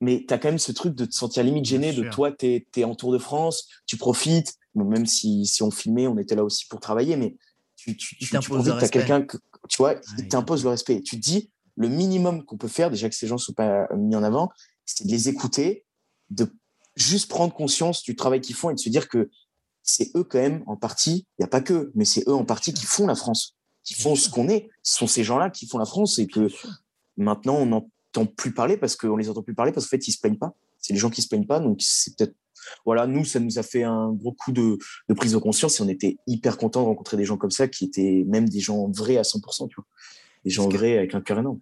mais 0.00 0.24
tu 0.26 0.34
as 0.34 0.38
quand 0.38 0.48
même 0.48 0.58
ce 0.58 0.72
truc 0.72 0.94
de 0.94 1.04
te 1.04 1.14
sentir 1.14 1.42
limite 1.42 1.64
gêné 1.64 1.92
de 1.92 2.08
toi, 2.10 2.32
tu 2.32 2.66
es, 2.76 2.84
en 2.84 2.94
Tour 2.94 3.12
de 3.12 3.18
France, 3.18 3.68
tu 3.86 3.96
profites, 3.96 4.54
même 4.74 5.06
si, 5.06 5.46
si 5.46 5.62
on 5.62 5.70
filmait, 5.70 6.06
on 6.06 6.18
était 6.18 6.34
là 6.34 6.44
aussi 6.44 6.66
pour 6.66 6.80
travailler, 6.80 7.16
mais 7.16 7.36
tu, 7.76 7.96
tu, 7.96 8.16
tu, 8.16 8.26
tu 8.28 8.36
as 8.36 8.88
quelqu'un 8.88 9.22
que, 9.22 9.38
tu 9.68 9.78
vois, 9.78 9.96
il 10.18 10.28
t'impose 10.28 10.64
le 10.64 10.70
respect. 10.70 11.02
Tu 11.02 11.16
te 11.16 11.22
dis, 11.22 11.50
le 11.76 11.88
minimum 11.88 12.44
qu'on 12.44 12.56
peut 12.56 12.68
faire, 12.68 12.90
déjà 12.90 13.08
que 13.08 13.14
ces 13.14 13.26
gens 13.26 13.36
ne 13.36 13.40
sont 13.40 13.52
pas 13.52 13.86
mis 13.96 14.16
en 14.16 14.22
avant, 14.22 14.50
c'est 14.84 15.06
de 15.06 15.10
les 15.10 15.28
écouter, 15.28 15.84
de 16.30 16.50
juste 16.94 17.28
prendre 17.28 17.54
conscience 17.54 18.02
du 18.02 18.16
travail 18.16 18.40
qu'ils 18.40 18.56
font 18.56 18.70
et 18.70 18.74
de 18.74 18.78
se 18.78 18.88
dire 18.88 19.08
que 19.08 19.30
c'est 19.82 20.10
eux 20.16 20.24
quand 20.24 20.38
même 20.38 20.64
en 20.66 20.76
partie, 20.76 21.26
il 21.38 21.42
n'y 21.42 21.44
a 21.44 21.48
pas 21.48 21.60
que, 21.60 21.92
mais 21.94 22.04
c'est 22.04 22.26
eux 22.28 22.34
en 22.34 22.44
partie 22.44 22.72
qui 22.72 22.86
font 22.86 23.06
la 23.06 23.14
France, 23.14 23.56
qui 23.84 23.94
font 23.94 24.16
ce 24.16 24.28
qu'on 24.28 24.48
est. 24.48 24.68
Ce 24.82 24.98
sont 24.98 25.06
ces 25.06 25.22
gens-là 25.22 25.50
qui 25.50 25.66
font 25.66 25.78
la 25.78 25.84
France 25.84 26.18
et 26.18 26.26
que 26.26 26.48
maintenant 27.16 27.54
on 27.54 27.72
en 27.72 27.88
plus 28.24 28.54
parler 28.54 28.78
parce 28.78 28.96
qu'on 28.96 29.16
les 29.16 29.28
entend 29.28 29.42
plus 29.42 29.54
parler 29.54 29.72
parce 29.72 29.86
qu'en 29.86 29.90
fait, 29.90 30.08
ils 30.08 30.12
se 30.12 30.20
plaignent 30.20 30.38
pas. 30.38 30.54
C'est 30.78 30.94
les 30.94 30.98
gens 30.98 31.10
qui 31.10 31.20
se 31.20 31.28
plaignent 31.28 31.46
pas. 31.46 31.60
Donc, 31.60 31.78
c'est 31.80 32.16
peut-être 32.16 32.34
voilà, 32.84 33.06
nous, 33.06 33.24
ça 33.24 33.40
nous 33.40 33.58
a 33.58 33.62
fait 33.62 33.82
un 33.82 34.12
gros 34.12 34.32
coup 34.32 34.52
de, 34.52 34.78
prise 35.14 35.32
de 35.32 35.38
conscience 35.38 35.78
et 35.78 35.82
on 35.82 35.88
était 35.88 36.16
hyper 36.26 36.56
content 36.56 36.82
de 36.82 36.86
rencontrer 36.86 37.16
des 37.16 37.24
gens 37.24 37.36
comme 37.36 37.50
ça 37.50 37.68
qui 37.68 37.84
étaient 37.84 38.24
même 38.26 38.48
des 38.48 38.60
gens 38.60 38.90
vrais 38.90 39.18
à 39.18 39.22
100%, 39.22 39.68
tu 39.68 39.76
vois. 39.76 39.86
Des 40.44 40.50
gens 40.50 40.68
vrais 40.68 40.98
avec 40.98 41.14
un 41.14 41.20
cœur 41.20 41.38
énorme. 41.38 41.60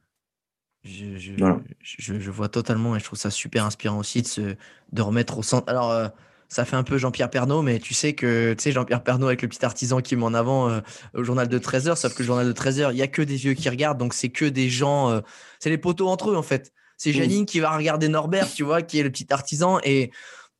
Je, 0.82 1.16
je, 1.16 2.30
vois 2.30 2.50
totalement 2.50 2.94
et 2.94 2.98
je 2.98 3.04
trouve 3.04 3.18
ça 3.18 3.30
super 3.30 3.64
inspirant 3.64 3.98
aussi 3.98 4.20
de, 4.20 4.26
se, 4.26 4.54
de 4.92 5.02
remettre 5.02 5.38
au 5.38 5.42
centre. 5.42 5.66
Alors, 5.70 5.90
euh, 5.90 6.08
ça 6.54 6.64
fait 6.64 6.76
un 6.76 6.84
peu 6.84 6.98
Jean-Pierre 6.98 7.30
Pernaud, 7.30 7.62
mais 7.62 7.80
tu 7.80 7.94
sais 7.94 8.12
que 8.12 8.54
tu 8.56 8.62
sais 8.62 8.70
Jean-Pierre 8.70 9.02
Pernaud 9.02 9.26
avec 9.26 9.42
le 9.42 9.48
petit 9.48 9.64
artisan 9.64 10.00
qui 10.00 10.14
met 10.14 10.22
en 10.22 10.34
avant 10.34 10.70
euh, 10.70 10.80
au 11.12 11.24
journal 11.24 11.48
de 11.48 11.58
13h, 11.58 11.96
sauf 11.96 12.14
que 12.14 12.22
le 12.22 12.26
journal 12.26 12.46
de 12.46 12.52
13h, 12.52 12.92
il 12.92 12.94
n'y 12.94 13.02
a 13.02 13.08
que 13.08 13.22
des 13.22 13.34
vieux 13.34 13.54
qui 13.54 13.68
regardent, 13.68 13.98
donc 13.98 14.14
c'est 14.14 14.28
que 14.28 14.44
des 14.44 14.70
gens, 14.70 15.10
euh, 15.10 15.20
c'est 15.58 15.68
les 15.68 15.78
poteaux 15.78 16.06
entre 16.06 16.30
eux 16.30 16.36
en 16.36 16.44
fait. 16.44 16.72
C'est 16.96 17.10
mmh. 17.10 17.14
Janine 17.14 17.46
qui 17.46 17.58
va 17.58 17.76
regarder 17.76 18.06
Norbert, 18.06 18.52
tu 18.52 18.62
vois, 18.62 18.82
qui 18.82 19.00
est 19.00 19.02
le 19.02 19.10
petit 19.10 19.26
artisan. 19.30 19.80
Et, 19.82 20.12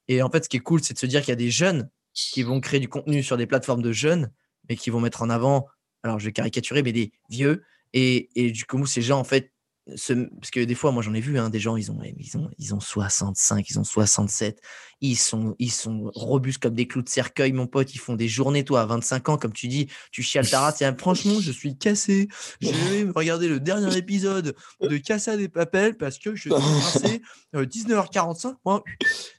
et 0.08 0.20
en 0.20 0.30
fait, 0.30 0.42
ce 0.42 0.48
qui 0.48 0.56
est 0.56 0.60
cool, 0.60 0.82
c'est 0.82 0.94
de 0.94 0.98
se 0.98 1.06
dire 1.06 1.20
qu'il 1.20 1.30
y 1.30 1.32
a 1.32 1.36
des 1.36 1.52
jeunes 1.52 1.88
qui 2.12 2.42
vont 2.42 2.60
créer 2.60 2.80
du 2.80 2.88
contenu 2.88 3.22
sur 3.22 3.36
des 3.36 3.46
plateformes 3.46 3.82
de 3.82 3.92
jeunes, 3.92 4.32
mais 4.68 4.74
qui 4.74 4.90
vont 4.90 4.98
mettre 4.98 5.22
en 5.22 5.30
avant, 5.30 5.68
alors 6.02 6.18
je 6.18 6.24
vais 6.24 6.32
caricaturer, 6.32 6.82
mais 6.82 6.90
des 6.90 7.12
vieux. 7.30 7.62
Et, 7.92 8.30
et 8.34 8.50
du 8.50 8.64
coup, 8.64 8.84
ces 8.84 9.00
gens, 9.00 9.20
en 9.20 9.24
fait, 9.24 9.52
parce 9.86 10.50
que 10.50 10.64
des 10.64 10.74
fois, 10.74 10.92
moi 10.92 11.02
j'en 11.02 11.12
ai 11.12 11.20
vu, 11.20 11.38
hein, 11.38 11.50
des 11.50 11.60
gens, 11.60 11.76
ils 11.76 11.92
ont, 11.92 12.00
ils, 12.02 12.38
ont, 12.38 12.50
ils 12.58 12.74
ont 12.74 12.80
65, 12.80 13.68
ils 13.68 13.78
ont 13.78 13.84
67, 13.84 14.60
ils 15.02 15.16
sont, 15.16 15.54
ils 15.58 15.70
sont 15.70 16.10
robustes 16.14 16.62
comme 16.62 16.74
des 16.74 16.86
clous 16.86 17.02
de 17.02 17.08
cercueil, 17.08 17.52
mon 17.52 17.66
pote, 17.66 17.94
ils 17.94 17.98
font 17.98 18.14
des 18.14 18.28
journées, 18.28 18.64
toi, 18.64 18.80
à 18.80 18.86
25 18.86 19.28
ans, 19.28 19.36
comme 19.36 19.52
tu 19.52 19.68
dis, 19.68 19.88
tu 20.10 20.22
chiales 20.22 20.48
ta 20.48 20.60
race, 20.60 20.80
et 20.80 20.90
franchement, 20.96 21.38
je 21.38 21.52
suis 21.52 21.76
cassé, 21.76 22.28
je 22.62 22.70
vais 22.70 23.10
regarder 23.14 23.46
le 23.46 23.60
dernier 23.60 23.94
épisode 23.96 24.56
de 24.80 24.96
Cassa 24.96 25.36
des 25.36 25.48
Papels 25.50 25.98
parce 25.98 26.18
que 26.18 26.34
je 26.34 26.40
suis 26.40 26.50
passé 26.50 27.20
19h45, 27.52 28.54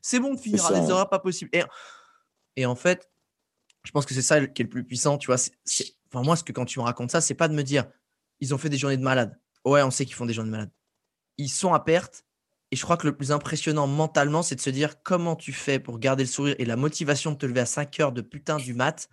c'est 0.01 0.19
bon 0.19 0.35
de 0.35 0.39
finir 0.39 0.63
à 0.65 0.79
des 0.79 0.91
heures 0.91 1.09
pas 1.09 1.19
possible. 1.19 1.49
Et, 1.53 1.63
et 2.55 2.67
en 2.67 2.75
fait, 2.75 3.09
je 3.83 3.91
pense 3.91 4.05
que 4.05 4.13
c'est 4.13 4.21
ça 4.21 4.45
qui 4.45 4.61
est 4.61 4.65
le 4.65 4.69
plus 4.69 4.83
puissant, 4.83 5.17
tu 5.17 5.27
vois. 5.27 5.37
C'est, 5.37 5.53
enfin, 6.11 6.23
moi, 6.23 6.35
ce 6.35 6.43
que 6.43 6.51
quand 6.51 6.65
tu 6.65 6.79
me 6.79 6.83
racontes 6.83 7.11
ça, 7.11 7.21
c'est 7.21 7.33
pas 7.33 7.47
de 7.47 7.55
me 7.55 7.63
dire, 7.63 7.85
ils 8.39 8.53
ont 8.53 8.57
fait 8.59 8.69
des 8.69 8.77
journées 8.77 8.97
de 8.97 9.03
malade 9.03 9.39
Ouais, 9.65 9.81
on 9.81 9.91
sait 9.91 10.05
qu'ils 10.05 10.15
font 10.15 10.25
des 10.25 10.33
gens 10.33 10.43
de 10.43 10.49
malades. 10.49 10.71
Ils 11.37 11.49
sont 11.49 11.73
à 11.73 11.79
perte. 11.79 12.23
Et 12.71 12.75
je 12.75 12.83
crois 12.83 12.97
que 12.97 13.07
le 13.07 13.15
plus 13.15 13.31
impressionnant 13.31 13.87
mentalement, 13.87 14.43
c'est 14.43 14.55
de 14.55 14.61
se 14.61 14.69
dire 14.69 15.01
comment 15.03 15.35
tu 15.35 15.53
fais 15.53 15.79
pour 15.79 15.99
garder 15.99 16.23
le 16.23 16.29
sourire 16.29 16.55
et 16.57 16.65
la 16.65 16.75
motivation 16.75 17.31
de 17.31 17.37
te 17.37 17.45
lever 17.45 17.61
à 17.61 17.65
5 17.65 17.99
heures 17.99 18.11
de 18.11 18.21
putain 18.21 18.57
du 18.57 18.73
mat 18.73 19.09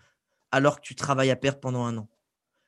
alors 0.51 0.81
que 0.81 0.87
tu 0.87 0.95
travailles 0.95 1.31
à 1.31 1.37
perte 1.37 1.61
pendant 1.61 1.85
un 1.85 1.97
an? 1.99 2.09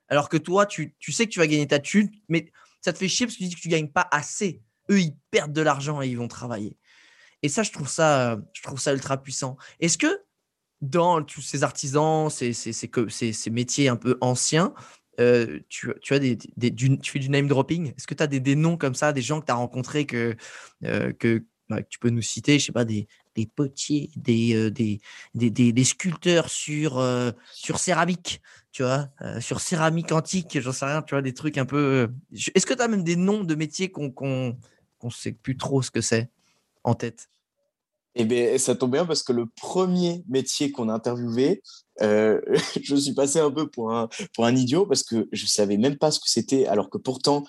Alors 0.09 0.29
que 0.29 0.37
toi, 0.37 0.66
tu, 0.66 0.94
sais 1.09 1.27
que 1.27 1.31
tu 1.31 1.38
vas 1.38 1.47
gagner 1.47 1.66
ta 1.66 1.79
thune, 1.79 2.11
mais 2.29 2.53
ça 2.81 2.92
te 2.92 2.99
fait 2.99 3.09
chier 3.09 3.27
parce 3.27 3.37
que 3.37 3.42
tu 3.42 3.49
dis 3.49 3.55
que 3.55 3.61
tu 3.61 3.68
gagnes 3.68 3.88
pas 3.88 4.07
assez. 4.11 4.62
Eux, 4.90 5.01
ils 5.01 5.16
perdent 5.31 5.53
de 5.53 5.62
l'argent 5.62 6.03
et 6.03 6.09
ils 6.09 6.18
vont 6.18 6.29
travailler. 6.29 6.77
Et 7.42 7.49
ça, 7.49 7.62
je 7.62 7.73
trouve 7.73 7.88
ça, 7.88 8.38
je 8.53 8.62
trouve 8.62 8.79
ça 8.79 8.92
ultra 8.92 9.23
puissant. 9.23 9.57
Est-ce 9.81 9.99
que 9.99 10.23
dans 10.81 11.23
tous 11.23 11.40
ces 11.40 11.62
artisans, 11.64 12.29
ces, 12.31 12.53
ces, 12.53 13.33
ces 13.33 13.51
métiers 13.51 13.88
un 13.88 13.97
peu 13.97 14.18
anciens, 14.20 14.75
euh, 15.20 15.61
tu, 15.68 15.92
as 16.11 16.18
des, 16.18 16.37
tu 16.37 17.12
fais 17.12 17.18
du 17.18 17.29
name 17.29 17.46
dropping. 17.46 17.92
Est-ce 17.96 18.07
que 18.07 18.14
tu 18.14 18.22
as 18.22 18.27
des, 18.27 18.57
noms 18.57 18.77
comme 18.77 18.94
ça, 18.94 19.12
des 19.12 19.22
gens 19.22 19.40
que 19.40 19.46
tu 19.46 19.53
as 19.53 19.57
rencontrés 19.57 20.07
que, 20.07 20.37
euh, 20.85 21.12
bah, 21.68 21.83
tu 21.83 21.98
peux 21.98 22.11
nous 22.11 22.22
citer 22.22 22.59
Je 22.59 22.66
sais 22.66 22.72
pas, 22.72 22.85
des, 22.85 23.07
potiers, 23.55 24.11
des, 24.16 24.55
euh, 24.55 25.85
sculpteurs 25.85 26.48
sur, 26.48 27.03
sur 27.53 27.79
céramique, 27.79 28.40
tu 28.72 28.83
vois, 28.83 29.09
sur 29.40 29.61
céramique 29.61 30.12
antique, 30.12 30.59
j'en 30.61 30.72
sais 30.72 30.87
rien, 30.87 31.03
tu 31.03 31.14
vois, 31.14 31.22
des 31.22 31.35
trucs 31.35 31.59
un 31.59 31.66
peu. 31.66 32.09
Est-ce 32.33 32.66
que 32.66 32.74
tu 32.74 32.83
as 32.83 32.88
même 32.88 33.05
des 33.05 33.16
noms 33.16 33.44
de 33.44 33.55
métiers 33.55 33.90
qu'on 33.90 34.12
ne 35.03 35.11
sait 35.11 35.33
plus 35.33 35.57
trop 35.57 35.83
ce 35.83 35.90
que 35.90 36.00
c'est 36.00 36.31
en 36.83 36.94
tête? 36.94 37.29
Eh 38.14 38.24
bien, 38.24 38.57
ça 38.59 38.74
tombe 38.74 38.92
bien 38.92 39.07
parce 39.07 39.22
que 39.22 39.33
le 39.33 39.46
premier 39.46 40.24
métier 40.29 40.70
qu'on 40.70 40.88
a 40.88 40.94
interviewé, 40.94 41.62
euh, 42.00 42.40
je 42.83 42.94
suis 42.96 43.14
passé 43.14 43.40
un 43.40 43.50
peu 43.50 43.68
pour 43.68 43.92
un, 43.92 44.09
pour 44.35 44.44
un 44.44 44.55
idiot 44.55 44.87
parce 44.87 45.03
que 45.03 45.29
je 45.33 45.46
savais 45.46 45.77
même 45.77 45.96
pas 45.96 46.11
ce 46.11 46.20
que 46.20 46.29
c'était, 46.29 46.66
alors 46.66 46.90
que 46.90 46.98
pourtant, 46.98 47.44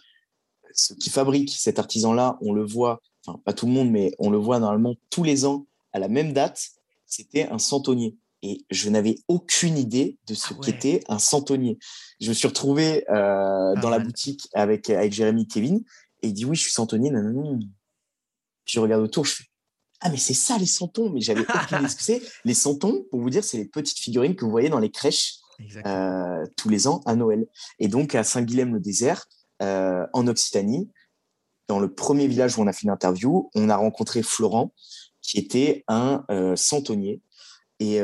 ce 0.74 0.94
qui 0.94 1.10
fabrique 1.10 1.52
cet 1.52 1.80
artisan-là, 1.80 2.38
on 2.42 2.52
le 2.52 2.66
voit, 2.66 3.02
enfin 3.26 3.40
pas 3.46 3.54
tout 3.54 3.68
le 3.68 3.72
monde, 3.72 3.92
mais 3.92 4.12
on 4.20 4.30
le 4.30 4.38
voit 4.38 4.60
normalement 4.60 4.96
tous 5.10 5.24
les 5.24 5.46
ans 5.46 5.68
à 5.94 6.00
la 6.00 6.08
même 6.08 6.34
date, 6.34 6.62
c'était 7.06 7.48
un 7.48 7.60
centonnier. 7.60 8.18
Et 8.42 8.66
je 8.70 8.90
n'avais 8.90 9.16
aucune 9.28 9.78
idée 9.78 10.18
de 10.28 10.34
ce 10.34 10.54
ah 10.54 10.62
qu'était 10.64 11.04
un 11.08 11.20
centonnier. 11.20 11.80
Je 12.20 12.30
me 12.30 12.34
suis 12.34 12.48
retrouvé 12.48 13.04
euh, 13.10 13.74
dans 13.82 13.90
la 13.90 14.00
boutique 14.00 14.48
avec, 14.54 14.90
avec 14.90 15.14
Jérémy 15.14 15.48
Kevin 15.48 15.84
et 16.22 16.28
il 16.28 16.34
dit 16.34 16.46
oui, 16.46 16.56
je 16.56 16.64
suis 16.64 16.72
centonnier. 16.72 17.12
Je 18.66 18.80
regarde 18.80 19.04
autour, 19.04 19.26
je 19.26 19.36
fais 19.36 19.44
ah, 20.06 20.10
mais 20.12 20.18
c'est 20.18 20.36
ça 20.36 20.60
les 20.60 20.68
santons, 20.68 21.10
mais 21.10 21.20
j'avais 21.20 21.42
aucune 21.42 21.80
idée 21.80 21.90
ce 21.90 21.96
que 21.96 22.04
c'est. 22.04 22.22
Les 22.46 22.54
santons, 22.54 23.06
pour 23.10 23.22
vous 23.22 23.32
dire, 23.32 23.44
c'est 23.44 23.58
les 23.58 23.66
petites 23.66 23.98
figurines 23.98 24.36
que 24.36 24.46
vous 24.46 24.52
voyez 24.52 24.70
dans 24.70 24.78
les 24.78 24.92
crèches 24.92 25.40
euh, 25.84 26.46
tous 26.56 26.70
les 26.70 26.88
ans 26.88 27.02
à 27.08 27.16
Noël. 27.16 27.48
Et 27.80 27.88
donc 27.88 28.14
à 28.14 28.24
Saint-Guilhem-le-Désert, 28.24 29.26
euh, 29.64 30.06
en 30.14 30.28
Occitanie, 30.28 30.92
dans 31.68 31.80
le 31.80 31.92
premier 31.92 32.28
village 32.28 32.56
où 32.56 32.62
on 32.62 32.68
a 32.68 32.72
fait 32.72 32.84
une 32.84 32.92
interview, 32.92 33.50
on 33.56 33.68
a 33.70 33.76
rencontré 33.76 34.22
Florent, 34.22 34.76
qui 35.24 35.40
était 35.40 35.84
un 35.88 36.24
euh, 36.30 36.56
santonnier 36.56 37.22
et 37.80 38.00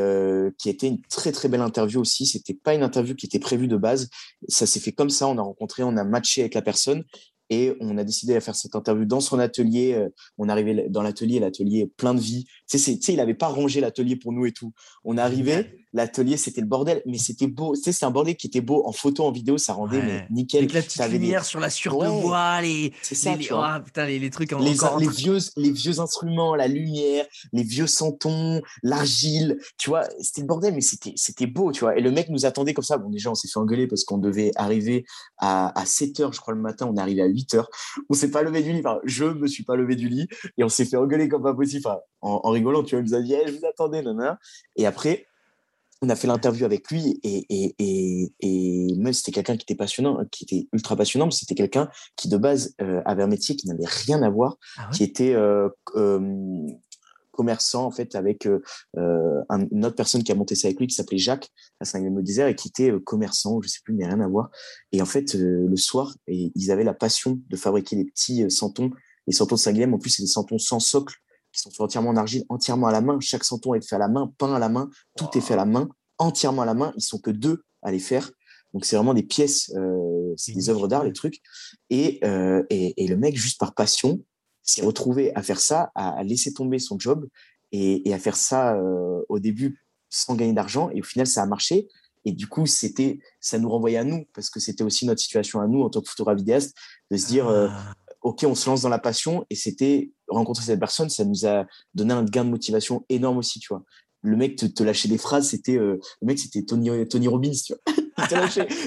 qui 0.58 0.70
était 0.70 0.88
une 0.88 1.02
très 1.04 1.32
très 1.32 1.48
belle 1.48 1.62
interview 1.62 2.02
aussi. 2.02 2.26
C'était 2.26 2.54
pas 2.54 2.74
une 2.74 2.84
interview 2.84 3.16
qui 3.16 3.28
était 3.28 3.40
prévue 3.40 3.70
de 3.70 3.78
base. 3.78 4.10
Ça 4.50 4.66
s'est 4.66 4.82
fait 4.82 4.92
comme 4.92 5.10
ça. 5.10 5.28
On 5.28 5.38
a 5.38 5.42
rencontré, 5.42 5.82
on 5.84 5.96
a 5.96 6.04
matché 6.04 6.42
avec 6.42 6.56
la 6.56 6.62
personne 6.62 7.06
et 7.52 7.76
on 7.82 7.98
a 7.98 8.04
décidé 8.06 8.34
de 8.34 8.40
faire 8.40 8.56
cette 8.56 8.76
interview 8.76 9.06
dans 9.06 9.20
son 9.20 9.38
atelier. 9.38 9.94
Euh, 9.94 10.10
on 10.38 10.48
arrivé 10.48 10.88
dans 10.90 11.04
l'atelier, 11.04 11.40
l'atelier 11.40 11.92
plein 11.98 12.14
de 12.14 12.20
vie. 12.20 12.46
Tu 12.68 12.80
sais, 12.80 12.94
il 13.10 13.18
n'avait 13.18 13.34
pas 13.34 13.50
rangé 13.50 13.82
l'atelier 13.82 14.16
pour 14.16 14.32
nous 14.32 14.46
et 14.46 14.54
tout. 14.54 14.72
On 15.04 15.18
arrivé, 15.18 15.81
l'atelier, 15.93 16.38
c'était 16.38 16.62
le 16.62 16.67
bordel, 16.67 17.01
mais 17.06 17.17
c'était 17.17 17.47
beau. 17.47 17.75
Tu 17.75 17.84
sais, 17.84 17.91
c'est 17.91 18.06
un 18.06 18.12
bordel 18.12 18.36
qui 18.36 18.47
était 18.47 18.62
beau 18.62 18.84
en 18.86 18.91
photo, 18.91 19.25
en 19.25 19.32
vidéo, 19.32 19.58
ça 19.58 19.73
rendait 19.73 20.01
mais 20.01 20.27
nickel. 20.30 20.63
Avec 20.63 20.73
la 20.73 20.82
petite 20.82 21.08
lumière 21.10 21.45
sur 21.45 21.60
la 21.60 21.69
sur 21.69 21.99
de 21.99 22.08
bois, 22.21 22.62
les, 22.62 22.93
ça, 23.01 23.36
les, 23.36 23.49
oh, 23.51 23.63
putain, 23.84 24.06
les, 24.06 24.30
trucs 24.30 24.54
en, 24.54 24.60
les, 24.60 24.75
les 24.99 25.08
vieux, 25.08 25.38
les 25.58 25.71
vieux 25.71 25.99
instruments, 25.99 26.56
la 26.56 26.67
lumière, 26.67 27.25
les 27.54 27.63
vieux 27.63 27.88
santons, 27.88 28.62
l'argile, 28.84 29.60
tu 29.77 29.89
vois, 29.89 30.04
c'était 30.19 30.41
le 30.41 30.47
bordel, 30.47 30.73
mais 30.73 30.82
c'était, 30.82 31.13
c'était 31.15 31.47
beau, 31.47 31.71
tu 31.71 31.82
vois. 31.82 31.97
Et 31.97 32.01
le 32.01 32.12
mec 32.12 32.30
nous 32.30 32.45
attendait 32.45 32.73
comme 32.73 32.84
ça. 32.84 32.97
Bon, 32.97 33.10
déjà, 33.10 33.30
on 33.30 33.36
s'est 33.36 33.47
fait 33.47 33.60
engueuler 33.60 33.88
parce 33.88 34.04
qu'on 34.04 34.17
devait 34.17 34.51
arriver 34.56 35.06
à, 35.38 35.77
à 35.80 35.86
7 35.86 36.19
heures, 36.21 36.34
je 36.34 36.39
crois, 36.39 36.54
le 36.54 36.62
matin. 36.62 36.88
On 36.89 36.95
est 36.95 37.01
arrivé 37.01 37.21
à 37.21 37.27
8 37.27 37.56
heures. 37.56 37.69
On 38.10 38.13
s'est 38.13 38.32
pas 38.32 38.43
levé 38.43 38.62
du 38.63 38.71
lit. 38.71 38.80
Enfin, 38.80 38.99
je 39.04 39.25
me 39.25 39.47
suis 39.47 39.63
pas 39.63 39.75
levé 39.75 39.95
du 39.95 40.10
lit 40.10 40.27
et 40.58 40.63
on 40.63 40.69
s'est 40.69 40.86
fait 40.86 40.97
engueuler 40.97 41.27
comme 41.27 41.43
pas 41.43 41.54
possible. 41.54 41.84
Enfin, 41.86 41.99
en, 42.21 42.49
rigolant, 42.49 42.84
tu 42.84 42.95
vois, 42.95 43.04
il 43.04 43.10
nous 43.10 43.15
a 43.15 43.21
dit, 43.21 43.36
je 43.47 43.51
vous 43.51 43.65
attendais, 43.65 44.01
non, 44.01 44.15
Et 44.75 44.86
après, 44.86 45.25
on 46.02 46.10
a 46.10 46.16
fait 46.16 46.28
l'interview 46.28 46.66
avec 46.66 46.90
lui 46.90 47.20
et, 47.24 47.46
et, 47.50 47.76
et, 47.78 48.34
et 48.40 48.96
même 48.98 49.14
c'était 49.14 49.32
quelqu'un 49.32 49.56
qui 49.56 49.64
était 49.64 49.76
passionnant, 49.76 50.26
qui 50.32 50.46
était 50.46 50.68
ultra 50.74 50.96
passionnant, 50.96 51.26
mais 51.26 51.32
c'était 51.32 51.56
quelqu'un 51.56 51.90
qui 52.16 52.28
de 52.28 52.38
base 52.38 52.74
euh, 52.82 53.02
avait 53.06 53.22
un 53.22 53.28
métier 53.28 53.56
qui 53.56 53.68
n'avait 53.68 53.86
rien 53.86 54.24
à 54.24 54.30
voir, 54.30 54.58
ah 54.78 54.90
qui 54.92 55.04
était 55.04 55.36
euh, 55.36 55.70
euh, 55.96 56.68
commerçant 57.32 57.86
en 57.86 57.92
fait 57.92 58.16
avec 58.16 58.46
une 58.98 59.86
autre 59.86 59.96
personne 59.96 60.24
qui 60.24 60.32
a 60.32 60.36
monté 60.36 60.56
ça 60.56 60.68
avec 60.68 60.80
lui 60.80 60.88
qui 60.88 60.96
s'appelait 60.96 61.18
Jacques 61.18 61.50
à 61.80 61.86
Saint-Guilhem-le-Désert 61.86 62.48
et 62.48 62.56
qui 62.56 62.68
était 62.68 62.92
commerçant, 63.06 63.62
je 63.62 63.70
sais 63.70 63.80
plus, 63.84 63.94
mais 63.94 64.06
rien 64.06 64.20
à 64.20 64.28
voir. 64.28 64.50
Et 64.92 65.02
en 65.02 65.06
fait, 65.06 65.34
le 65.36 65.76
soir, 65.78 66.14
et 66.28 66.52
ils 66.54 66.72
avaient 66.72 66.84
la 66.84 66.94
passion 66.94 67.40
de 67.50 67.56
fabriquer 67.56 67.96
des 67.96 68.06
petits 68.06 68.52
santons. 68.52 68.92
Les 69.28 69.34
santons 69.34 69.56
de 69.56 69.60
Saint-Guilhem, 69.60 69.94
en 69.94 69.98
plus, 69.98 70.10
c'est 70.10 70.24
des 70.24 70.28
santons 70.28 70.60
sans 70.60 70.80
socle 70.80 71.16
qui 71.52 71.62
sont 71.62 71.70
faits 71.70 71.82
entièrement 71.82 72.10
en 72.10 72.18
argile, 72.18 72.44
entièrement 72.50 72.88
à 72.88 72.92
la 72.92 73.02
main. 73.02 73.20
Chaque 73.20 73.44
santon 73.44 73.74
est 73.74 73.88
fait 73.88 73.96
à 73.96 74.00
la 74.00 74.08
main, 74.08 74.32
peint 74.38 74.54
à 74.54 74.60
la 74.60 74.70
main, 74.70 74.90
tout 75.18 75.28
est 75.36 75.42
fait 75.42 75.54
à 75.54 75.58
la 75.58 75.66
main, 75.66 75.90
entièrement 76.18 76.62
à 76.62 76.66
la 76.66 76.74
main. 76.74 76.94
Ils 76.96 77.04
sont 77.04 77.20
que 77.20 77.32
deux 77.32 77.64
à 77.82 77.92
les 77.92 78.00
faire. 78.00 78.32
Donc 78.74 78.86
c'est 78.86 78.96
vraiment 78.96 79.14
des 79.14 79.24
pièces, 79.24 79.72
euh, 79.76 80.34
c'est 80.38 80.54
des 80.54 80.70
œuvres 80.70 80.88
d'art, 80.88 81.04
les 81.04 81.14
trucs. 81.14 81.42
Euh, 81.92 82.64
et, 82.70 83.04
et, 83.04 83.08
le 83.08 83.18
mec, 83.18 83.36
juste 83.36 83.60
par 83.60 83.74
passion, 83.74 84.24
s'est 84.64 84.82
retrouvé 84.82 85.36
à 85.36 85.42
faire 85.42 85.60
ça, 85.60 85.92
à, 85.96 86.24
laisser 86.24 86.54
tomber 86.54 86.80
son 86.80 86.98
job 86.98 87.28
et, 87.72 88.14
à 88.14 88.20
faire 88.20 88.38
ça 88.38 88.76
euh, 88.76 89.22
au 89.28 89.40
début 89.40 89.82
sans 90.10 90.36
gagner 90.36 90.54
d'argent. 90.54 90.90
Et 90.92 91.02
au 91.02 91.04
final, 91.04 91.28
ça 91.28 91.44
a 91.44 91.46
marché. 91.46 91.88
Et 92.24 92.32
du 92.32 92.48
coup, 92.48 92.66
c'était, 92.66 93.20
ça 93.40 93.58
nous 93.58 93.70
renvoyait 93.70 93.98
à 93.98 94.04
nous 94.04 94.26
parce 94.34 94.50
que 94.50 94.60
c'était 94.60 94.84
aussi 94.84 95.06
notre 95.06 95.20
situation 95.20 95.60
à 95.60 95.68
nous 95.68 95.82
en 95.82 95.90
tant 95.90 96.02
que 96.02 96.10
photographe 96.10 96.38
vidéaste 96.38 96.76
de 97.10 97.18
se 97.18 97.28
dire, 97.28 97.48
ah 97.50 97.94
ok, 98.21 98.45
on 98.45 98.55
se 98.55 98.69
lance 98.69 98.81
dans 98.81 98.89
la 98.89 98.99
passion 98.99 99.45
et 99.49 99.55
c'était 99.55 100.12
rencontrer 100.27 100.63
cette 100.63 100.79
personne, 100.79 101.10
ça 101.10 101.25
nous 101.25 101.45
a 101.45 101.65
donné 101.93 102.13
un 102.13 102.23
gain 102.23 102.45
de 102.45 102.49
motivation 102.49 103.05
énorme 103.10 103.38
aussi, 103.38 103.60
tu 103.60 103.69
vois. 103.69 103.84
Le 104.21 104.38
mec 104.38 104.55
te, 104.55 104.65
te 104.65 104.84
lâchait 104.84 105.10
des 105.10 105.17
phrases, 105.17 105.49
c'était 105.49 105.77
euh, 105.77 105.99
le 106.21 106.27
mec 106.27 106.39
c'était 106.39 106.63
Tony 106.63 107.07
Tony 107.07 107.27
Robbins, 107.27 107.51
tu 107.65 107.73
vois. 107.73 107.95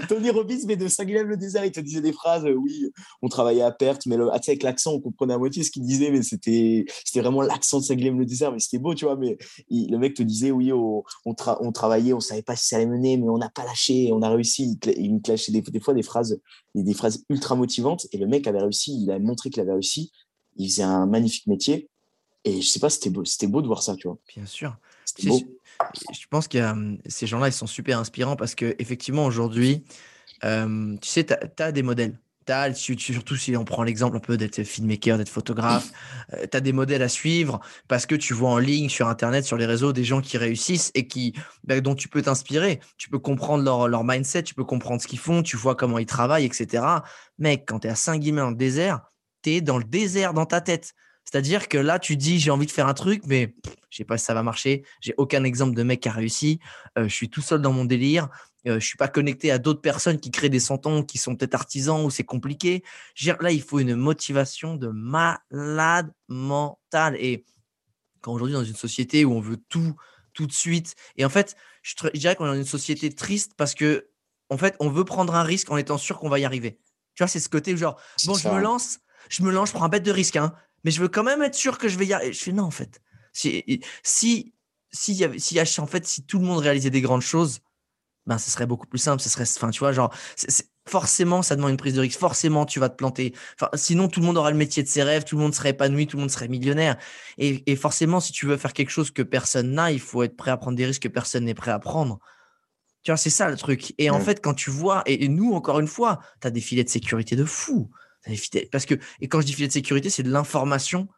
Tony 0.09 0.31
Robbins, 0.31 0.59
mais 0.67 0.77
de 0.77 0.89
Saint-Guilhem 0.89 1.27
le 1.27 1.37
désert, 1.37 1.65
il 1.65 1.73
te 1.73 1.81
disait 1.81 2.01
des 2.01 2.13
phrases, 2.13 2.45
euh, 2.45 2.55
oui, 2.55 2.91
on 3.23 3.29
travaillait 3.29 3.63
à 3.63 3.71
perte, 3.71 4.07
mais 4.07 4.17
le, 4.17 4.31
ah, 4.31 4.39
avec 4.47 4.63
l'accent, 4.63 4.93
on 4.93 5.01
comprenait 5.01 5.35
à 5.35 5.39
moitié 5.39 5.63
ce 5.63 5.71
qu'il 5.71 5.83
disait, 5.83 6.11
mais 6.11 6.23
c'était 6.23 6.85
c'était 7.05 7.21
vraiment 7.21 7.43
l'accent 7.43 7.79
de 7.81 7.85
Saint-Guilhem 7.85 8.19
le 8.19 8.27
désert, 8.27 8.53
mais 8.53 8.59
c'était 8.59 8.79
beau, 8.79 8.95
tu 8.95 9.05
vois. 9.05 9.17
Mais 9.17 9.39
le 9.71 9.97
mec 9.97 10.15
te 10.15 10.23
disait, 10.23 10.51
oui, 10.51 10.73
on, 10.73 11.03
on, 11.25 11.73
travaillait, 11.73 12.13
on 12.13 12.21
savait 12.21 12.43
pas 12.43 12.57
si 12.57 12.69
ça 12.69 12.77
allait 12.77 12.87
mener, 12.87 13.17
mais 13.17 13.29
on 13.29 13.39
n'a 13.39 13.51
pas 13.51 13.65
lâché, 13.65 14.11
on 14.13 14.23
a 14.23 14.29
réussi. 14.29 14.79
Il, 14.97 15.15
me 15.15 15.21
clashait 15.21 15.53
des, 15.53 15.63
des, 15.63 15.81
fois 15.81 15.95
des 15.95 16.03
phrases, 16.03 16.41
des, 16.75 16.95
phrases 16.95 17.25
ultra 17.29 17.55
motivantes, 17.55 18.07
et 18.13 18.19
le 18.19 18.27
mec 18.27 18.47
avait 18.47 18.61
réussi, 18.61 19.03
il 19.03 19.11
a 19.11 19.19
montré 19.19 19.51
qu'il 19.51 19.63
avait 19.63 19.73
réussi. 19.73 20.13
Il 20.57 20.69
faisait 20.69 20.83
un 20.83 21.07
magnifique 21.07 21.47
métier. 21.47 21.89
Et 22.45 22.61
je 22.61 22.69
sais 22.69 22.81
pas, 22.81 22.91
c'était 22.91 23.11
beau, 23.11 23.25
c'était 23.25 23.47
beau 23.47 23.63
de 23.63 23.67
voir 23.67 23.83
ça, 23.83 23.97
tu 23.97 24.07
vois. 24.07 24.19
Bien 24.35 24.47
sûr. 24.47 24.77
C'était 25.05 25.29
beau. 25.29 25.41
Je 26.13 26.27
pense 26.29 26.49
que 26.49 26.59
hum, 26.59 26.99
ces 27.07 27.27
gens-là, 27.27 27.49
ils 27.49 27.53
sont 27.53 27.67
super 27.67 27.99
inspirants 27.99 28.37
parce 28.37 28.55
que 28.55 28.75
effectivement 28.79 29.27
aujourd'hui, 29.27 29.85
euh, 30.45 30.97
tu 31.01 31.09
sais, 31.09 31.25
tu 31.25 31.63
as, 31.63 31.73
des 31.73 31.83
modèles. 31.83 32.19
As, 32.49 32.75
surtout 32.75 33.37
si 33.37 33.57
on 33.57 33.65
prend 33.65 33.83
l'exemple 33.83 34.19
un 34.19 34.21
peu 34.21 34.37
d'être 34.37 34.63
filmmaker, 34.65 35.17
d'être 35.17 35.31
photographe, 35.31 35.93
euh, 36.35 36.47
tu 36.51 36.57
as 36.57 36.61
des 36.61 36.75
modèles 36.75 37.03
à 37.03 37.09
suivre 37.09 37.61
parce 37.89 38.05
que 38.05 38.15
tu 38.15 38.35
vois 38.35 38.51
en 38.51 38.59
ligne, 38.59 38.91
sur 38.91 39.09
Internet, 39.09 39.47
sur 39.47 39.57
les 39.57 39.65
réseaux, 39.65 39.95
des 39.95 40.05
gens 40.05 40.21
qui 40.21 40.37
réussissent 40.37 40.91
et 40.95 41.07
qui, 41.07 41.35
bah, 41.65 41.81
dont 41.81 41.95
tu 41.95 42.09
peux 42.09 42.21
t'inspirer. 42.21 42.81
Tu 42.99 43.09
peux 43.09 43.19
comprendre 43.19 43.89
leur, 43.89 44.05
mindset, 44.05 44.43
tu 44.43 44.55
peux 44.55 44.65
comprendre 44.65 45.01
ce 45.01 45.07
qu'ils 45.07 45.19
font, 45.19 45.43
tu 45.43 45.57
vois 45.57 45.75
comment 45.75 45.99
ils 45.99 46.07
travaillent, 46.07 46.45
etc. 46.45 46.85
Mec, 47.39 47.65
quand 47.67 47.81
tu 47.81 47.87
es 47.87 47.91
à 47.91 47.95
Saint-Guimet 47.95 48.43
dans 48.43 48.51
le 48.51 48.57
désert, 48.57 49.01
tu 49.43 49.51
es 49.53 49.61
dans 49.63 49.79
le 49.79 49.85
désert 49.85 50.35
dans 50.35 50.47
ta 50.47 50.61
tête. 50.61 50.95
C'est-à-dire 51.25 51.69
que 51.69 51.79
là, 51.79 51.99
tu 51.99 52.17
dis, 52.17 52.39
j'ai 52.39 52.51
envie 52.51 52.67
de 52.67 52.71
faire 52.71 52.87
un 52.87 52.95
truc, 52.95 53.23
mais 53.27 53.55
je 53.91 53.97
sais 53.97 54.05
pas 54.05 54.19
si 54.19 54.25
ça 54.25 54.35
va 54.35 54.43
marcher. 54.43 54.85
J'ai 55.01 55.15
aucun 55.17 55.43
exemple 55.45 55.75
de 55.75 55.83
mec 55.83 56.01
qui 56.01 56.09
a 56.09 56.13
réussi. 56.13 56.61
Euh, 56.99 57.09
je 57.09 57.15
suis 57.15 57.29
tout 57.29 57.41
seul 57.41 57.61
dans 57.61 57.73
mon 57.73 57.85
délire. 57.85 58.29
Euh, 58.67 58.81
je 58.81 58.87
suis 58.87 58.97
pas 58.97 59.09
connecté 59.09 59.51
à 59.51 59.59
d'autres 59.59 59.81
personnes 59.81 60.19
qui 60.19 60.31
créent 60.31 60.49
des 60.49 60.61
santons, 60.61 61.03
qui 61.03 61.19
sont 61.19 61.37
peut-être 61.37 61.55
artisans 61.55 62.05
ou 62.05 62.11
c'est 62.11 62.25
compliqué. 62.25 62.83
Là, 63.41 63.51
il 63.51 63.63
faut 63.63 63.79
une 63.79 63.95
motivation 63.95 64.77
de 64.77 64.89
malade 64.89 66.13
mental. 66.29 67.17
Et 67.19 67.45
quand 68.21 68.33
aujourd'hui, 68.33 68.55
dans 68.55 68.65
une 68.65 68.75
société 68.75 69.25
où 69.25 69.33
on 69.33 69.41
veut 69.41 69.59
tout, 69.69 69.95
tout 70.33 70.47
de 70.47 70.53
suite, 70.53 70.95
et 71.17 71.25
en 71.25 71.29
fait, 71.29 71.57
je, 71.83 71.95
dirais 72.15 72.37
qu'on 72.37 72.47
est 72.47 72.49
dans 72.49 72.55
une 72.55 72.65
société 72.65 73.13
triste 73.13 73.53
parce 73.57 73.75
que, 73.75 74.09
en 74.49 74.57
fait, 74.57 74.77
on 74.81 74.89
veut 74.89 75.05
prendre 75.05 75.35
un 75.35 75.43
risque 75.43 75.71
en 75.71 75.77
étant 75.77 75.99
sûr 75.99 76.19
qu'on 76.19 76.29
va 76.29 76.39
y 76.39 76.45
arriver. 76.45 76.79
Tu 77.15 77.23
vois, 77.23 77.29
c'est 77.29 77.41
ce 77.41 77.49
côté 77.49 77.77
genre, 77.77 78.01
bon, 78.25 78.35
je 78.35 78.49
me 78.49 78.61
lance, 78.61 78.99
je 79.29 79.43
me 79.43 79.53
lance, 79.53 79.69
je 79.69 79.75
prends 79.75 79.85
un 79.85 79.89
bête 79.89 80.03
de 80.03 80.11
risque, 80.11 80.37
hein, 80.37 80.55
mais 80.85 80.91
je 80.91 81.01
veux 81.01 81.09
quand 81.09 81.25
même 81.25 81.43
être 81.43 81.55
sûr 81.55 81.79
que 81.79 81.89
je 81.89 81.99
vais 81.99 82.07
y 82.07 82.13
arriver. 82.13 82.33
Je 82.33 82.43
fais 82.43 82.53
non, 82.53 82.65
en 82.65 82.71
fait. 82.71 83.01
Si, 83.33 83.65
si, 84.03 84.53
si, 84.93 85.81
en 85.81 85.87
fait, 85.87 86.07
si 86.07 86.25
tout 86.25 86.39
le 86.39 86.45
monde 86.45 86.61
réalisait 86.61 86.91
des 86.91 87.01
grandes 87.01 87.23
choses, 87.23 87.61
ben, 88.27 88.39
ce 88.39 88.51
serait 88.51 88.67
beaucoup 88.67 88.87
plus 88.87 88.99
simple. 88.99 89.23
Ce 89.23 89.29
serait, 89.29 89.45
enfin, 89.57 89.71
tu 89.71 89.81
vois, 89.81 89.93
genre, 89.93 90.15
forcément, 90.87 91.43
ça 91.43 91.57
demande 91.57 91.71
une 91.71 91.77
prise 91.77 91.95
de 91.95 92.01
risque. 92.01 92.19
Forcément, 92.19 92.67
tu 92.67 92.79
vas 92.79 92.89
te 92.89 92.97
planter. 92.97 93.35
Enfin, 93.59 93.71
sinon, 93.75 94.09
tout 94.09 94.21
le 94.21 94.27
monde 94.27 94.37
aura 94.37 94.51
le 94.51 94.57
métier 94.57 94.83
de 94.83 94.89
ses 94.89 95.03
rêves, 95.03 95.25
tout 95.25 95.37
le 95.37 95.43
monde 95.43 95.55
serait 95.55 95.71
épanoui, 95.71 96.07
tout 96.07 96.17
le 96.17 96.23
monde 96.23 96.31
serait 96.31 96.49
millionnaire. 96.49 96.97
Et, 97.39 97.71
et 97.71 97.77
forcément, 97.77 98.21
si 98.21 98.33
tu 98.33 98.47
veux 98.47 98.57
faire 98.57 98.73
quelque 98.73 98.91
chose 98.91 99.11
que 99.11 99.23
personne 99.23 99.73
n'a, 99.73 99.91
il 99.91 100.01
faut 100.01 100.23
être 100.23 100.37
prêt 100.37 100.51
à 100.51 100.57
prendre 100.57 100.77
des 100.77 100.87
risques 100.87 101.03
que 101.03 101.09
personne 101.09 101.45
n'est 101.45 101.55
prêt 101.55 101.71
à 101.71 101.79
prendre. 101.79 102.21
Tu 103.05 103.11
vois, 103.11 103.19
c'est 103.19 103.31
ça 103.31 103.51
le 103.51 103.57
truc. 103.57 103.95
Et 103.99 104.09
en 104.09 104.19
fait, 104.19 104.43
quand 104.43 104.55
tu 104.55 104.71
vois, 104.71 105.03
et, 105.05 105.29
nous, 105.29 105.53
encore 105.53 105.79
une 105.79 105.87
fois, 105.87 106.21
tu 106.41 106.47
as 106.47 106.51
des 106.51 106.63
filets 106.63 106.85
de 106.85 106.89
sécurité 106.89 107.37
de 107.37 107.45
fou. 107.45 107.91
Parce 108.71 108.87
que, 108.87 108.95
et 109.21 109.29
quand 109.29 109.41
je 109.41 109.47
dis 109.47 109.53
filet 109.53 109.69
de 109.69 109.73
sécurité, 109.73 110.11
c'est 110.11 110.23
de 110.23 110.31
l'information 110.31 111.09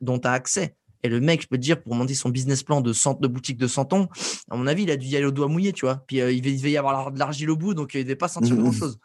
dont 0.00 0.18
tu 0.18 0.28
as 0.28 0.32
accès. 0.32 0.76
Et 1.04 1.08
le 1.08 1.20
mec, 1.20 1.42
je 1.42 1.46
peux 1.46 1.58
te 1.58 1.62
dire, 1.62 1.82
pour 1.82 1.94
monter 1.94 2.14
son 2.14 2.30
business 2.30 2.62
plan 2.62 2.80
de 2.80 2.94
centre 2.94 3.20
de 3.20 3.28
boutique 3.28 3.58
de 3.58 3.66
Santon, 3.66 4.08
à 4.50 4.56
mon 4.56 4.66
avis, 4.66 4.84
il 4.84 4.90
a 4.90 4.96
dû 4.96 5.06
y 5.06 5.16
aller 5.16 5.26
au 5.26 5.30
doigt 5.30 5.48
mouillé, 5.48 5.74
tu 5.74 5.84
vois. 5.84 6.02
Puis 6.06 6.22
euh, 6.22 6.32
il, 6.32 6.40
devait, 6.40 6.70
y 6.70 6.78
avoir 6.78 7.12
de 7.12 7.18
l'argile 7.18 7.50
au 7.50 7.56
bout, 7.56 7.74
donc 7.74 7.92
il 7.92 7.98
ne 7.98 8.02
devait 8.04 8.16
pas 8.16 8.28
sentir 8.28 8.56
grand 8.56 8.72
chose. 8.72 8.98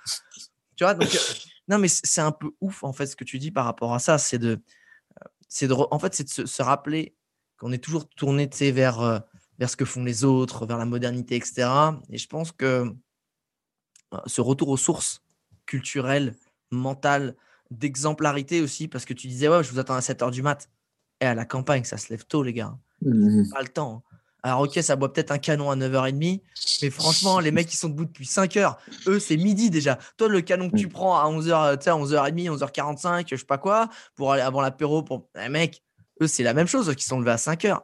Tu 0.78 0.86
vois, 0.86 0.94
donc, 0.94 1.14
euh, 1.14 1.20
non, 1.68 1.78
mais 1.78 1.90
c'est 1.90 2.22
un 2.22 2.32
peu 2.32 2.52
ouf, 2.62 2.86
en 2.86 2.94
fait, 2.94 3.06
ce 3.06 3.18
que 3.18 3.26
tu 3.26 3.38
dis 3.38 3.52
par 3.52 3.66
rapport 3.66 3.94
à 3.94 4.00
ça. 4.00 4.18
C'est 4.18 4.38
de, 4.38 4.52
euh, 4.52 5.28
c'est 5.50 5.68
de, 5.68 5.74
en 5.74 6.00
fait, 6.00 6.16
c'est 6.16 6.24
de 6.24 6.48
se, 6.48 6.64
rappeler 6.64 7.16
qu'on 7.58 7.74
est 7.74 7.84
toujours 7.84 8.08
tourné, 8.08 8.50
vers, 8.72 9.22
vers 9.60 9.70
ce 9.70 9.76
que 9.76 9.84
font 9.84 10.06
les 10.06 10.24
autres, 10.24 10.66
vers 10.66 10.78
la 10.78 10.86
modernité, 10.86 11.36
etc. 11.36 11.68
Et 12.10 12.18
je 12.18 12.28
pense 12.30 12.54
que 12.54 12.86
ce 14.26 14.40
retour 14.40 14.70
aux 14.70 14.78
sources 14.78 15.22
culturelles, 15.66 16.34
mentales, 16.72 17.36
d'exemplarité 17.72 18.62
aussi, 18.62 18.88
parce 18.88 19.06
que 19.06 19.14
tu 19.14 19.28
disais, 19.28 19.48
ouais, 19.48 19.64
je 19.64 19.72
vous 19.72 19.80
attends 19.80 19.96
à 19.96 20.02
7 20.02 20.22
h 20.22 20.32
du 20.32 20.42
mat. 20.42 20.70
Et 21.22 21.26
à 21.26 21.36
la 21.36 21.46
campagne, 21.46 21.84
ça 21.84 21.98
se 21.98 22.10
lève 22.10 22.26
tôt, 22.26 22.44
les 22.44 22.54
gars. 22.54 22.78
Mmh. 23.02 23.50
Pas 23.52 23.62
le 23.62 23.68
temps. 23.68 24.04
Hein. 24.06 24.18
Alors, 24.42 24.62
ok, 24.62 24.80
ça 24.82 24.96
boit 24.96 25.12
peut-être 25.12 25.32
un 25.32 25.38
canon 25.38 25.70
à 25.70 25.76
9h30, 25.76 26.42
mais 26.82 26.90
franchement, 26.90 27.40
les 27.42 27.52
mecs 27.52 27.68
qui 27.68 27.76
sont 27.76 27.90
debout 27.90 28.06
depuis 28.06 28.26
5 28.26 28.56
h 28.56 28.78
eux, 29.08 29.20
c'est 29.20 29.36
midi 29.36 29.70
déjà. 29.70 30.00
Toi, 30.16 30.30
le 30.30 30.40
canon 30.40 30.70
que 30.70 30.78
tu 30.78 30.88
mmh. 30.88 30.92
prends 30.92 31.20
à 31.20 31.26
11h, 31.30 31.78
tu 31.78 31.84
sais, 31.84 31.90
11h30, 31.90 32.58
11h45, 32.58 33.26
je 33.30 33.36
sais 33.36 33.46
pas 33.46 33.58
quoi, 33.58 33.90
pour 34.16 34.32
aller 34.32 34.42
avant 34.42 34.62
l'apéro, 34.62 35.04
pour. 35.04 35.28
les 35.36 35.44
eh, 35.48 35.50
mec, 35.50 35.84
eux, 36.22 36.28
c'est 36.28 36.44
la 36.44 36.54
même 36.54 36.68
chose, 36.68 36.94
qui 36.96 37.04
sont 37.04 37.20
levés 37.20 37.32
à 37.32 37.38
5 37.38 37.64
h 37.64 37.82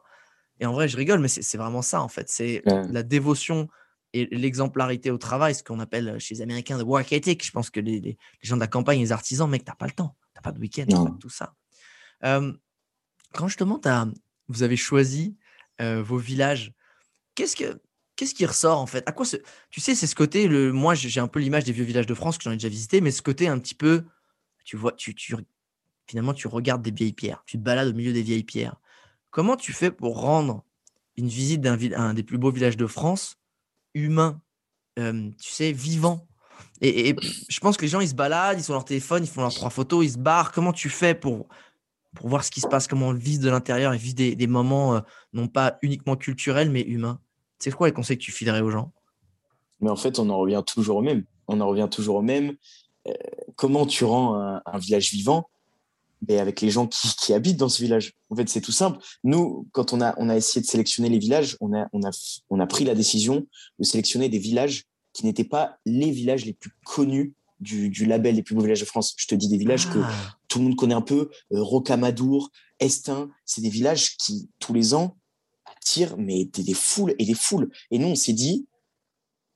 Et 0.62 0.66
en 0.66 0.72
vrai, 0.72 0.88
je 0.88 0.96
rigole, 0.96 1.20
mais 1.20 1.28
c'est 1.28 1.58
vraiment 1.58 1.82
ça, 1.82 2.02
en 2.02 2.08
fait. 2.08 2.30
C'est 2.30 2.64
la 2.66 3.04
dévotion 3.04 3.68
et 4.16 4.28
l'exemplarité 4.32 5.12
au 5.12 5.18
travail, 5.18 5.54
ce 5.54 5.62
qu'on 5.62 5.80
appelle 5.82 6.18
chez 6.20 6.36
les 6.36 6.42
Américains 6.42 6.78
de 6.78 6.84
work 6.84 7.12
ethic. 7.12 7.46
Je 7.46 7.52
pense 7.52 7.70
que 7.70 7.82
les, 7.82 8.18
gens 8.42 8.56
de 8.56 8.62
la 8.62 8.68
campagne, 8.68 9.00
les 9.02 9.12
artisans, 9.12 9.50
mec, 9.50 9.66
t'as 9.66 9.76
pas 9.76 9.88
le 9.88 9.92
temps. 9.92 10.16
T'as 10.34 10.42
pas 10.42 10.54
de 10.54 10.60
week-end, 10.60 10.86
pas 10.86 11.18
tout 11.20 11.30
ça. 11.30 11.54
Euh, 12.24 12.54
quand 13.34 13.50
justement, 13.50 13.80
as, 13.84 14.08
vous 14.48 14.64
avez 14.64 14.78
choisi 14.78 15.36
euh, 15.82 16.02
vos 16.02 16.18
villages, 16.18 16.74
qu'est-ce 17.36 17.58
que 17.58 17.82
qu'est-ce 18.16 18.34
qui 18.34 18.46
ressort 18.46 18.80
en 18.80 18.86
fait? 18.86 19.04
À 19.08 19.12
quoi 19.12 19.26
ce, 19.26 19.36
Tu 19.70 19.82
sais, 19.82 19.96
c'est 19.96 20.08
ce 20.08 20.16
côté. 20.16 20.48
Le, 20.48 20.72
moi, 20.72 20.96
j'ai 20.96 21.20
un 21.20 21.28
peu 21.28 21.40
l'image 21.40 21.66
des 21.66 21.74
vieux 21.74 21.84
villages 21.84 22.08
de 22.08 22.14
France 22.14 22.38
que 22.38 22.46
j'en 22.46 22.52
ai 22.52 22.56
déjà 22.56 22.70
visité, 22.70 23.02
mais 23.02 23.12
ce 23.12 23.22
côté 23.22 23.50
un 23.50 23.60
petit 23.60 23.76
peu, 23.76 24.06
tu 24.64 24.78
vois, 24.78 24.94
tu, 24.94 25.14
tu, 25.14 25.36
finalement, 26.08 26.34
tu 26.34 26.48
regardes 26.48 26.82
des 26.82 26.92
vieilles 26.92 27.14
pierres, 27.14 27.44
tu 27.46 27.58
te 27.58 27.64
balades 27.64 27.90
au 27.90 27.94
milieu 27.94 28.14
des 28.14 28.24
vieilles 28.24 28.46
pierres. 28.46 28.78
Comment 29.32 29.58
tu 29.58 29.74
fais 29.74 29.92
pour 29.92 30.22
rendre 30.22 30.64
une 31.18 31.28
visite 31.28 31.60
d'un 31.60 31.78
un 31.94 32.14
des 32.14 32.24
plus 32.24 32.38
beaux 32.38 32.52
villages 32.52 32.78
de 32.78 32.88
France 32.88 33.38
humain, 33.96 34.40
euh, 35.00 35.30
tu 35.42 35.50
sais, 35.50 35.72
vivant 35.72 36.28
et, 36.82 37.10
et, 37.10 37.16
je 37.50 37.60
pense 37.60 37.78
que 37.78 37.84
les 37.84 37.88
gens, 37.88 38.02
ils 38.02 38.10
se 38.10 38.16
baladent, 38.16 38.60
ils 38.60 38.64
sont 38.64 38.74
leur 38.74 38.86
téléphone, 38.86 39.24
ils 39.24 39.30
font 39.30 39.42
leurs 39.42 39.54
trois 39.54 39.70
photos, 39.70 40.06
ils 40.06 40.12
se 40.12 40.18
barrent. 40.18 40.52
Comment 40.52 40.74
tu 40.74 40.90
fais 40.90 41.16
pour 41.16 41.48
pour 42.16 42.30
voir 42.30 42.46
ce 42.46 42.52
qui 42.52 42.62
se 42.62 42.68
passe, 42.68 42.88
comment 42.88 43.10
on 43.10 43.12
le 43.12 43.20
vise 43.20 43.42
de 43.42 43.50
l'intérieur 43.50 43.94
et 43.94 43.98
vise 43.98 44.16
des, 44.16 44.48
moments 44.48 44.96
euh, 44.96 45.00
non 45.34 45.50
pas 45.50 45.78
uniquement 45.82 46.16
culturels, 46.16 46.70
mais 46.70 46.82
humains? 46.82 47.20
C'est 47.60 47.72
quoi 47.72 47.88
les 47.88 47.94
conseils 47.94 48.18
que 48.18 48.24
tu 48.24 48.32
filerais 48.32 48.62
aux 48.62 48.72
gens? 48.72 48.94
Mais 49.82 49.90
en 49.90 49.98
fait, 49.98 50.18
on 50.18 50.30
en 50.30 50.38
revient 50.38 50.64
toujours 50.66 50.98
au 50.98 51.02
même. 51.02 51.26
On 51.50 51.60
en 51.60 51.68
revient 51.68 51.90
toujours 51.92 52.16
au 52.16 52.22
même. 52.22 52.56
Euh, 53.08 53.14
comment 53.58 53.86
tu 53.86 54.06
rends 54.06 54.36
un, 54.66 54.78
village 54.78 55.12
vivant? 55.12 55.50
Mais 56.28 56.40
avec 56.40 56.62
les 56.62 56.70
gens 56.70 56.88
qui, 56.88 57.34
habitent 57.34 57.58
dans 57.58 57.70
ce 57.70 57.82
village. 57.82 58.14
En 58.30 58.36
fait, 58.36 58.48
c'est 58.50 58.62
tout 58.62 58.72
simple. 58.72 59.00
Nous, 59.24 59.68
quand 59.72 59.94
on 59.94 60.02
a, 60.02 60.14
on 60.18 60.30
a 60.30 60.36
essayé 60.36 60.62
de 60.62 60.68
sélectionner 60.68 61.10
les 61.10 61.20
villages, 61.20 61.58
on 61.60 61.74
a, 61.74 61.88
on, 61.94 62.04
a, 62.04 62.12
on 62.50 62.60
a 62.60 62.68
pris 62.68 62.86
la 62.86 62.96
décision 62.96 63.46
de 63.80 63.84
sélectionner 63.84 64.30
des 64.30 64.40
villages 64.40 64.84
qui 65.14 65.26
n'étaient 65.26 65.44
pas 65.44 65.78
les 65.86 66.12
villages 66.12 66.46
les 66.46 66.54
plus 66.54 66.72
connus 66.86 67.34
du, 67.60 68.06
label 68.06 68.36
Les 68.36 68.44
plus 68.44 68.56
beaux 68.56 68.62
villages 68.62 68.82
de 68.82 68.86
France. 68.86 69.14
Je 69.18 69.28
te 69.28 69.36
dis 69.36 69.48
des 69.48 69.58
villages 69.58 69.90
que 69.90 70.00
ah. 70.00 70.38
tout 70.48 70.60
le 70.60 70.66
monde 70.66 70.76
connaît 70.76 70.94
un 70.94 71.02
peu, 71.02 71.30
euh, 71.54 71.62
Rocamadour, 71.62 72.52
Estin, 72.80 73.30
c'est 73.46 73.62
des 73.62 73.70
villages 73.70 74.18
qui, 74.18 74.50
tous 74.60 74.74
les 74.74 74.94
ans, 74.94 75.18
attirent 75.66 76.18
mais 76.18 76.46
des, 76.46 76.74
foules 76.74 77.16
et 77.18 77.26
des 77.26 77.34
foules. 77.34 77.72
Et 77.92 77.98
nous, 77.98 78.08
on 78.08 78.16
s'est 78.16 78.34
dit, 78.34 78.68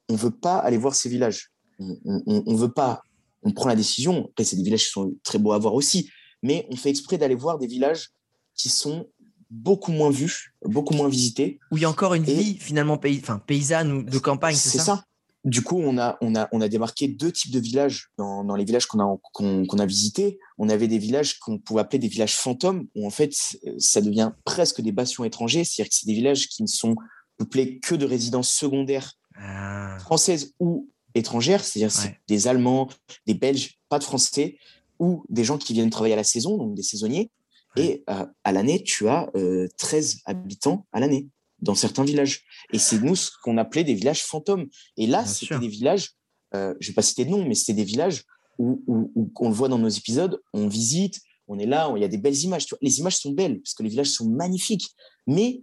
on 0.08 0.16
veut 0.16 0.32
pas 0.32 0.58
aller 0.58 0.78
voir 0.78 0.96
ces 0.96 1.10
villages. 1.10 1.52
On, 1.78 1.98
on, 2.26 2.56
veut 2.56 2.72
pas. 2.72 3.04
On 3.44 3.52
prend 3.52 3.70
la 3.70 3.76
décision. 3.76 4.28
Après, 4.32 4.44
c'est 4.44 4.58
des 4.58 4.64
villages 4.64 4.86
qui 4.86 4.92
sont 4.92 5.14
très 5.24 5.40
beaux 5.40 5.54
à 5.54 5.60
voir 5.60 5.74
aussi, 5.74 6.10
mais 6.44 6.68
on 6.70 6.76
fait 6.76 6.90
exprès 6.90 7.18
d'aller 7.18 7.36
voir 7.36 7.58
des 7.58 7.68
villages 7.68 8.10
qui 8.56 8.70
sont 8.70 9.08
beaucoup 9.50 9.92
moins 9.92 10.12
vus, 10.12 10.54
beaucoup 10.64 10.94
moins 10.94 11.10
visités. 11.10 11.60
Où 11.72 11.78
il 11.78 11.82
y 11.82 11.86
a 11.86 11.90
encore 11.90 12.14
une 12.14 12.24
vie 12.24 12.58
finalement 12.58 12.98
paysanne 12.98 13.92
ou 13.92 14.04
de 14.04 14.20
campagne, 14.20 14.56
c'est 14.56 14.78
ça? 14.78 15.04
du 15.46 15.62
coup, 15.62 15.80
on 15.80 15.98
a, 15.98 16.18
on, 16.22 16.36
a, 16.36 16.50
on 16.52 16.62
a 16.62 16.68
démarqué 16.68 17.08
deux 17.08 17.32
types 17.32 17.52
de 17.52 17.60
villages 17.60 18.10
dans, 18.18 18.56
les 18.56 18.66
villages 18.66 18.88
qu'on 18.88 19.00
a, 19.00 19.18
qu'on, 19.32 19.80
a 19.80 19.86
visités. 19.86 20.40
On 20.58 20.68
avait 20.68 20.88
des 20.88 20.98
villages 20.98 21.40
qu'on 21.40 21.58
pouvait 21.58 21.82
appeler 21.82 22.00
des 22.00 22.08
villages 22.08 22.36
fantômes, 22.36 22.88
où 22.96 23.08
en 23.08 23.10
fait, 23.10 23.34
ça 23.78 24.02
devient 24.02 24.32
presque 24.44 24.82
des 24.82 24.92
bastions 24.92 25.24
étrangers. 25.24 25.64
C'est-à-dire 25.64 25.90
que 25.90 25.96
c'est 25.96 26.08
des 26.08 26.14
villages 26.14 26.48
qui 26.48 26.62
ne 26.62 26.68
sont 26.68 26.96
peuplés 27.38 27.80
que 27.80 27.96
de 27.96 28.06
résidences 28.06 28.52
secondaires 28.52 29.14
ah. 29.36 29.98
françaises 30.00 30.54
ou 30.60 30.90
étrangères. 31.16 31.64
C'est-à-dire 31.64 32.16
des 32.28 32.48
Allemands, 32.48 32.90
des 33.26 33.34
Belges, 33.34 33.80
pas 33.88 34.00
de 34.00 34.04
Français, 34.04 34.58
ou 35.00 35.24
des 35.30 35.44
gens 35.44 35.58
qui 35.58 35.74
viennent 35.74 35.90
travailler 35.90 36.14
à 36.14 36.18
la 36.18 36.24
saison, 36.24 36.58
donc 36.58 36.76
des 36.76 36.84
saisonniers. 36.84 37.32
Et 37.76 38.04
euh, 38.10 38.26
à 38.44 38.52
l'année, 38.52 38.84
tu 38.84 39.08
as 39.08 39.32
13 39.78 40.16
euh, 40.16 40.18
habitants 40.26 40.86
à 40.92 41.00
l'année 41.00 41.28
dans 41.62 41.76
certains 41.76 42.04
villages. 42.04 42.44
Et 42.74 42.80
c'est 42.80 43.00
nous 43.00 43.16
ce 43.16 43.32
qu'on 43.44 43.58
appelait 43.58 43.84
des 43.84 43.94
villages 43.94 44.24
fantômes. 44.24 44.68
Et 44.98 45.08
là, 45.08 45.26
c'était 45.26 45.60
des 45.60 45.68
villages, 45.68 46.16
euh, 46.56 46.74
je 46.80 46.88
ne 46.88 46.92
vais 46.92 46.96
pas 46.96 47.02
citer 47.02 47.26
de 47.26 47.30
nom, 47.30 47.46
mais 47.46 47.56
c'était 47.56 47.74
des 47.74 47.84
villages 47.84 48.24
où, 48.58 48.84
où, 48.88 49.32
on 49.40 49.50
le 49.50 49.56
voit 49.56 49.70
dans 49.70 49.78
nos 49.78 49.90
épisodes, 49.90 50.42
on 50.54 50.68
visite, 50.68 51.22
on 51.48 51.58
est 51.60 51.66
là, 51.66 51.92
il 51.96 52.02
y 52.02 52.06
a 52.06 52.10
des 52.10 52.18
belles 52.18 52.38
images. 52.38 52.66
Tu 52.66 52.72
vois. 52.72 52.80
Les 52.82 53.00
images 53.00 53.18
sont 53.18 53.32
belles, 53.32 53.62
parce 53.62 53.74
que 53.74 53.84
les 53.84 53.90
villages 53.90 54.10
sont 54.10 54.30
magnifiques. 54.30 54.90
Mais 55.28 55.62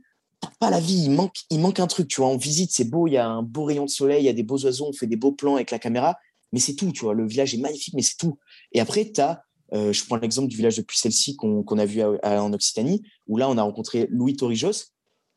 pas 0.61 0.71
la 0.71 0.81
vie, 0.81 1.05
il 1.05 1.11
manque, 1.11 1.37
il 1.51 1.61
manque 1.61 1.81
un 1.81 1.87
truc. 1.87 2.09
Tu 2.09 2.21
vois, 2.21 2.31
on 2.31 2.37
visite, 2.37 2.71
c'est 2.73 2.89
beau, 2.89 3.07
il 3.07 3.13
y 3.13 3.17
a 3.17 3.29
un 3.29 3.43
beau 3.43 3.65
rayon 3.65 3.85
de 3.85 3.91
soleil, 3.91 4.23
il 4.23 4.27
y 4.27 4.31
a 4.31 4.33
des 4.33 4.43
beaux 4.43 4.59
oiseaux, 4.65 4.87
on 4.89 4.93
fait 4.93 5.07
des 5.07 5.17
beaux 5.17 5.33
plans 5.33 5.57
avec 5.57 5.71
la 5.71 5.79
caméra, 5.79 6.17
mais 6.57 6.61
c'est 6.61 6.75
tout. 6.75 6.91
Tu 6.91 7.03
vois, 7.03 7.13
le 7.13 7.27
village 7.27 7.55
est 7.55 7.59
magnifique, 7.59 7.93
mais 7.93 8.01
c'est 8.01 8.17
tout. 8.17 8.39
Et 8.73 8.81
après, 8.81 9.13
tu 9.13 9.21
as 9.21 9.43
euh, 9.75 9.93
je 9.93 10.07
prends 10.07 10.17
l'exemple 10.17 10.49
du 10.49 10.57
village 10.57 10.79
de 10.79 10.83
Puy-Celle-ci 10.83 11.37
qu'on 11.37 11.79
a 11.79 11.85
vu 11.85 12.01
en 12.03 12.53
Occitanie, 12.55 13.03
où 13.27 13.37
là, 13.37 13.51
on 13.51 13.59
a 13.59 13.63
rencontré 13.63 14.07
Louis 14.11 14.35
Torrijos, 14.37 14.93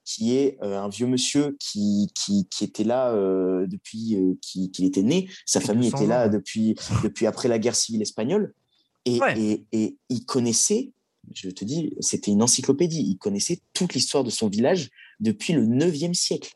qui 0.05 0.37
est 0.37 0.57
euh, 0.63 0.79
un 0.79 0.87
vieux 0.87 1.07
monsieur 1.07 1.57
qui, 1.59 2.09
qui, 2.15 2.47
qui 2.47 2.63
était 2.63 2.85
là 2.85 3.11
euh, 3.11 3.67
depuis 3.67 4.17
qu'il 4.41 4.71
qui 4.71 4.85
était 4.85 5.03
né. 5.03 5.27
Sa 5.45 5.59
famille 5.59 5.89
était 5.89 6.07
là 6.07 6.29
depuis, 6.29 6.75
depuis 7.03 7.25
après 7.25 7.49
la 7.49 7.59
guerre 7.59 7.75
civile 7.75 8.01
espagnole. 8.01 8.53
Et, 9.03 9.19
et, 9.35 9.65
et, 9.73 9.97
il 10.09 10.25
connaissait 10.25 10.93
je 11.35 11.49
te 11.49 11.63
dis, 11.63 11.93
c'était 11.99 12.31
une 12.31 12.41
encyclopédie. 12.41 13.03
Il 13.07 13.17
connaissait 13.17 13.59
toute 13.73 13.93
l'histoire 13.93 14.23
de 14.23 14.31
son 14.31 14.47
village 14.47 14.89
depuis 15.19 15.53
le 15.53 15.63
9e 15.65 16.13
siècle. 16.13 16.53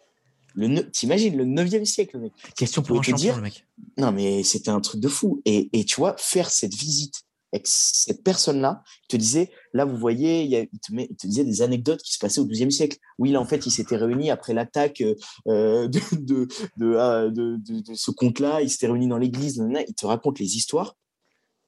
Le 0.56 0.90
T'imagines, 0.92 1.36
le 1.36 1.46
9e 1.46 1.86
siècle, 1.86 2.20
mec. 2.20 2.34
Question 2.56 2.82
pour 2.82 2.98
champion, 2.98 3.16
dire... 3.16 3.36
le 3.38 3.42
mec. 3.42 3.66
Non, 3.98 4.12
mais 4.12 4.44
c'était 4.44 4.70
un 4.70 4.82
truc 4.82 5.02
de 5.02 5.08
fou. 5.08 5.42
Et, 5.46 5.70
et, 5.74 5.84
tu 5.86 5.96
vois, 5.96 6.16
faire 6.18 6.50
cette 6.50 6.74
visite 6.74 7.24
avec 7.52 7.68
cette 7.68 8.24
personne-là, 8.24 8.82
il 9.04 9.08
te 9.10 9.18
disait, 9.18 9.52
là, 9.74 9.86
vous 9.86 9.98
voyez, 9.98 10.44
il, 10.44 10.68
il, 10.74 10.80
te 10.80 10.94
met, 10.94 11.08
il, 11.10 11.16
te 11.16 11.28
disait 11.28 11.44
des 11.44 11.62
anecdotes 11.62 12.02
qui 12.02 12.14
se 12.14 12.20
passaient 12.20 12.42
au 12.42 12.48
12e 12.48 12.72
siècle. 12.72 12.98
Oui, 13.20 13.32
là, 13.32 13.40
en 13.40 13.46
fait, 13.46 13.66
ils 13.68 13.72
s'étaient 13.72 13.96
réunis 13.96 14.32
après 14.32 14.54
l'attaque 14.54 15.02
euh, 15.48 15.88
de, 15.88 16.00
de, 16.18 16.48
de, 16.78 17.30
de, 17.30 17.82
de 17.82 17.94
ce 17.94 18.12
comte-là. 18.12 18.62
Ils 18.62 18.70
s'étaient 18.70 18.88
réunis 18.88 19.08
dans 19.08 19.20
l'église. 19.20 19.64
Il 19.88 19.94
te 19.94 20.06
raconte 20.06 20.40
les 20.40 20.56
histoires 20.56 20.96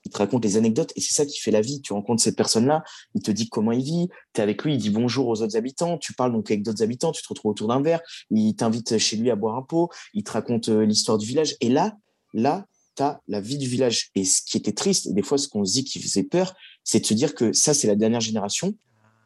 il 0.05 0.11
te 0.11 0.17
raconte 0.17 0.43
les 0.43 0.55
anecdotes 0.57 0.93
et 0.95 1.01
c'est 1.01 1.13
ça 1.13 1.25
qui 1.25 1.39
fait 1.39 1.51
la 1.51 1.61
vie. 1.61 1.81
Tu 1.81 1.93
rencontres 1.93 2.21
cette 2.21 2.37
personne-là, 2.37 2.83
il 3.15 3.21
te 3.21 3.31
dit 3.31 3.49
comment 3.49 3.71
il 3.71 3.83
vit, 3.83 4.07
tu 4.33 4.39
es 4.39 4.43
avec 4.43 4.63
lui, 4.63 4.75
il 4.75 4.77
dit 4.77 4.91
bonjour 4.91 5.27
aux 5.27 5.41
autres 5.41 5.57
habitants, 5.57 5.97
tu 5.97 6.13
parles 6.13 6.31
donc 6.31 6.49
avec 6.51 6.63
d'autres 6.63 6.83
habitants, 6.83 7.11
tu 7.11 7.23
te 7.23 7.27
retrouves 7.27 7.51
autour 7.51 7.67
d'un 7.67 7.81
verre, 7.81 8.01
il 8.29 8.55
t'invite 8.55 8.97
chez 8.97 9.17
lui 9.17 9.31
à 9.31 9.35
boire 9.35 9.55
un 9.55 9.63
pot, 9.63 9.89
il 10.13 10.23
te 10.23 10.31
raconte 10.31 10.69
euh, 10.69 10.85
l'histoire 10.85 11.17
du 11.17 11.25
village. 11.25 11.55
Et 11.59 11.69
là, 11.69 11.97
là, 12.33 12.65
tu 12.95 13.03
as 13.03 13.21
la 13.27 13.41
vie 13.41 13.57
du 13.57 13.67
village. 13.67 14.09
Et 14.15 14.25
ce 14.25 14.41
qui 14.41 14.57
était 14.57 14.73
triste, 14.73 15.07
et 15.07 15.13
des 15.13 15.23
fois 15.23 15.37
ce 15.37 15.47
qu'on 15.47 15.65
se 15.65 15.73
dit 15.73 15.83
qui 15.83 15.99
faisait 15.99 16.23
peur, 16.23 16.55
c'est 16.83 16.99
de 16.99 17.05
se 17.05 17.13
dire 17.13 17.33
que 17.33 17.51
ça, 17.51 17.73
c'est 17.73 17.87
la 17.87 17.95
dernière 17.95 18.21
génération. 18.21 18.75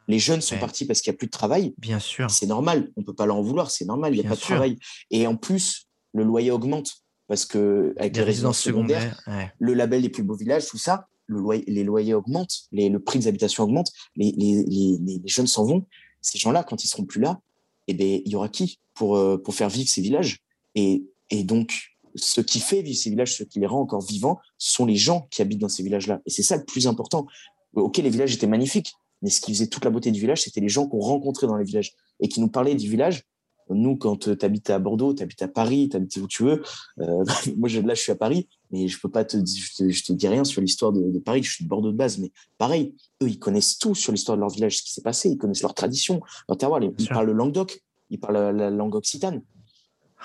Les 0.08 0.18
jeunes 0.18 0.40
sont 0.40 0.58
partis 0.58 0.86
parce 0.86 1.02
qu'il 1.02 1.12
n'y 1.12 1.16
a 1.16 1.18
plus 1.18 1.28
de 1.28 1.32
travail. 1.32 1.72
Bien 1.78 2.00
sûr. 2.00 2.30
C'est 2.30 2.46
normal, 2.46 2.90
on 2.96 3.04
peut 3.04 3.14
pas 3.14 3.26
leur 3.26 3.36
en 3.36 3.42
vouloir, 3.42 3.70
c'est 3.70 3.84
normal, 3.84 4.12
il 4.12 4.20
n'y 4.20 4.26
a 4.26 4.28
pas 4.28 4.34
de 4.34 4.40
travail. 4.40 4.76
Et 5.10 5.26
en 5.28 5.36
plus, 5.36 5.86
le 6.14 6.24
loyer 6.24 6.50
augmente 6.50 7.04
parce 7.30 7.46
que 7.46 7.94
avec 7.96 8.16
les, 8.16 8.24
résidences 8.24 8.58
secondaires, 8.58 9.22
le 9.60 9.74
label 9.74 10.02
des 10.02 10.08
plus 10.08 10.24
beaux 10.24 10.34
villages, 10.34 10.66
tout 10.66 10.78
ça, 10.78 11.06
le 11.26 11.38
loyer, 11.38 11.62
les 11.68 11.84
loyers 11.84 12.12
augmentent, 12.12 12.64
les, 12.72 12.88
le 12.88 12.98
prix 12.98 13.20
des 13.20 13.28
habitations 13.28 13.62
augmente, 13.62 13.92
les, 14.16 15.22
jeunes 15.26 15.46
s'en 15.46 15.64
vont. 15.64 15.86
Ces 16.22 16.38
gens-là, 16.38 16.64
quand 16.64 16.82
ils 16.82 16.88
seront 16.88 17.04
plus 17.04 17.20
là, 17.20 17.40
eh 17.86 17.94
ben, 17.94 18.20
il 18.24 18.32
y 18.32 18.34
aura 18.34 18.48
qui 18.48 18.80
pour, 18.94 19.16
euh, 19.16 19.38
pour 19.38 19.54
faire 19.54 19.68
vivre 19.68 19.88
ces 19.88 20.02
villages? 20.02 20.38
Et, 20.74 21.04
et 21.30 21.44
donc, 21.44 21.92
ce 22.16 22.40
qui 22.40 22.58
fait 22.58 22.82
vivre 22.82 22.98
ces 22.98 23.10
villages, 23.10 23.36
ce 23.36 23.44
qui 23.44 23.60
les 23.60 23.66
rend 23.66 23.82
encore 23.82 24.04
vivants, 24.04 24.40
sont 24.58 24.84
les 24.84 24.96
gens 24.96 25.28
qui 25.30 25.40
habitent 25.40 25.60
dans 25.60 25.68
ces 25.68 25.84
villages-là. 25.84 26.20
Et 26.26 26.30
c'est 26.30 26.42
ça 26.42 26.56
le 26.56 26.64
plus 26.64 26.88
important. 26.88 27.28
Ok, 27.74 27.98
les 27.98 28.10
villages 28.10 28.34
étaient 28.34 28.48
magnifiques, 28.48 28.92
mais 29.22 29.30
ce 29.30 29.40
qui 29.40 29.52
faisait 29.52 29.68
toute 29.68 29.84
la 29.84 29.92
beauté 29.92 30.10
du 30.10 30.18
village, 30.18 30.42
c'était 30.42 30.60
les 30.60 30.68
gens 30.68 30.88
qu'on 30.88 30.98
rencontrait 30.98 31.46
dans 31.46 31.56
les 31.56 31.64
villages 31.64 31.92
et 32.18 32.26
qui 32.26 32.40
nous 32.40 32.48
parlaient 32.48 32.74
du 32.74 32.90
village 32.90 33.22
nous, 33.74 33.96
quand 33.96 34.28
euh, 34.28 34.36
tu 34.36 34.44
habites 34.44 34.70
à 34.70 34.78
Bordeaux, 34.78 35.14
tu 35.14 35.22
habites 35.22 35.42
à 35.42 35.48
Paris, 35.48 35.88
tu 35.90 35.96
habites 35.96 36.16
où 36.16 36.26
tu 36.26 36.44
veux. 36.44 36.62
Euh, 37.00 37.24
moi, 37.56 37.68
je, 37.68 37.80
là, 37.80 37.94
je 37.94 38.00
suis 38.00 38.12
à 38.12 38.16
Paris, 38.16 38.48
mais 38.70 38.88
je 38.88 38.98
peux 39.00 39.10
pas 39.10 39.24
te, 39.24 39.36
je 39.36 39.76
te, 39.76 39.88
je 39.88 40.04
te 40.04 40.12
dis 40.12 40.28
rien 40.28 40.44
sur 40.44 40.60
l'histoire 40.60 40.92
de, 40.92 41.00
de, 41.10 41.18
Paris. 41.18 41.42
Je 41.42 41.50
suis 41.50 41.64
de 41.64 41.68
Bordeaux 41.68 41.92
de 41.92 41.96
base, 41.96 42.18
mais 42.18 42.32
pareil, 42.58 42.94
eux, 43.22 43.28
ils 43.28 43.38
connaissent 43.38 43.78
tout 43.78 43.94
sur 43.94 44.12
l'histoire 44.12 44.36
de 44.36 44.40
leur 44.40 44.50
village, 44.50 44.78
ce 44.78 44.82
qui 44.82 44.92
s'est 44.92 45.02
passé. 45.02 45.30
Ils 45.30 45.38
connaissent 45.38 45.62
leur 45.62 45.74
tradition, 45.74 46.20
leur 46.48 46.58
terroir. 46.58 46.80
Ils, 46.82 47.08
parlent 47.08 47.26
le 47.26 47.32
Languedoc, 47.32 47.80
ils 48.10 48.18
parlent 48.18 48.56
la, 48.56 48.70
langue 48.70 48.94
occitane. 48.94 49.42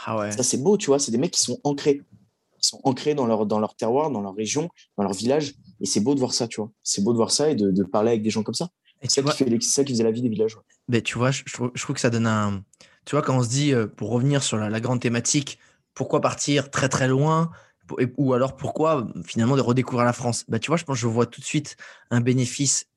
Ah 0.05 0.17
ouais. 0.17 0.31
Ça, 0.31 0.43
c'est 0.43 0.57
beau, 0.57 0.77
tu 0.77 0.87
vois. 0.87 0.99
C'est 0.99 1.11
des 1.11 1.17
mecs 1.17 1.31
qui 1.31 1.41
sont 1.41 1.59
ancrés. 1.63 2.01
Ils 2.61 2.67
sont 2.67 2.81
ancrés 2.83 3.15
dans 3.15 3.27
leur, 3.27 3.45
dans 3.45 3.59
leur 3.59 3.75
terroir, 3.75 4.09
dans 4.09 4.21
leur 4.21 4.35
région, 4.35 4.69
dans 4.97 5.03
leur 5.03 5.13
village. 5.13 5.53
Et 5.79 5.85
c'est 5.85 5.99
beau 5.99 6.15
de 6.15 6.19
voir 6.19 6.33
ça, 6.33 6.47
tu 6.47 6.59
vois. 6.59 6.71
C'est 6.83 7.03
beau 7.03 7.11
de 7.11 7.17
voir 7.17 7.31
ça 7.31 7.49
et 7.49 7.55
de, 7.55 7.71
de 7.71 7.83
parler 7.83 8.11
avec 8.11 8.23
des 8.23 8.29
gens 8.29 8.43
comme 8.43 8.55
ça. 8.55 8.69
C'est 9.03 9.21
ça, 9.21 9.31
ça, 9.31 9.83
qui 9.83 9.93
faisait 9.93 10.03
la 10.03 10.11
vie 10.11 10.21
des 10.21 10.29
villages. 10.29 10.57
Mais 10.87 11.01
tu 11.01 11.17
vois, 11.17 11.29
je, 11.29 11.43
je, 11.45 11.83
trouve 11.83 11.93
que 11.93 11.99
ça 11.99 12.09
donne 12.09 12.25
un, 12.25 12.63
tu 13.05 13.15
vois, 13.15 13.21
quand 13.21 13.37
on 13.37 13.43
se 13.43 13.49
dit, 13.49 13.73
euh, 13.73 13.87
pour 13.87 14.09
revenir 14.09 14.43
sur 14.43 14.57
la, 14.57 14.79
grande 14.79 14.99
thématique, 14.99 15.59
pourquoi 15.93 16.21
partir 16.21 16.71
très 16.71 16.89
très 16.89 17.07
loin? 17.07 17.51
Ou 18.17 18.33
alors 18.33 18.55
pourquoi 18.55 19.07
finalement 19.25 19.55
de 19.55 19.61
redécouvrir 19.61 20.05
la 20.05 20.13
France? 20.13 20.43
Bah, 20.47 20.57
Tu 20.57 20.67
vois, 20.71 20.77
je 20.77 20.83
pense 20.83 20.95
que 20.95 21.01
je 21.01 21.07
vois 21.07 21.27
tout 21.27 21.39
de 21.39 21.45
suite 21.45 21.77
un 22.09 22.19
bénéfice 22.19 22.87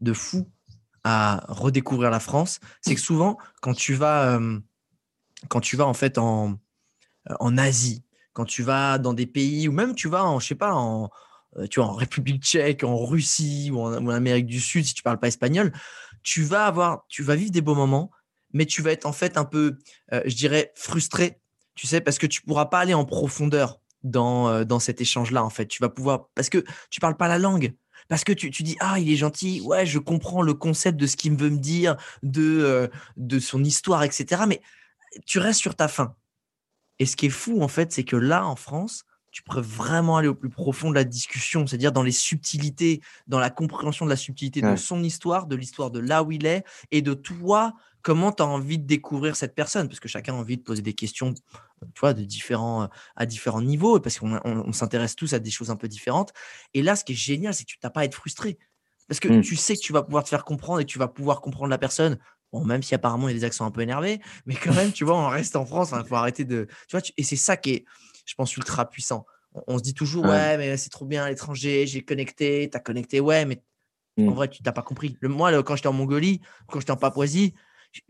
de 0.00 0.12
fou 0.12 0.48
à 1.02 1.44
redécouvrir 1.48 2.10
la 2.10 2.20
France. 2.20 2.60
C'est 2.80 2.94
que 2.94 3.00
souvent, 3.00 3.38
quand 3.60 3.74
tu 3.74 3.94
vas, 3.94 4.36
euh, 4.36 4.60
quand 5.48 5.60
tu 5.60 5.76
vas 5.76 5.86
en 5.86 5.94
fait 5.94 6.16
en, 6.16 6.60
euh, 7.30 7.34
en 7.40 7.58
Asie, 7.58 8.04
quand 8.34 8.44
tu 8.44 8.62
vas 8.62 8.98
dans 8.98 9.14
des 9.14 9.26
pays, 9.26 9.66
ou 9.66 9.72
même 9.72 9.96
tu 9.96 10.08
vas 10.08 10.24
en, 10.24 10.38
je 10.38 10.46
sais 10.46 10.54
pas, 10.54 10.74
en, 10.74 11.10
tu 11.70 11.80
vois, 11.80 11.88
en 11.88 11.94
République 11.94 12.42
tchèque, 12.44 12.84
en 12.84 13.04
Russie 13.04 13.70
ou 13.72 13.80
en, 13.80 13.94
ou 14.04 14.10
en 14.10 14.14
Amérique 14.14 14.46
du 14.46 14.60
Sud, 14.60 14.84
si 14.84 14.94
tu 14.94 15.02
parles 15.02 15.18
pas 15.18 15.28
espagnol, 15.28 15.72
tu 16.22 16.42
vas 16.44 16.66
avoir, 16.66 17.04
tu 17.08 17.24
vas 17.24 17.34
vivre 17.34 17.50
des 17.50 17.62
beaux 17.62 17.74
moments, 17.74 18.10
mais 18.56 18.64
tu 18.66 18.80
vas 18.82 18.92
être 18.92 19.06
en 19.06 19.12
fait 19.12 19.36
un 19.36 19.44
peu, 19.44 19.76
euh, 20.12 20.22
je 20.24 20.34
dirais, 20.34 20.72
frustré, 20.74 21.40
tu 21.74 21.86
sais, 21.86 22.00
parce 22.00 22.18
que 22.18 22.26
tu 22.26 22.40
pourras 22.40 22.66
pas 22.66 22.78
aller 22.78 22.94
en 22.94 23.04
profondeur 23.04 23.80
dans, 24.02 24.48
euh, 24.48 24.64
dans 24.64 24.78
cet 24.78 25.00
échange-là, 25.00 25.44
en 25.44 25.50
fait. 25.50 25.66
Tu 25.66 25.82
vas 25.82 25.90
pouvoir, 25.90 26.30
parce 26.34 26.48
que 26.48 26.64
tu 26.90 26.98
parles 26.98 27.16
pas 27.18 27.28
la 27.28 27.38
langue. 27.38 27.74
Parce 28.08 28.24
que 28.24 28.32
tu, 28.32 28.50
tu 28.50 28.62
dis, 28.62 28.76
ah, 28.80 28.98
il 28.98 29.10
est 29.10 29.16
gentil, 29.16 29.60
ouais, 29.60 29.84
je 29.84 29.98
comprends 29.98 30.40
le 30.40 30.54
concept 30.54 30.98
de 30.98 31.06
ce 31.06 31.16
qu'il 31.16 31.36
veut 31.36 31.50
me 31.50 31.58
dire, 31.58 31.96
de, 32.22 32.60
euh, 32.62 32.88
de 33.16 33.38
son 33.38 33.62
histoire, 33.62 34.04
etc. 34.04 34.42
Mais 34.48 34.62
tu 35.26 35.38
restes 35.38 35.60
sur 35.60 35.74
ta 35.74 35.88
faim. 35.88 36.14
Et 36.98 37.04
ce 37.04 37.16
qui 37.16 37.26
est 37.26 37.30
fou, 37.30 37.60
en 37.62 37.68
fait, 37.68 37.92
c'est 37.92 38.04
que 38.04 38.16
là, 38.16 38.46
en 38.46 38.56
France, 38.56 39.04
tu 39.36 39.42
pourrais 39.42 39.60
vraiment 39.60 40.16
aller 40.16 40.28
au 40.28 40.34
plus 40.34 40.48
profond 40.48 40.88
de 40.88 40.94
la 40.94 41.04
discussion, 41.04 41.66
c'est-à-dire 41.66 41.92
dans 41.92 42.02
les 42.02 42.10
subtilités, 42.10 43.02
dans 43.26 43.38
la 43.38 43.50
compréhension 43.50 44.06
de 44.06 44.10
la 44.10 44.16
subtilité 44.16 44.62
de 44.62 44.76
son 44.76 45.02
histoire, 45.02 45.46
de 45.46 45.54
l'histoire 45.56 45.90
de 45.90 45.98
là 45.98 46.22
où 46.22 46.32
il 46.32 46.46
est, 46.46 46.64
et 46.90 47.02
de 47.02 47.12
toi, 47.12 47.74
comment 48.06 48.30
tu 48.30 48.40
as 48.40 48.46
envie 48.46 48.78
de 48.78 48.86
découvrir 48.86 49.34
cette 49.34 49.56
personne? 49.56 49.88
Parce 49.88 49.98
que 49.98 50.06
chacun 50.06 50.32
a 50.32 50.36
envie 50.36 50.56
de 50.56 50.62
poser 50.62 50.80
des 50.80 50.92
questions 50.92 51.34
tu 51.34 52.00
vois, 52.00 52.14
de 52.14 52.22
différents, 52.22 52.88
à 53.16 53.26
différents 53.26 53.60
niveaux, 53.60 53.98
parce 53.98 54.20
qu'on 54.20 54.72
s'intéresse 54.72 55.16
tous 55.16 55.32
à 55.32 55.40
des 55.40 55.50
choses 55.50 55.70
un 55.70 55.76
peu 55.76 55.88
différentes. 55.88 56.32
Et 56.72 56.82
là, 56.82 56.94
ce 56.94 57.02
qui 57.02 57.14
est 57.14 57.16
génial, 57.16 57.52
c'est 57.52 57.64
que 57.64 57.70
tu 57.70 57.78
n'as 57.82 57.90
pas 57.90 58.02
à 58.02 58.04
être 58.04 58.14
frustré. 58.14 58.58
Parce 59.08 59.18
que 59.18 59.26
mmh. 59.26 59.40
tu 59.40 59.56
sais 59.56 59.74
que 59.74 59.80
tu 59.80 59.92
vas 59.92 60.04
pouvoir 60.04 60.22
te 60.22 60.28
faire 60.28 60.44
comprendre 60.44 60.78
et 60.78 60.84
tu 60.84 61.00
vas 61.00 61.08
pouvoir 61.08 61.40
comprendre 61.40 61.66
la 61.66 61.78
personne. 61.78 62.16
Bon, 62.52 62.64
même 62.64 62.80
si 62.80 62.94
apparemment 62.94 63.28
il 63.28 63.32
y 63.32 63.36
a 63.36 63.40
des 63.40 63.44
accents 63.44 63.66
un 63.66 63.72
peu 63.72 63.80
énervés, 63.80 64.20
mais 64.46 64.54
quand 64.54 64.72
même, 64.72 64.92
tu 64.92 65.04
vois, 65.04 65.16
on 65.16 65.28
reste 65.28 65.56
en 65.56 65.66
France, 65.66 65.92
il 65.92 66.06
faut 66.06 66.14
arrêter 66.14 66.44
de. 66.44 66.68
Tu 66.86 66.96
vois, 66.96 67.04
et 67.16 67.24
c'est 67.24 67.34
ça 67.34 67.56
qui 67.56 67.70
est, 67.70 67.84
je 68.24 68.36
pense, 68.36 68.56
ultra 68.56 68.88
puissant. 68.88 69.26
On, 69.66 69.78
se 69.78 69.82
dit 69.82 69.94
toujours, 69.94 70.26
ouais, 70.26 70.56
mais 70.58 70.76
c'est 70.76 70.90
trop 70.90 71.06
bien 71.06 71.24
à 71.24 71.28
l'étranger, 71.28 71.88
j'ai 71.88 72.04
connecté, 72.04 72.68
tu 72.70 72.76
as 72.76 72.80
connecté, 72.80 73.18
ouais, 73.18 73.44
mais 73.46 73.64
en 74.16 74.22
mmh. 74.22 74.34
vrai, 74.34 74.48
tu 74.48 74.62
n'as 74.62 74.72
pas 74.72 74.82
compris. 74.82 75.16
Le, 75.20 75.28
moi, 75.28 75.60
quand 75.64 75.74
j'étais 75.74 75.88
en 75.88 75.92
Mongolie, 75.92 76.40
quand 76.68 76.78
j'étais 76.78 76.92
en 76.92 76.96
Papouasie, 76.96 77.52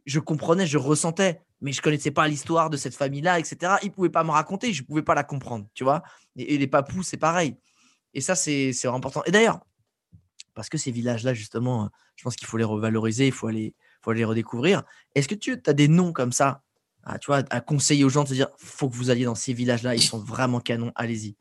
je 0.05 0.19
comprenais, 0.21 0.67
je 0.67 0.79
ressentais, 0.79 1.41
mais 1.61 1.73
je 1.73 1.81
connaissais 1.83 2.11
pas 2.11 2.29
l'histoire 2.29 2.71
de 2.71 2.77
cette 2.77 2.95
famille-là, 2.95 3.39
etc. 3.39 3.75
Ils 3.83 3.91
pouvaient 3.91 4.11
pas 4.11 4.25
me 4.25 4.31
raconter, 4.31 4.73
je 4.73 4.83
pouvais 4.83 5.03
pas 5.03 5.15
la 5.15 5.25
comprendre, 5.25 5.67
tu 5.75 5.85
vois. 5.85 6.03
Et, 6.37 6.59
les 6.59 6.67
papous, 6.67 7.03
c'est 7.03 7.17
pareil. 7.17 7.57
Et 8.15 8.21
ça, 8.21 8.35
c'est 8.35 8.73
important. 8.87 9.23
Et 9.25 9.31
d'ailleurs, 9.31 9.61
parce 10.55 10.69
que 10.69 10.79
ces 10.79 10.91
villages-là, 10.91 11.35
justement, 11.35 11.91
je 12.17 12.25
pense 12.25 12.37
qu'il 12.37 12.47
faut 12.47 12.57
les 12.57 12.65
revaloriser, 12.65 13.27
il 13.27 13.33
faut 13.33 13.47
aller, 13.47 13.75
faut 14.03 14.13
les 14.13 14.25
redécouvrir. 14.25 14.83
Est-ce 15.15 15.29
que 15.29 15.35
tu 15.35 15.61
as 15.67 15.73
des 15.73 15.89
noms 15.89 16.13
comme 16.13 16.33
ça, 16.33 16.63
à, 17.05 17.19
tu 17.19 17.27
vois, 17.27 17.43
à 17.51 17.61
conseiller 17.61 18.05
aux 18.05 18.09
gens 18.09 18.25
de 18.25 18.29
se 18.29 18.35
dire, 18.35 18.49
faut 18.57 18.89
que 18.89 18.95
vous 18.95 19.11
alliez 19.11 19.25
dans 19.25 19.35
ces 19.35 19.53
villages-là, 19.53 19.95
ils 19.95 20.03
sont 20.03 20.19
vraiment 20.19 20.61
canons, 20.61 20.93
allez-y 20.95 21.37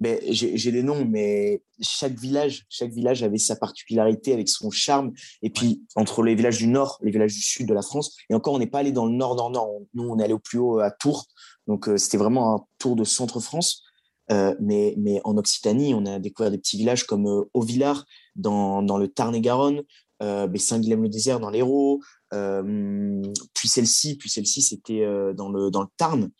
ben, 0.00 0.18
j'ai 0.28 0.70
les 0.70 0.82
noms, 0.82 1.04
mais 1.04 1.62
chaque 1.80 2.14
village, 2.18 2.66
chaque 2.68 2.92
village 2.92 3.22
avait 3.22 3.38
sa 3.38 3.56
particularité 3.56 4.32
avec 4.32 4.48
son 4.48 4.70
charme. 4.70 5.12
Et 5.42 5.50
puis, 5.50 5.82
entre 5.96 6.22
les 6.22 6.34
villages 6.34 6.58
du 6.58 6.68
nord, 6.68 6.98
les 7.02 7.10
villages 7.10 7.34
du 7.34 7.42
sud 7.42 7.66
de 7.66 7.74
la 7.74 7.82
France, 7.82 8.16
et 8.30 8.34
encore, 8.34 8.54
on 8.54 8.58
n'est 8.58 8.66
pas 8.66 8.78
allé 8.78 8.92
dans 8.92 9.06
le 9.06 9.12
nord, 9.12 9.34
nord, 9.34 9.50
nord. 9.50 9.70
Nous, 9.94 10.04
on 10.04 10.18
est 10.18 10.24
allé 10.24 10.34
au 10.34 10.38
plus 10.38 10.58
haut 10.58 10.78
à 10.78 10.90
Tours. 10.90 11.26
Donc, 11.66 11.88
euh, 11.88 11.96
c'était 11.96 12.16
vraiment 12.16 12.54
un 12.54 12.64
tour 12.78 12.96
de 12.96 13.04
centre-France. 13.04 13.82
Euh, 14.30 14.54
mais, 14.60 14.94
mais 14.98 15.20
en 15.24 15.36
Occitanie, 15.38 15.94
on 15.94 16.04
a 16.04 16.18
découvert 16.18 16.50
des 16.50 16.58
petits 16.58 16.76
villages 16.76 17.04
comme 17.04 17.26
euh, 17.26 17.44
Auvillard, 17.54 18.04
dans, 18.36 18.82
dans 18.82 18.98
le 18.98 19.08
Tarn-et-Garonne, 19.08 19.82
euh, 20.22 20.48
Saint-Guilhem-le-Désert 20.54 21.40
dans 21.40 21.50
l'Hérault, 21.50 22.00
euh, 22.34 23.22
puis 23.54 23.68
celle-ci, 23.68 24.16
puis 24.16 24.28
celle-ci, 24.28 24.60
c'était 24.60 25.06
dans, 25.34 25.48
le, 25.48 25.70
dans 25.70 25.80
le 25.80 25.88
Tarn. 25.96 26.30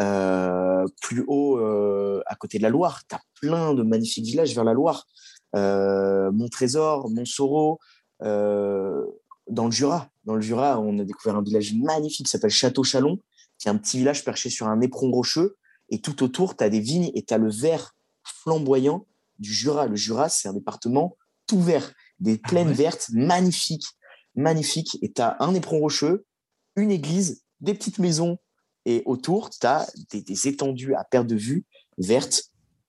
Euh, 0.00 0.84
plus 1.00 1.24
haut, 1.26 1.58
euh, 1.58 2.22
à 2.26 2.34
côté 2.34 2.58
de 2.58 2.62
la 2.62 2.70
Loire, 2.70 3.02
tu 3.08 3.14
as 3.14 3.20
plein 3.40 3.74
de 3.74 3.82
magnifiques 3.82 4.26
villages 4.26 4.54
vers 4.54 4.64
la 4.64 4.74
Loire. 4.74 5.06
Euh, 5.54 6.30
Trésor 6.50 7.08
Montsoreau, 7.10 7.78
euh, 8.22 9.04
dans 9.48 9.66
le 9.66 9.70
Jura. 9.70 10.10
Dans 10.24 10.34
le 10.34 10.40
Jura, 10.40 10.80
on 10.80 10.98
a 10.98 11.04
découvert 11.04 11.36
un 11.36 11.42
village 11.42 11.74
magnifique 11.74 12.26
qui 12.26 12.30
s'appelle 12.30 12.50
Château-Chalon, 12.50 13.18
qui 13.58 13.68
est 13.68 13.70
un 13.70 13.76
petit 13.76 13.98
village 13.98 14.24
perché 14.24 14.50
sur 14.50 14.66
un 14.68 14.80
éperon 14.80 15.10
rocheux. 15.10 15.56
Et 15.88 16.00
tout 16.00 16.22
autour, 16.22 16.56
tu 16.56 16.64
as 16.64 16.68
des 16.68 16.80
vignes 16.80 17.10
et 17.14 17.22
tu 17.22 17.32
as 17.32 17.38
le 17.38 17.50
vert 17.50 17.94
flamboyant 18.24 19.06
du 19.38 19.52
Jura. 19.52 19.86
Le 19.86 19.96
Jura, 19.96 20.28
c'est 20.28 20.48
un 20.48 20.52
département 20.52 21.16
tout 21.46 21.60
vert, 21.60 21.92
des 22.18 22.40
ah 22.42 22.48
plaines 22.48 22.72
vertes 22.72 23.08
magnifiques, 23.12 23.86
magnifiques. 24.34 24.98
Et 25.02 25.12
tu 25.12 25.22
as 25.22 25.36
un 25.40 25.54
éperon 25.54 25.78
rocheux, 25.78 26.26
une 26.74 26.90
église, 26.90 27.42
des 27.60 27.72
petites 27.72 27.98
maisons 27.98 28.38
et 28.86 29.02
autour, 29.04 29.50
tu 29.50 29.66
as 29.66 29.86
des, 30.10 30.48
étendues 30.48 30.94
à 30.94 31.04
perte 31.04 31.26
de 31.26 31.34
vue 31.34 31.66
vertes. 31.98 32.44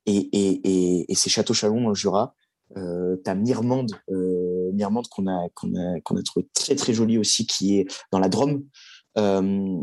Et, 0.05 0.15
et, 0.15 1.11
et, 1.11 1.15
c'est 1.15 1.29
Château-Chalon 1.29 1.81
dans 1.81 1.89
le 1.89 1.95
Jura. 1.95 2.33
Euh, 2.77 3.17
tu 3.23 3.29
as 3.29 3.35
Mirmande, 3.35 3.91
euh, 4.09 4.71
qu'on 5.09 5.27
a, 5.27 5.49
qu'on 5.53 5.75
a, 5.75 5.99
qu'on 6.01 6.15
a 6.15 6.21
trouvé 6.21 6.47
très 6.53 6.75
très 6.75 6.93
jolie 6.93 7.17
aussi, 7.17 7.47
qui 7.47 7.79
est 7.79 7.87
dans 8.11 8.19
la 8.19 8.29
Drôme. 8.29 8.63
Euh, 9.17 9.81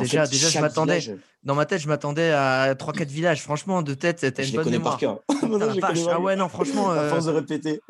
déjà, 0.00 0.26
déjà 0.26 0.48
je 0.48 0.60
m'attendais. 0.60 1.00
Dans 1.42 1.56
ma 1.56 1.66
tête, 1.66 1.80
je 1.80 1.88
m'attendais 1.88 2.30
à 2.30 2.74
3-4 2.74 3.06
villages. 3.06 3.42
Franchement, 3.42 3.82
de 3.82 3.94
tête, 3.94 4.20
c'était 4.20 4.46
une 4.46 4.54
bonne 4.54 4.70
mémoire. 4.70 4.98
Par 5.26 5.92
ah 6.10 6.20
ouais, 6.20 6.36
non, 6.36 6.48
franchement. 6.48 6.90
À 6.90 7.08
force 7.08 7.26
de 7.26 7.32
répéter. 7.32 7.80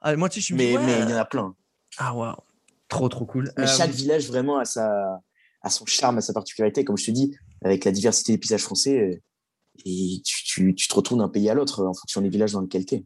Ah, 0.00 0.14
moi, 0.14 0.28
tu 0.28 0.40
sais, 0.40 0.48
je 0.48 0.54
me 0.54 0.58
mais, 0.58 0.78
mais 0.78 1.00
il 1.00 1.10
y 1.10 1.14
en 1.14 1.16
a 1.16 1.24
plein. 1.24 1.54
Ah, 1.98 2.14
waouh. 2.14 2.36
Trop, 2.88 3.08
trop 3.08 3.26
cool. 3.26 3.52
Mais 3.58 3.66
chaque 3.66 3.90
village, 3.90 4.28
vraiment, 4.28 4.58
a, 4.58 4.64
sa, 4.64 5.20
a 5.62 5.70
son 5.70 5.86
charme, 5.86 6.18
a 6.18 6.20
sa 6.20 6.32
particularité. 6.32 6.84
Comme 6.84 6.96
je 6.96 7.06
te 7.06 7.10
dis, 7.10 7.36
avec 7.64 7.84
la 7.84 7.90
diversité 7.90 8.32
des 8.32 8.38
paysages 8.38 8.62
français, 8.62 9.22
et 9.84 10.22
tu, 10.24 10.74
tu, 10.74 10.88
te 10.88 10.94
retournes 10.94 11.20
d'un 11.20 11.28
pays 11.28 11.50
à 11.50 11.54
l'autre 11.54 11.84
en 11.84 11.92
fonction 11.92 12.20
des 12.20 12.28
villages 12.28 12.52
dans 12.52 12.60
lesquels 12.60 12.86
tu 12.86 12.94
es. 12.96 13.04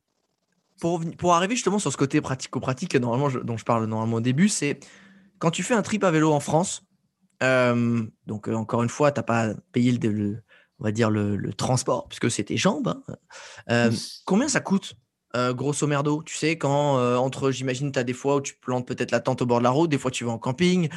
Pour, 0.81 1.01
pour, 1.19 1.35
arriver 1.35 1.57
justement 1.57 1.79
sur 1.79 1.93
ce 1.93 1.97
côté 1.97 2.21
pratico-pratique 2.21 2.95
normalement 2.97 3.29
dont 3.43 3.57
je 3.57 3.65
parle 3.65 3.85
normalement 3.87 4.17
au 4.17 4.23
début, 4.23 4.49
c'est 4.49 4.81
quand 5.39 5.51
tu 5.51 5.63
fais 5.63 5.75
un 5.75 5.83
trip 5.83 6.05
à 6.05 6.11
vélo 6.11 6.33
en 6.33 6.41
France, 6.41 6.83
euh, 7.43 8.07
donc 8.27 8.49
euh, 8.49 8.55
encore 8.55 8.83
une 8.83 8.89
fois, 8.89 9.13
tu 9.13 9.19
n'as 9.19 9.25
pas 9.25 9.55
payé 9.73 9.93
le, 9.93 10.43
on 10.79 10.85
va 10.85 10.93
dire 10.93 11.11
le, 11.11 11.53
transport 11.53 12.09
puisque 12.09 12.31
c'est 12.31 12.45
tes 12.45 12.57
jambes. 12.57 12.89
Hein. 12.89 13.17
Euh, 13.71 13.91
combien 14.25 14.49
ça 14.49 14.61
coûte 14.61 14.95
grosso 15.35 15.87
merdo, 15.87 16.23
tu 16.25 16.35
sais, 16.35 16.59
quand 16.59 16.97
entre, 17.19 17.51
j'imagine, 17.51 17.93
tu 17.93 17.99
as 17.99 18.05
des 18.05 18.13
fois 18.13 18.37
où 18.37 18.41
tu 18.41 18.55
plantes 18.55 18.87
peut-être 18.87 19.11
la 19.11 19.21
tente 19.21 19.43
au 19.43 19.47
bord 19.47 19.59
de 19.59 19.65
la 19.65 19.71
route, 19.71 19.91
des 19.91 19.99
fois 19.99 20.11
tu 20.11 20.25
vas 20.25 20.33
en 20.33 20.39
camping, 20.39 20.89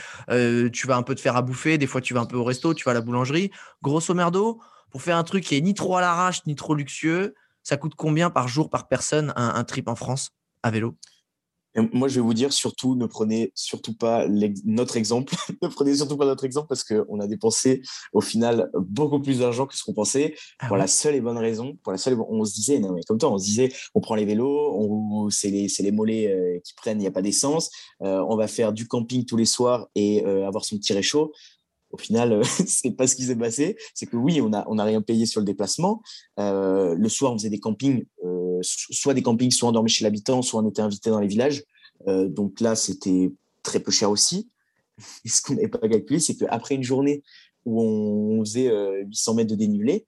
tu 0.72 0.88
vas 0.88 0.96
un 0.96 1.04
peu 1.04 1.16
te 1.16 1.22
faire 1.22 1.36
à 1.36 1.42
bouffer, 1.42 1.78
des 1.78 1.88
fois 1.88 2.02
tu 2.02 2.14
vas 2.14 2.22
un 2.22 2.26
peu 2.26 2.38
au 2.38 2.44
resto, 2.44 2.74
tu 2.74 2.84
vas 2.84 2.92
à 2.92 2.94
la 2.94 3.02
boulangerie. 3.02 3.52
Grosso 3.82 4.14
merdo, 4.14 4.60
pour 4.90 5.02
faire 5.02 5.18
un 5.18 5.24
truc 5.24 5.44
qui 5.44 5.56
est 5.56 5.62
ni 5.62 5.74
trop 5.74 5.98
à 5.98 6.02
l'arrache, 6.02 6.46
ni 6.46 6.56
trop 6.56 6.76
luxueux, 6.76 7.36
ça 7.64 7.78
coûte 7.78 7.96
combien 7.96 8.30
par 8.30 8.48
jour, 8.48 8.70
par 8.70 8.88
personne, 8.88 9.34
un, 9.36 9.64
trip 9.64 9.88
en 9.88 9.96
France 9.96 10.32
à 10.62 10.70
vélo? 10.70 10.96
Moi, 11.94 12.08
je 12.08 12.16
vais 12.16 12.22
vous 12.22 12.34
dire, 12.34 12.54
surtout, 12.54 12.96
ne 12.96 13.06
prenez 13.06 13.52
surtout 13.56 13.96
pas 13.96 14.28
notre 14.66 14.98
exemple. 14.98 15.34
ne 15.62 15.68
prenez 15.68 15.96
surtout 15.96 16.18
pas 16.18 16.26
notre 16.26 16.46
exemple 16.46 16.68
parce 16.68 16.84
qu'on 16.84 17.20
a 17.20 17.28
dépensé 17.28 17.82
au 18.14 18.22
final 18.22 18.70
beaucoup 18.74 19.20
plus 19.20 19.40
d'argent 19.40 19.66
que 19.66 19.76
ce 19.76 19.84
qu'on 19.84 19.94
pensait 19.94 20.36
ah 20.60 20.68
pour 20.68 20.78
la 20.78 20.88
seule 20.88 21.16
et 21.16 21.22
bonne 21.22 21.38
raison. 21.38 21.78
Pour 21.84 21.92
la 21.92 21.98
seule, 21.98 22.18
on 22.30 22.46
se 22.46 22.54
disait, 22.54 22.80
non 22.80 22.94
mais 22.94 23.02
comme 23.04 23.18
toi, 23.18 23.32
on 23.32 23.38
se 23.38 23.46
disait, 23.46 23.72
on 23.96 24.02
prend 24.02 24.16
les 24.16 24.26
vélos, 24.26 25.30
c'est 25.32 25.50
les, 25.50 25.68
les, 25.80 25.92
mollets 25.92 26.28
euh, 26.28 26.60
qui 26.64 26.74
prennent, 26.74 27.00
il 27.00 27.02
n'y 27.02 27.08
a 27.08 27.12
pas 27.12 27.22
d'essence. 27.22 27.72
Euh, 28.02 28.24
on 28.28 28.36
va 28.36 28.48
faire 28.48 28.74
du 28.74 28.88
camping 28.88 29.26
tous 29.26 29.38
les 29.38 29.46
soirs 29.46 29.88
et 29.96 30.26
euh, 30.26 30.48
avoir 30.48 30.66
son 30.66 30.78
petit 30.78 30.94
réchaud. 30.94 31.32
Au 31.94 31.98
final, 31.98 32.34
euh, 32.34 32.44
c'est 32.68 32.92
pas 32.92 33.08
ce 33.08 33.16
qui 33.16 33.24
s'est 33.24 33.36
passé. 33.36 33.78
C'est 33.94 34.08
que 34.08 34.18
oui, 34.18 34.42
on 34.42 34.52
a, 34.52 34.66
on 34.68 34.78
a 34.80 34.84
rien 34.84 35.02
payé 35.02 35.26
sur 35.26 35.40
le 35.40 35.46
déplacement. 35.46 36.02
Euh, 36.40 36.96
le 36.96 37.08
soir, 37.10 37.32
on 37.32 37.38
faisait 37.38 37.52
des 37.52 37.60
campings, 37.60 38.04
euh, 38.26 38.60
soit 38.64 39.14
des 39.14 39.22
campings, 39.22 39.52
soit 39.52 39.70
on 39.70 39.72
dormait 39.72 39.90
chez 39.90 40.04
l'habitant, 40.04 40.42
soit 40.42 40.62
on 40.62 40.70
était 40.70 40.82
invité 40.82 41.10
dans 41.12 41.20
les 41.20 41.28
villages. 41.28 41.64
donc 42.08 42.60
là, 42.60 42.76
c'était 42.76 43.32
très 43.62 43.80
peu 43.80 43.92
cher 43.92 44.10
aussi. 44.10 44.50
Et 45.26 45.30
ce 45.30 45.42
qu'on 45.42 45.54
n'avait 45.54 45.70
pas 45.70 45.88
calculé, 45.88 46.20
c'est 46.20 46.36
qu'après 46.36 46.76
une 46.76 46.84
journée 46.84 47.24
où 47.66 47.82
on 47.82 48.44
faisait 48.44 48.70
800 49.06 49.36
mètres 49.36 49.52
de 49.52 49.56
dénivelé, 49.56 50.06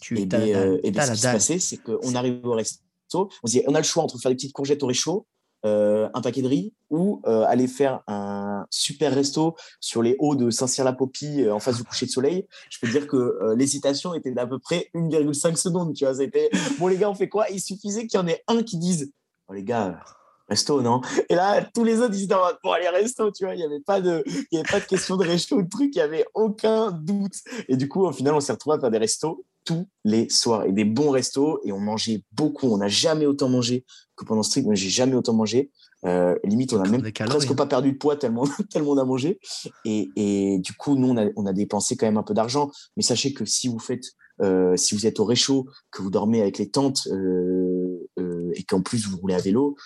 tu 0.00 0.18
et, 0.18 0.26
bien, 0.26 0.78
et 0.82 0.92
ce 0.92 1.12
qui 1.12 1.18
s'est 1.18 1.32
passé, 1.32 1.58
c'est 1.60 1.76
qu'on 1.78 2.14
arrive 2.14 2.44
au 2.44 2.52
resto, 2.52 3.30
on 3.42 3.46
se 3.46 3.52
dit, 3.52 3.62
on 3.66 3.74
a 3.74 3.78
le 3.78 3.84
choix 3.84 4.02
entre 4.02 4.18
faire 4.18 4.30
des 4.30 4.36
petites 4.36 4.52
courgettes 4.52 4.82
au 4.82 4.86
réchaud 4.86 5.26
euh, 5.64 6.08
un 6.12 6.20
paquet 6.20 6.42
de 6.42 6.48
riz 6.48 6.72
ou 6.90 7.22
euh, 7.26 7.44
aller 7.44 7.68
faire 7.68 8.00
un 8.08 8.66
super 8.70 9.14
resto 9.14 9.54
sur 9.80 10.02
les 10.02 10.16
hauts 10.18 10.34
de 10.34 10.50
Saint-Cyr-la-Popie 10.50 11.42
euh, 11.42 11.54
en 11.54 11.60
face 11.60 11.76
du 11.76 11.84
coucher 11.84 12.06
de 12.06 12.10
soleil, 12.10 12.48
je 12.68 12.78
peux 12.80 12.88
dire 12.88 13.06
que 13.06 13.54
l'hésitation 13.56 14.12
était 14.14 14.32
d'à 14.32 14.46
peu 14.46 14.58
près 14.58 14.90
1,5 14.94 15.56
secondes. 15.56 15.94
Tu 15.94 16.04
vois, 16.04 16.14
c'était 16.14 16.50
bon, 16.78 16.88
les 16.88 16.96
gars, 16.96 17.10
on 17.10 17.14
fait 17.14 17.28
quoi? 17.28 17.48
Il 17.50 17.60
suffisait 17.60 18.06
qu'il 18.06 18.18
y 18.18 18.22
en 18.22 18.26
ait 18.26 18.42
un 18.48 18.62
qui 18.62 18.76
dise 18.76 19.12
oh, 19.48 19.52
les 19.52 19.62
gars, 19.62 20.00
resto, 20.48 20.82
non 20.82 21.00
Et 21.28 21.34
là, 21.34 21.64
tous 21.74 21.84
les 21.84 22.00
autres, 22.00 22.14
ils 22.14 22.24
étaient 22.24 22.34
en 22.34 22.44
mode, 22.44 22.58
bon, 22.64 22.72
allez, 22.72 22.88
resto, 22.88 23.30
tu 23.30 23.44
vois, 23.44 23.54
il 23.54 23.58
n'y 23.58 23.64
avait, 23.64 23.80
pas 23.80 24.00
de, 24.00 24.24
avait 24.52 24.62
pas 24.68 24.80
de 24.80 24.84
question 24.84 25.16
de 25.16 25.24
resto 25.24 25.56
ou 25.56 25.62
de 25.62 25.68
truc, 25.68 25.94
il 25.94 25.98
n'y 25.98 26.02
avait 26.02 26.26
aucun 26.34 26.90
doute. 26.90 27.36
Et 27.68 27.76
du 27.76 27.88
coup, 27.88 28.04
au 28.04 28.12
final, 28.12 28.34
on 28.34 28.40
s'est 28.40 28.52
retrouvé 28.52 28.76
à 28.76 28.80
faire 28.80 28.90
des 28.90 28.98
restos 28.98 29.44
tous 29.64 29.86
les 30.04 30.28
soirs 30.28 30.64
et 30.64 30.72
des 30.72 30.84
bons 30.84 31.10
restos 31.10 31.60
et 31.64 31.72
on 31.72 31.78
mangeait 31.78 32.24
beaucoup. 32.32 32.68
On 32.68 32.78
n'a 32.78 32.88
jamais 32.88 33.26
autant 33.26 33.48
mangé 33.48 33.84
que 34.16 34.24
pendant 34.24 34.42
ce 34.42 34.50
trip. 34.50 34.64
Moi, 34.64 34.74
j'ai 34.74 34.88
jamais 34.88 35.14
autant 35.14 35.34
mangé. 35.34 35.70
Euh, 36.04 36.36
limite, 36.44 36.72
on 36.72 36.78
n'a 36.78 36.90
même 36.90 37.02
presque 37.12 37.54
pas 37.54 37.66
perdu 37.66 37.92
de 37.92 37.98
poids 37.98 38.16
tellement, 38.16 38.44
tellement 38.70 38.90
on 38.90 38.98
a 38.98 39.04
mangé. 39.04 39.38
Et, 39.84 40.10
et 40.16 40.58
du 40.58 40.72
coup, 40.72 40.96
nous, 40.96 41.08
on 41.08 41.16
a, 41.16 41.28
on 41.36 41.46
a, 41.46 41.52
dépensé 41.52 41.96
quand 41.96 42.06
même 42.06 42.16
un 42.16 42.22
peu 42.22 42.34
d'argent. 42.34 42.70
Mais 42.96 43.02
sachez 43.02 43.32
que 43.32 43.44
si 43.44 43.68
vous 43.68 43.78
faites, 43.78 44.04
euh, 44.40 44.76
si 44.76 44.94
vous 44.94 45.06
êtes 45.06 45.20
au 45.20 45.24
réchaud, 45.24 45.68
que 45.90 46.02
vous 46.02 46.10
dormez 46.10 46.40
avec 46.40 46.58
les 46.58 46.70
tentes 46.70 47.06
euh, 47.12 48.08
et 48.54 48.64
qu'en 48.64 48.82
plus 48.82 49.06
vous 49.06 49.18
roulez 49.18 49.34
à 49.34 49.38
vélo, 49.38 49.76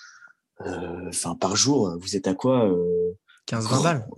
enfin 1.09 1.35
par 1.35 1.55
jour, 1.55 1.97
vous 2.01 2.17
êtes 2.17 2.27
à 2.27 2.35
quoi 2.35 2.71
15-20 3.49 3.83
balles. 3.83 4.09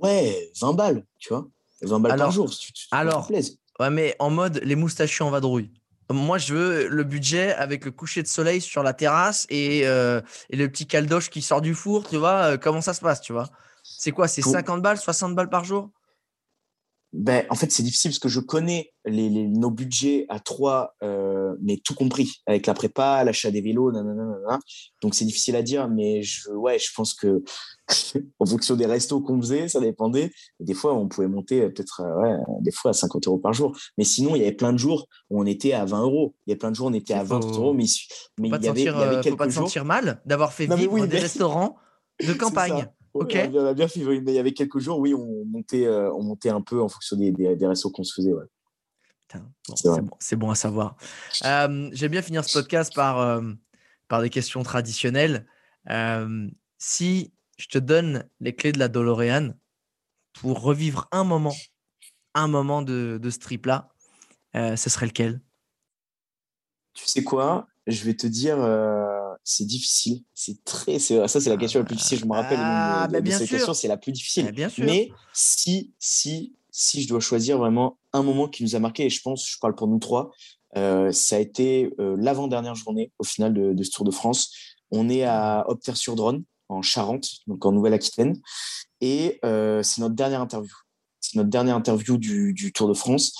Ouais, 0.00 0.50
20 0.60 0.72
balles, 0.72 1.06
tu 1.18 1.28
vois. 1.28 1.48
20 1.82 2.00
balles 2.00 2.18
par 2.18 2.30
jour. 2.30 2.50
Tu, 2.50 2.86
alors, 2.90 3.30
Ouais, 3.80 3.90
mais 3.90 4.16
en 4.18 4.30
mode 4.30 4.60
les 4.62 4.76
moustachios 4.76 5.24
en 5.26 5.30
vadrouille. 5.30 5.70
Moi, 6.10 6.36
je 6.38 6.54
veux 6.54 6.88
le 6.88 7.04
budget 7.04 7.54
avec 7.54 7.84
le 7.84 7.90
coucher 7.90 8.22
de 8.22 8.28
soleil 8.28 8.60
sur 8.60 8.82
la 8.82 8.92
terrasse 8.92 9.46
et, 9.48 9.86
euh, 9.86 10.20
et 10.50 10.56
le 10.56 10.68
petit 10.68 10.86
caldoche 10.86 11.30
qui 11.30 11.40
sort 11.42 11.62
du 11.62 11.74
four, 11.74 12.08
tu 12.08 12.16
vois. 12.16 12.52
Euh, 12.52 12.58
comment 12.58 12.82
ça 12.82 12.92
se 12.92 13.00
passe, 13.00 13.20
tu 13.20 13.32
vois? 13.32 13.48
C'est 13.82 14.12
quoi 14.12 14.28
C'est 14.28 14.42
50 14.42 14.82
balles, 14.82 14.98
60 14.98 15.34
balles 15.34 15.48
par 15.48 15.64
jour? 15.64 15.90
Ben, 17.12 17.44
en 17.50 17.54
fait, 17.56 17.70
c'est 17.70 17.82
difficile 17.82 18.10
parce 18.10 18.18
que 18.18 18.30
je 18.30 18.40
connais 18.40 18.92
les, 19.04 19.28
nos 19.28 19.70
budgets 19.70 20.24
à 20.30 20.40
trois, 20.40 20.94
euh, 21.02 21.54
mais 21.60 21.76
tout 21.76 21.94
compris, 21.94 22.40
avec 22.46 22.66
la 22.66 22.72
prépa, 22.72 23.22
l'achat 23.22 23.50
des 23.50 23.60
vélos, 23.60 23.92
nanana, 23.92 24.58
donc 25.02 25.14
c'est 25.14 25.26
difficile 25.26 25.56
à 25.56 25.62
dire, 25.62 25.88
mais 25.90 26.22
je, 26.22 26.48
ouais, 26.50 26.78
je 26.78 26.90
pense 26.96 27.12
que 27.12 27.44
en 28.38 28.46
fonction 28.46 28.76
des 28.76 28.86
restos 28.86 29.20
qu'on 29.20 29.38
faisait, 29.42 29.68
ça 29.68 29.78
dépendait. 29.80 30.32
des 30.58 30.72
fois, 30.72 30.94
on 30.94 31.06
pouvait 31.06 31.28
monter 31.28 31.60
euh, 31.60 31.68
peut-être 31.68 32.00
euh, 32.00 32.22
ouais, 32.22 32.36
des 32.60 32.72
fois 32.72 32.92
à 32.92 32.94
50 32.94 33.26
euros 33.26 33.38
par 33.38 33.52
jour. 33.52 33.76
Mais 33.98 34.04
sinon, 34.04 34.34
il 34.34 34.40
y 34.40 34.42
avait 34.44 34.52
plein 34.52 34.72
de 34.72 34.78
jours 34.78 35.06
où 35.28 35.38
on 35.38 35.44
était 35.44 35.74
à 35.74 35.84
20 35.84 36.02
euros. 36.02 36.34
Il 36.46 36.50
y 36.50 36.54
a 36.54 36.56
plein 36.56 36.70
de 36.70 36.76
jours 36.76 36.86
où 36.86 36.90
on 36.90 36.94
était 36.94 37.14
à 37.14 37.24
20 37.24 37.40
euros, 37.40 37.74
mais, 37.74 37.84
mais 38.38 38.48
il, 38.48 38.64
y 38.64 38.68
avait, 38.68 38.80
il 38.80 38.84
y 38.84 38.88
avait 38.88 39.16
quelques 39.16 39.30
faut 39.30 39.36
pas 39.36 39.46
te 39.48 39.52
sentir 39.52 39.84
mal 39.84 40.22
d'avoir 40.24 40.54
fait 40.54 40.66
vivre 40.74 41.06
des 41.06 41.18
restaurants 41.18 41.76
de 42.26 42.32
campagne. 42.32 42.86
Ok. 43.14 43.36
On 43.52 43.72
bien 43.74 43.88
fait, 43.88 44.00
mais 44.04 44.32
il 44.32 44.34
y 44.34 44.38
avait 44.38 44.52
quelques 44.52 44.78
jours, 44.78 44.98
oui, 44.98 45.14
on 45.14 45.44
montait, 45.44 45.86
euh, 45.86 46.12
on 46.14 46.22
montait 46.22 46.48
un 46.48 46.62
peu 46.62 46.80
en 46.80 46.88
fonction 46.88 47.16
des, 47.16 47.30
des, 47.30 47.66
restos 47.66 47.90
qu'on 47.90 48.04
se 48.04 48.14
faisait. 48.14 48.32
Ouais. 48.32 48.44
c'est 50.18 50.36
bon, 50.36 50.50
à 50.50 50.54
savoir. 50.54 50.96
Euh, 51.44 51.90
J'aime 51.92 52.10
bien 52.10 52.22
finir 52.22 52.44
ce 52.44 52.58
podcast 52.58 52.94
par, 52.94 53.20
euh, 53.20 53.52
par 54.08 54.22
des 54.22 54.30
questions 54.30 54.62
traditionnelles. 54.62 55.46
Euh, 55.90 56.48
si 56.78 57.34
je 57.58 57.68
te 57.68 57.78
donne 57.78 58.28
les 58.40 58.54
clés 58.54 58.72
de 58.72 58.78
la 58.78 58.88
DeLorean 58.88 59.50
pour 60.40 60.62
revivre 60.62 61.06
un 61.12 61.24
moment, 61.24 61.54
un 62.34 62.48
moment 62.48 62.80
de, 62.80 63.18
de 63.20 63.30
ce 63.30 63.38
trip-là, 63.40 63.90
ce 64.54 64.90
serait 64.90 65.06
lequel? 65.06 65.42
Tu 66.94 67.06
sais 67.06 67.22
quoi? 67.22 67.66
Je 67.86 68.04
vais 68.04 68.14
te 68.14 68.26
dire 68.26 68.56
c'est 69.44 69.66
difficile. 69.66 70.22
C'est 70.34 70.62
très, 70.64 70.98
ça, 70.98 71.28
c'est 71.28 71.48
la 71.48 71.56
question 71.56 71.80
la 71.80 71.86
plus 71.86 71.96
difficile. 71.96 72.18
Je 72.18 72.24
me 72.24 72.32
rappelle 72.32 72.58
ah, 72.60 73.08
de, 73.08 73.30
cette 73.30 73.48
question, 73.48 73.74
c'est 73.74 73.88
la 73.88 73.96
plus 73.96 74.12
difficile. 74.12 74.50
bien 74.52 74.68
sûr. 74.68 74.84
Mais 74.84 75.10
si, 75.32 75.92
si, 75.98 76.54
si 76.70 77.02
je 77.02 77.08
dois 77.08 77.20
choisir 77.20 77.58
vraiment 77.58 77.98
un 78.12 78.22
moment 78.22 78.48
qui 78.48 78.62
nous 78.62 78.74
a 78.74 78.78
marqué, 78.78 79.06
et 79.06 79.10
je 79.10 79.20
pense, 79.22 79.48
je 79.48 79.58
parle 79.60 79.74
pour 79.74 79.88
nous 79.88 79.98
trois, 79.98 80.30
euh, 80.76 81.12
ça 81.12 81.36
a 81.36 81.38
été 81.38 81.92
euh, 82.00 82.16
l'avant-dernière 82.18 82.74
journée 82.74 83.12
au 83.18 83.24
final 83.24 83.52
de, 83.52 83.82
ce 83.82 83.90
Tour 83.90 84.04
de 84.04 84.10
France. 84.10 84.52
On 84.90 85.08
est 85.08 85.24
à 85.24 85.64
Opter-sur-Drône, 85.68 86.44
en 86.68 86.82
Charente, 86.82 87.28
donc 87.46 87.64
en 87.66 87.72
Nouvelle-Aquitaine, 87.72 88.40
et 89.00 89.38
euh, 89.44 89.82
c'est 89.82 90.00
notre 90.00 90.14
dernière 90.14 90.40
interview. 90.40 90.74
C'est 91.20 91.36
notre 91.36 91.50
dernière 91.50 91.76
interview 91.76 92.16
du, 92.16 92.52
du 92.52 92.72
Tour 92.72 92.88
de 92.88 92.94
France 92.94 93.32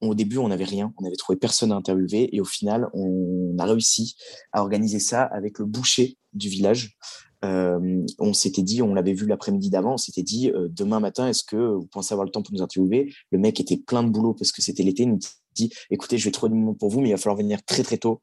au 0.00 0.14
début, 0.14 0.38
on 0.38 0.48
n'avait 0.48 0.64
rien, 0.64 0.92
on 0.98 1.02
n'avait 1.02 1.16
trouvé 1.16 1.38
personne 1.38 1.72
à 1.72 1.76
interviewer, 1.76 2.34
et 2.34 2.40
au 2.40 2.44
final, 2.44 2.88
on 2.92 3.56
a 3.58 3.64
réussi 3.64 4.16
à 4.52 4.60
organiser 4.60 5.00
ça 5.00 5.22
avec 5.22 5.58
le 5.58 5.64
boucher 5.64 6.16
du 6.32 6.48
village. 6.48 6.96
Euh, 7.44 8.04
on 8.18 8.32
s'était 8.32 8.62
dit, 8.62 8.82
on 8.82 8.94
l'avait 8.94 9.12
vu 9.12 9.26
l'après-midi 9.26 9.70
d'avant, 9.70 9.94
on 9.94 9.98
s'était 9.98 10.22
dit, 10.22 10.50
euh, 10.50 10.68
demain 10.70 11.00
matin, 11.00 11.28
est-ce 11.28 11.44
que 11.44 11.56
vous 11.56 11.86
pensez 11.86 12.12
avoir 12.12 12.24
le 12.24 12.30
temps 12.30 12.42
pour 12.42 12.54
nous 12.54 12.62
interviewer? 12.62 13.12
Le 13.30 13.38
mec 13.38 13.60
était 13.60 13.76
plein 13.76 14.02
de 14.02 14.10
boulot 14.10 14.34
parce 14.34 14.52
que 14.52 14.62
c'était 14.62 14.82
l'été, 14.82 15.04
il 15.04 15.10
nous 15.10 15.18
dit, 15.54 15.70
écoutez, 15.90 16.18
je 16.18 16.24
vais 16.24 16.30
trouver 16.30 16.52
du 16.52 16.58
monde 16.58 16.78
pour 16.78 16.90
vous, 16.90 17.00
mais 17.00 17.08
il 17.08 17.12
va 17.12 17.18
falloir 17.18 17.36
venir 17.36 17.62
très 17.64 17.82
très 17.82 17.98
tôt. 17.98 18.20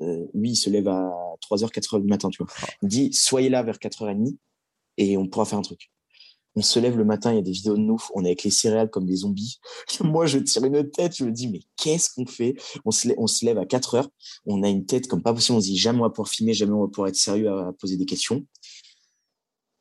Euh, 0.00 0.26
lui, 0.34 0.50
il 0.50 0.56
se 0.56 0.70
lève 0.70 0.88
à 0.88 1.12
3h, 1.40 1.70
4h 1.70 2.00
du 2.00 2.08
matin, 2.08 2.28
tu 2.30 2.42
vois. 2.42 2.52
Il 2.82 2.88
dit, 2.88 3.12
soyez 3.12 3.48
là 3.48 3.62
vers 3.62 3.76
4h30 3.76 4.36
et 4.98 5.16
on 5.16 5.26
pourra 5.26 5.44
faire 5.44 5.58
un 5.58 5.62
truc 5.62 5.90
on 6.54 6.62
se 6.62 6.78
lève 6.78 6.98
le 6.98 7.04
matin, 7.04 7.32
il 7.32 7.36
y 7.36 7.38
a 7.38 7.42
des 7.42 7.52
vidéos 7.52 7.76
de 7.76 7.80
nous, 7.80 7.98
on 8.14 8.24
est 8.24 8.28
avec 8.28 8.44
les 8.44 8.50
céréales 8.50 8.90
comme 8.90 9.06
des 9.06 9.16
zombies. 9.16 9.58
Moi, 10.00 10.26
je 10.26 10.38
tire 10.38 10.64
une 10.64 10.90
tête, 10.90 11.16
je 11.16 11.24
me 11.24 11.30
dis, 11.30 11.48
mais 11.48 11.60
qu'est-ce 11.76 12.10
qu'on 12.14 12.26
fait? 12.26 12.54
On 12.84 12.90
se, 12.90 13.46
lève, 13.46 13.58
à 13.58 13.66
4 13.66 13.94
heures, 13.94 14.08
on 14.44 14.62
a 14.62 14.68
une 14.68 14.84
tête 14.84 15.08
comme 15.08 15.22
pas 15.22 15.32
possible, 15.32 15.58
on 15.58 15.60
se 15.60 15.66
dit, 15.66 15.78
jamais 15.78 16.00
on 16.00 16.02
va 16.02 16.10
pouvoir 16.10 16.28
filmer, 16.28 16.52
jamais 16.52 16.72
on 16.72 16.82
va 16.82 16.88
pouvoir 16.88 17.08
être 17.08 17.16
sérieux 17.16 17.50
à, 17.50 17.72
poser 17.78 17.96
des 17.96 18.06
questions. 18.06 18.44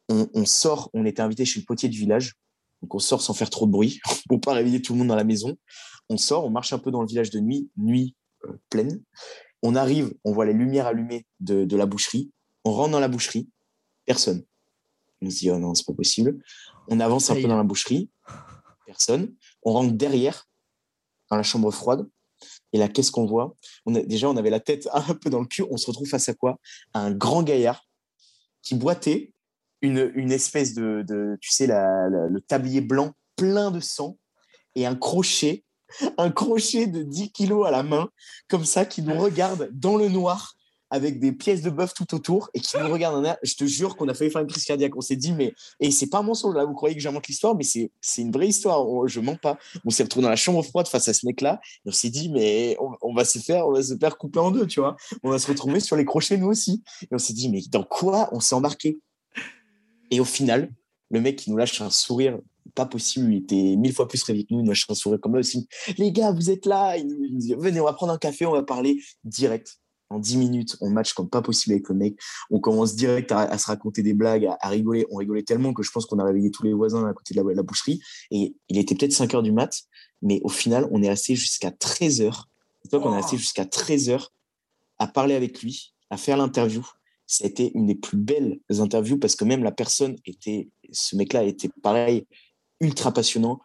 On, 0.09 0.45
sort, 0.45 0.89
on 0.93 1.05
était 1.05 1.21
invité 1.21 1.45
chez 1.45 1.61
le 1.61 1.65
potier 1.65 1.87
du 1.87 1.97
village, 1.97 2.35
donc 2.81 2.93
on 2.93 2.99
sort 2.99 3.21
sans 3.21 3.33
faire 3.33 3.49
trop 3.49 3.65
de 3.65 3.71
bruit, 3.71 3.99
pour 4.27 4.41
pas 4.41 4.53
réveiller 4.53 4.81
tout 4.81 4.91
le 4.93 4.99
monde 4.99 5.07
dans 5.07 5.15
la 5.15 5.23
maison. 5.23 5.57
On 6.09 6.17
sort, 6.17 6.45
on 6.45 6.49
marche 6.49 6.73
un 6.73 6.79
peu 6.79 6.91
dans 6.91 7.01
le 7.01 7.07
village 7.07 7.29
de 7.29 7.39
nuit, 7.39 7.69
nuit 7.77 8.15
euh, 8.45 8.51
pleine. 8.69 9.01
On 9.61 9.75
arrive, 9.75 10.13
on 10.25 10.33
voit 10.33 10.45
les 10.45 10.53
lumières 10.53 10.87
allumées 10.87 11.25
de 11.39 11.75
la 11.77 11.85
boucherie. 11.85 12.31
On 12.65 12.73
rentre 12.73 12.91
dans 12.91 12.99
la 12.99 13.07
boucherie, 13.07 13.47
personne 14.05 14.43
On 15.21 15.29
se 15.29 15.39
dit, 15.39 15.51
oh 15.51 15.57
non, 15.57 15.73
c'est 15.73 15.85
pas 15.85 15.93
possible. 15.93 16.39
On 16.87 16.99
avance 16.99 17.29
un 17.29 17.35
peu 17.35 17.47
dans 17.47 17.57
la 17.57 17.63
boucherie. 17.63 18.09
Personne. 18.85 19.33
On 19.63 19.73
rentre 19.73 19.93
derrière, 19.93 20.47
dans 21.29 21.37
la 21.37 21.43
chambre 21.43 21.71
froide. 21.71 22.07
Et 22.73 22.77
là, 22.77 22.87
qu'est-ce 22.87 23.11
qu'on 23.11 23.25
voit? 23.25 23.55
On 23.85 23.95
a, 23.95 24.01
Déjà, 24.01 24.29
on 24.29 24.37
avait 24.37 24.49
la 24.49 24.59
tête 24.59 24.87
un 24.93 25.13
peu 25.13 25.29
dans 25.29 25.39
le 25.39 25.45
cul. 25.45 25.63
On 25.69 25.77
se 25.77 25.87
retrouve 25.87 26.07
face 26.07 26.29
à 26.29 26.33
quoi? 26.33 26.59
Un 26.93 27.11
grand 27.11 27.43
gaillard 27.43 27.87
qui 28.61 28.75
boitait 28.75 29.33
une, 29.81 30.11
une 30.15 30.31
espèce 30.31 30.73
de, 30.73 31.03
de 31.07 31.37
tu 31.41 31.51
sais, 31.51 31.67
le 31.67 32.39
tablier 32.39 32.81
blanc 32.81 33.13
plein 33.35 33.71
de 33.71 33.79
sang 33.79 34.17
et 34.75 34.85
un 34.85 34.95
crochet, 34.95 35.63
un 36.17 36.31
crochet 36.31 36.87
de 36.87 37.03
10 37.03 37.31
kilos 37.31 37.65
à 37.67 37.71
la 37.71 37.83
main, 37.83 38.09
comme 38.47 38.65
ça, 38.65 38.85
qui 38.85 39.01
nous 39.01 39.17
regarde 39.19 39.69
dans 39.73 39.97
le 39.97 40.09
noir 40.09 40.55
avec 40.91 41.19
des 41.19 41.31
pièces 41.31 41.61
de 41.61 41.69
bœuf 41.69 41.93
tout 41.93 42.13
autour 42.13 42.49
et 42.53 42.59
qui 42.59 42.77
nous 42.77 42.91
regarde 42.91 43.25
en. 43.25 43.35
Je 43.41 43.55
te 43.55 43.65
jure 43.65 43.95
qu'on 43.95 44.09
a 44.09 44.13
failli 44.13 44.29
faire 44.29 44.41
une 44.41 44.47
crise 44.47 44.65
cardiaque. 44.65 44.95
On 44.95 45.01
s'est 45.01 45.15
dit, 45.15 45.31
mais, 45.31 45.53
et 45.79 45.89
c'est 45.89 46.07
pas 46.07 46.19
un 46.19 46.23
mensonge 46.23 46.53
là, 46.53 46.65
vous 46.65 46.73
croyez 46.73 46.95
que 46.95 47.01
j'invente 47.01 47.27
l'histoire, 47.27 47.55
mais 47.55 47.63
c'est, 47.63 47.89
une 48.17 48.31
vraie 48.31 48.49
histoire. 48.49 48.85
Je 49.07 49.19
mens 49.21 49.37
pas. 49.37 49.57
On 49.85 49.89
s'est 49.89 50.03
retrouvé 50.03 50.23
dans 50.23 50.29
la 50.29 50.35
chambre 50.35 50.61
froide 50.63 50.87
face 50.87 51.07
à 51.07 51.13
ce 51.13 51.25
mec-là 51.25 51.61
et 51.85 51.89
on 51.89 51.93
s'est 51.93 52.09
dit, 52.09 52.29
mais 52.29 52.77
on, 53.01 53.13
va 53.13 53.23
se 53.23 53.39
faire, 53.39 53.67
on 53.67 53.71
va 53.71 53.81
se 53.81 53.97
faire 53.97 54.17
couper 54.17 54.39
en 54.39 54.51
deux, 54.51 54.67
tu 54.67 54.81
vois. 54.81 54.97
On 55.23 55.29
va 55.29 55.39
se 55.39 55.47
retrouver 55.47 55.79
sur 55.79 55.95
les 55.95 56.05
crochets 56.05 56.37
nous 56.37 56.49
aussi. 56.49 56.83
Et 57.03 57.07
on 57.15 57.19
s'est 57.19 57.33
dit, 57.33 57.49
mais 57.49 57.61
dans 57.69 57.83
quoi 57.83 58.29
on 58.33 58.41
s'est 58.41 58.55
embarqué? 58.55 58.99
Et 60.11 60.19
au 60.19 60.25
final, 60.25 60.73
le 61.09 61.21
mec 61.21 61.37
qui 61.37 61.49
nous 61.51 61.57
lâche 61.57 61.79
un 61.79 61.89
sourire 61.89 62.37
pas 62.75 62.85
possible, 62.85 63.33
il 63.33 63.37
était 63.39 63.75
mille 63.75 63.93
fois 63.93 64.07
plus 64.07 64.23
réveillé 64.23 64.45
que 64.45 64.53
nous, 64.53 64.59
il 64.59 64.63
nous 64.63 64.71
lâche 64.71 64.85
un 64.89 64.93
sourire 64.93 65.19
comme 65.19 65.33
là 65.33 65.39
aussi. 65.39 65.67
Les 65.97 66.11
gars, 66.11 66.31
vous 66.31 66.49
êtes 66.49 66.65
là, 66.65 66.97
il 66.97 67.07
nous 67.07 67.37
dit, 67.37 67.53
venez, 67.57 67.79
on 67.79 67.85
va 67.85 67.93
prendre 67.93 68.13
un 68.13 68.17
café, 68.17 68.45
on 68.45 68.51
va 68.51 68.63
parler 68.63 69.01
direct 69.23 69.80
en 70.11 70.19
10 70.19 70.37
minutes, 70.37 70.77
on 70.81 70.89
match 70.89 71.13
comme 71.13 71.29
pas 71.29 71.41
possible 71.41 71.73
avec 71.73 71.87
le 71.89 71.95
mec. 71.95 72.19
On 72.49 72.59
commence 72.59 72.95
direct 72.95 73.31
à, 73.31 73.57
se 73.57 73.65
raconter 73.67 74.03
des 74.03 74.13
blagues, 74.13 74.45
à, 74.45 74.67
rigoler. 74.67 75.07
On 75.09 75.17
rigolait 75.17 75.43
tellement 75.43 75.73
que 75.73 75.83
je 75.83 75.91
pense 75.91 76.05
qu'on 76.05 76.19
a 76.19 76.23
réveillé 76.23 76.51
tous 76.51 76.63
les 76.63 76.73
voisins 76.73 77.07
à 77.07 77.13
côté 77.13 77.33
de 77.33 77.41
la, 77.41 77.63
boucherie. 77.63 78.01
Et 78.29 78.55
il 78.69 78.77
était 78.77 78.93
peut-être 78.95 79.13
5 79.13 79.33
heures 79.33 79.43
du 79.43 79.51
mat, 79.51 79.83
mais 80.21 80.41
au 80.43 80.49
final, 80.49 80.87
on 80.91 81.01
est 81.01 81.09
resté 81.09 81.35
jusqu'à 81.35 81.71
13 81.71 82.21
heures. 82.21 82.49
C'est 82.83 82.99
qu'on 82.99 83.13
est 83.13 83.17
resté 83.17 83.37
jusqu'à 83.37 83.65
13 83.65 84.09
heures 84.09 84.33
à 84.99 85.07
parler 85.07 85.35
avec 85.35 85.61
lui, 85.61 85.93
à 86.09 86.17
faire 86.17 86.37
l'interview. 86.37 86.85
Été 87.41 87.71
une 87.75 87.85
des 87.85 87.95
plus 87.95 88.17
belles 88.17 88.59
interviews 88.69 89.17
parce 89.17 89.37
que 89.37 89.45
même 89.45 89.63
la 89.63 89.71
personne 89.71 90.17
était, 90.25 90.69
ce 90.91 91.15
mec-là 91.15 91.43
était 91.43 91.69
pareil, 91.81 92.27
ultra 92.81 93.13
passionnant. 93.13 93.61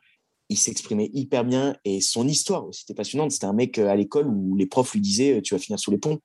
Il 0.49 0.57
s'exprimait 0.57 1.11
hyper 1.13 1.45
bien 1.45 1.75
et 1.85 2.01
son 2.01 2.29
histoire 2.29 2.65
aussi 2.65 2.85
était 2.85 2.95
passionnante. 2.95 3.33
C'était 3.33 3.47
un 3.47 3.53
mec 3.53 3.77
euh, 3.81 3.89
à 3.89 3.97
l'école 3.97 4.29
où 4.29 4.55
les 4.55 4.67
profs 4.67 4.93
lui 4.93 5.01
disaient 5.01 5.43
Tu 5.43 5.53
vas 5.55 5.59
finir 5.59 5.81
sous 5.81 5.91
les 5.91 5.99
ponts 5.99 6.21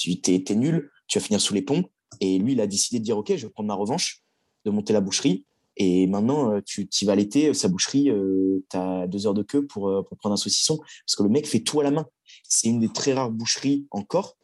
tu 0.00 0.12
es, 0.12 0.54
nul, 0.54 0.90
tu 1.06 1.18
vas 1.18 1.24
finir 1.24 1.40
sous 1.40 1.54
les 1.54 1.62
ponts. 1.62 1.84
Et 2.20 2.38
lui, 2.38 2.52
il 2.52 2.60
a 2.60 2.66
décidé 2.66 2.98
de 2.98 3.04
dire, 3.04 3.18
OK, 3.18 3.34
je 3.36 3.46
vais 3.46 3.52
prendre 3.52 3.68
ma 3.68 3.74
revanche, 3.74 4.22
de 4.64 4.70
monter 4.70 4.92
la 4.92 5.00
boucherie. 5.00 5.44
Et 5.76 6.06
maintenant, 6.06 6.52
euh, 6.52 6.60
tu 6.64 6.88
y 7.00 7.04
vas 7.04 7.14
l'été, 7.14 7.54
sa 7.54 7.68
boucherie, 7.68 8.10
euh, 8.10 8.64
tu 8.70 8.76
as 8.76 9.06
deux 9.06 9.26
heures 9.26 9.34
de 9.34 9.42
queue 9.42 9.66
pour, 9.66 9.88
euh, 9.88 10.02
pour, 10.02 10.16
prendre 10.18 10.34
un 10.34 10.36
saucisson. 10.36 10.78
Parce 10.78 11.16
que 11.16 11.22
le 11.22 11.28
mec 11.28 11.46
fait 11.46 11.60
tout 11.60 11.80
à 11.80 11.84
la 11.84 11.90
main. 11.90 12.06
C'est 12.48 12.68
une 12.68 12.80
des 12.80 12.88
très 12.88 13.12
rares 13.12 13.30
boucheries 13.30 13.86
encore. 13.90 14.36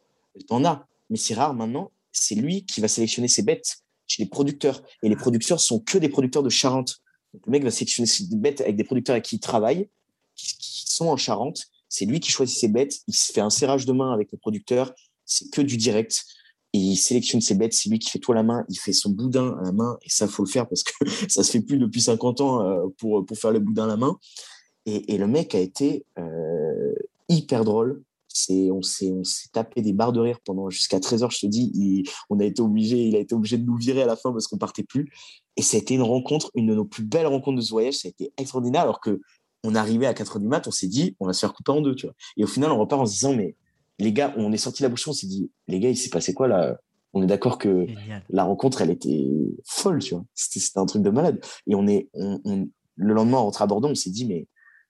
en 0.49 0.65
as, 0.65 0.87
mais 1.09 1.17
c'est 1.17 1.33
rare 1.33 1.53
maintenant. 1.53 1.91
C'est 2.11 2.35
lui 2.35 2.65
qui 2.65 2.81
va 2.81 2.87
sélectionner 2.87 3.27
ses 3.27 3.43
bêtes 3.43 3.77
chez 4.07 4.23
les 4.23 4.29
producteurs. 4.29 4.81
Et 5.03 5.09
les 5.09 5.15
producteurs 5.15 5.59
sont 5.59 5.79
que 5.79 5.97
des 5.97 6.09
producteurs 6.09 6.43
de 6.43 6.49
Charente. 6.49 7.01
le 7.33 7.51
mec 7.51 7.63
va 7.63 7.71
sélectionner 7.71 8.07
ses 8.07 8.25
bêtes 8.35 8.61
avec 8.61 8.75
des 8.75 8.83
producteurs 8.83 9.13
avec 9.13 9.25
qui 9.25 9.35
il 9.35 9.39
travaille, 9.39 9.89
qui, 10.35 10.57
qui 10.57 10.85
sont 10.87 11.07
en 11.07 11.17
Charente. 11.17 11.67
C'est 11.89 12.05
lui 12.05 12.19
qui 12.19 12.31
choisit 12.31 12.57
ses 12.57 12.67
bêtes. 12.67 13.01
Il 13.07 13.13
se 13.13 13.31
fait 13.31 13.41
un 13.41 13.49
serrage 13.49 13.85
de 13.85 13.93
main 13.93 14.11
avec 14.11 14.31
le 14.31 14.37
producteur 14.37 14.93
c'est 15.27 15.51
que 15.51 15.61
du 15.61 15.77
direct. 15.77 16.25
Et 16.73 16.79
il 16.79 16.97
sélectionne 16.97 17.39
ses 17.39 17.55
bêtes, 17.55 17.73
c'est 17.73 17.89
lui 17.89 17.99
qui 17.99 18.09
fait 18.09 18.19
tout 18.19 18.31
à 18.33 18.35
la 18.35 18.43
main, 18.43 18.65
il 18.69 18.77
fait 18.77 18.91
son 18.91 19.09
boudin 19.09 19.55
à 19.59 19.63
la 19.63 19.71
main, 19.71 19.97
et 20.01 20.09
ça, 20.09 20.27
faut 20.27 20.43
le 20.43 20.49
faire 20.49 20.67
parce 20.67 20.83
que 20.83 20.91
ça 21.29 21.43
se 21.43 21.51
fait 21.51 21.61
plus 21.61 21.77
depuis 21.77 22.01
50 22.01 22.41
ans 22.41 22.61
euh, 22.61 22.87
pour, 22.97 23.25
pour 23.25 23.37
faire 23.37 23.51
le 23.51 23.59
boudin 23.59 23.85
à 23.85 23.87
la 23.87 23.97
main. 23.97 24.17
Et, 24.85 25.17
le 25.17 25.27
mec 25.27 25.53
a 25.53 25.59
été 25.59 26.05
euh, 26.17 26.93
hyper 27.27 27.65
drôle. 27.65 28.01
C'est, 28.29 28.71
on 28.71 28.81
s'est, 28.81 29.11
on 29.11 29.23
s'est 29.25 29.49
tapé 29.51 29.81
des 29.81 29.91
barres 29.91 30.13
de 30.13 30.21
rire 30.21 30.39
pendant 30.45 30.69
jusqu'à 30.69 30.99
13 31.01 31.23
heures, 31.23 31.31
je 31.31 31.39
te 31.39 31.45
dis. 31.45 32.05
on 32.29 32.39
a 32.39 32.45
été 32.45 32.61
obligé, 32.61 33.05
il 33.05 33.15
a 33.15 33.19
été 33.19 33.35
obligé 33.35 33.57
de 33.57 33.65
nous 33.65 33.75
virer 33.75 34.03
à 34.03 34.05
la 34.05 34.15
fin 34.15 34.31
parce 34.31 34.47
qu'on 34.47 34.57
partait 34.57 34.83
plus. 34.83 35.11
Et 35.57 35.61
ça 35.61 35.75
a 35.75 35.79
été 35.81 35.93
une 35.93 36.03
rencontre, 36.03 36.51
une 36.55 36.67
de 36.67 36.75
nos 36.75 36.85
plus 36.85 37.03
belles 37.03 37.27
rencontres 37.27 37.57
de 37.57 37.61
ce 37.61 37.71
voyage. 37.71 37.95
Ça 37.95 38.07
a 38.07 38.09
été 38.09 38.31
extraordinaire. 38.37 38.83
Alors 38.83 39.01
que 39.01 39.19
on 39.63 39.75
arrivait 39.75 40.05
à 40.05 40.13
4 40.13 40.37
heures 40.37 40.41
du 40.41 40.47
mat, 40.47 40.65
on 40.67 40.71
s'est 40.71 40.87
dit, 40.87 41.17
on 41.19 41.25
va 41.25 41.33
se 41.33 41.41
faire 41.41 41.53
couper 41.53 41.71
en 41.73 41.81
deux. 41.81 41.95
Et 42.37 42.43
au 42.45 42.47
final, 42.47 42.71
on 42.71 42.79
repart 42.79 43.01
en 43.01 43.05
se 43.05 43.13
disant, 43.13 43.33
mais 43.33 43.55
les 43.99 44.13
gars, 44.13 44.33
on 44.37 44.51
est 44.51 44.57
sorti 44.57 44.83
la 44.83 44.89
bouche, 44.89 45.07
on 45.07 45.13
s'est 45.13 45.27
dit, 45.27 45.51
les 45.67 45.79
gars, 45.79 45.89
il 45.89 45.97
s'est 45.97 46.09
passé 46.09 46.33
quoi 46.33 46.47
là? 46.47 46.77
On 47.13 47.23
est 47.23 47.27
d'accord 47.27 47.57
que 47.57 47.87
la 48.29 48.43
rencontre, 48.43 48.81
elle 48.81 48.91
était 48.91 49.27
folle, 49.65 49.99
tu 49.99 50.13
vois. 50.13 50.25
C'était 50.35 50.77
un 50.77 50.85
truc 50.85 51.01
de 51.01 51.09
malade. 51.09 51.43
Et 51.65 51.73
on 51.73 51.87
est, 51.87 52.09
le 52.13 53.13
lendemain, 53.13 53.37
en 53.37 53.45
rentrant 53.45 53.63
à 53.63 53.67
Bordeaux, 53.67 53.87
on 53.87 53.95
s'est 53.95 54.11
dit, 54.11 54.25
mais 54.25 54.45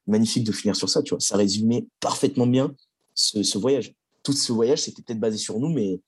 magnifique 0.08 0.44
de 0.44 0.52
finir 0.52 0.76
sur 0.76 0.90
ça, 0.90 1.02
tu 1.04 1.12
vois. 1.12 1.20
Ça 1.20 1.38
résumait 1.38 1.88
parfaitement 2.00 2.48
bien 2.48 2.74
ce, 3.14 3.58
voyage. 3.58 3.94
Tout 4.24 4.34
ce 4.34 4.52
voyage, 4.52 4.82
c'était 4.82 5.02
peut-être 5.02 5.20
basé 5.20 5.38
sur 5.38 5.60
nous, 5.60 5.70
mais 5.70 6.02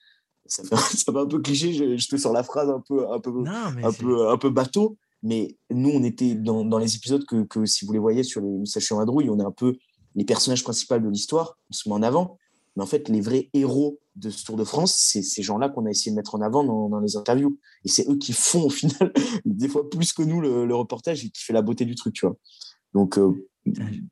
ça 0.46 0.64
fait, 0.64 0.76
un 1.10 1.26
peu 1.28 1.40
cliché. 1.40 1.74
Je, 1.74 2.08
te 2.08 2.18
sors 2.18 2.34
la 2.34 2.44
phrase 2.44 2.70
un 2.70 2.82
peu, 2.86 3.10
un 3.10 3.20
peu, 3.20 3.32
un 3.48 3.94
peu, 3.94 4.30
un 4.30 4.38
peu 4.38 4.50
bateau. 4.50 4.98
Mais 5.22 5.58
nous, 5.70 5.90
on 5.90 6.04
était 6.04 6.34
dans, 6.36 6.78
les 6.80 6.96
épisodes 6.96 7.26
que, 7.26 7.66
si 7.66 7.86
vous 7.86 7.94
les 7.94 8.00
voyez 8.00 8.24
sur 8.24 8.42
les 8.42 8.50
moustaches 8.50 8.92
en 8.92 9.06
on 9.06 9.40
est 9.40 9.44
un 9.44 9.52
peu 9.52 9.78
les 10.16 10.26
personnages 10.26 10.64
principaux 10.64 10.98
de 10.98 11.08
l'histoire, 11.08 11.58
on 11.70 11.74
se 11.74 11.88
met 11.88 11.96
en 11.96 12.02
avant. 12.02 12.38
Mais 12.80 12.84
en 12.84 12.88
fait, 12.88 13.10
les 13.10 13.20
vrais 13.20 13.50
héros 13.52 14.00
de 14.16 14.30
ce 14.30 14.46
Tour 14.46 14.56
de 14.56 14.64
France, 14.64 14.96
c'est 14.98 15.22
ces 15.22 15.44
gens-là 15.44 15.68
qu'on 15.68 15.86
a 15.86 15.90
essayé 15.90 16.12
de 16.12 16.16
mettre 16.16 16.36
en 16.36 16.42
avant 16.42 16.64
dans, 16.64 17.00
les 17.02 17.18
interviews. 17.18 17.60
Et 17.84 17.90
c'est 17.90 18.08
eux 18.08 18.16
qui 18.16 18.32
font, 18.32 18.64
au 18.64 18.70
final, 18.70 19.12
des 19.46 19.68
fois 19.68 19.90
plus 19.90 20.14
que 20.14 20.22
nous, 20.22 20.40
le, 20.40 20.74
reportage 20.74 21.26
et 21.26 21.30
qui 21.30 21.44
fait 21.44 21.52
la 21.52 21.62
beauté 21.62 21.84
du 21.84 21.96
truc, 21.96 22.14
tu 22.14 22.26
vois. 22.26 22.38
Donc, 22.94 23.18
euh, 23.18 23.34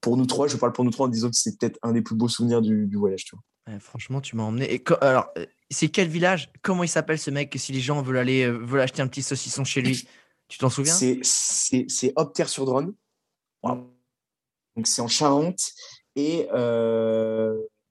pour 0.02 0.18
nous 0.18 0.26
trois, 0.26 0.50
je 0.50 0.58
parle 0.58 0.74
pour 0.74 0.84
nous 0.84 0.92
trois 0.92 1.06
en 1.06 1.10
disant 1.10 1.30
que 1.30 1.38
c'est 1.38 1.58
peut-être 1.58 1.80
un 1.82 1.94
des 1.94 2.02
plus 2.02 2.18
beaux 2.18 2.28
souvenirs 2.28 2.62
du, 2.62 2.94
voyage, 2.98 3.24
tu 3.24 3.38
vois. 3.38 3.80
franchement, 3.80 4.20
tu 4.20 4.36
m'as 4.36 4.44
emmené. 4.44 4.74
Et 4.74 4.84
alors, 5.00 5.30
euh, 5.38 5.46
c'est 5.70 5.88
quel 5.88 6.10
village? 6.10 6.52
Comment 6.62 6.84
il 6.84 6.90
s'appelle 6.90 7.20
ce 7.20 7.32
mec 7.32 7.56
Si 7.58 7.72
les 7.72 7.80
gens 7.80 8.02
veulent 8.02 8.18
aller 8.18 8.44
euh, 8.44 8.52
veulent 8.52 8.82
acheter 8.82 9.02
un 9.02 9.08
petit 9.08 9.24
saucisson 9.24 9.64
chez 9.64 9.82
lui, 9.82 10.10
tu 10.50 10.58
t'en 10.58 10.70
souviens? 10.70 10.94
C'est 10.94 12.12
Opter-sur-Drone. 12.18 12.94
Donc, 13.64 14.88
c'est 14.88 15.02
en 15.02 15.08
Charente. 15.08 15.72
Et 16.18 16.50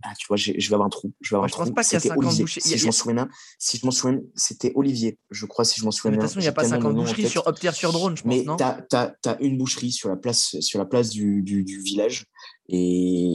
ah, 0.09 0.15
tu 0.17 0.27
vois, 0.29 0.37
je 0.37 0.53
vais 0.53 0.75
avoir 0.75 0.87
un 0.87 0.91
trou. 0.91 1.13
Je 1.21 1.31
vais 1.31 1.37
avoir 1.37 1.51
pense 1.51 1.71
pas 1.73 1.83
qu'il 1.83 1.95
y 1.95 1.97
a 1.97 2.01
50 2.01 2.39
boucheries. 2.39 2.61
Si, 2.61 2.79
je 2.79 2.87
m'en 2.87 2.93
souviens 2.93 3.29
si 3.59 3.79
je 3.79 3.87
m'en 3.87 3.91
souviens, 3.91 4.21
c'était 4.37 4.73
Olivier, 4.77 5.19
je 5.31 5.47
crois, 5.47 5.65
si 5.65 5.81
je 5.81 5.85
m'en 5.85 5.91
souviens 5.91 6.13
De 6.13 6.17
toute 6.17 6.29
façon, 6.29 6.39
il 6.39 6.43
n'y 6.43 6.49
a 6.49 6.53
pas 6.53 6.65
50 6.65 6.95
boucheries 6.95 7.29
sur 7.29 7.47
Opter 7.47 7.73
sur 7.73 7.93
drone, 7.93 8.17
je 8.17 8.23
pense. 8.23 8.33
Mais 8.33 8.45
tu 8.45 8.97
as, 8.97 9.41
une 9.41 9.59
boucherie 9.59 9.91
sur 9.91 10.09
la 10.09 10.17
place, 10.17 10.61
sur 10.61 10.79
la 10.79 10.85
place 10.85 11.11
du, 11.11 11.43
du, 11.43 11.81
village 11.81 12.27
et 12.69 13.29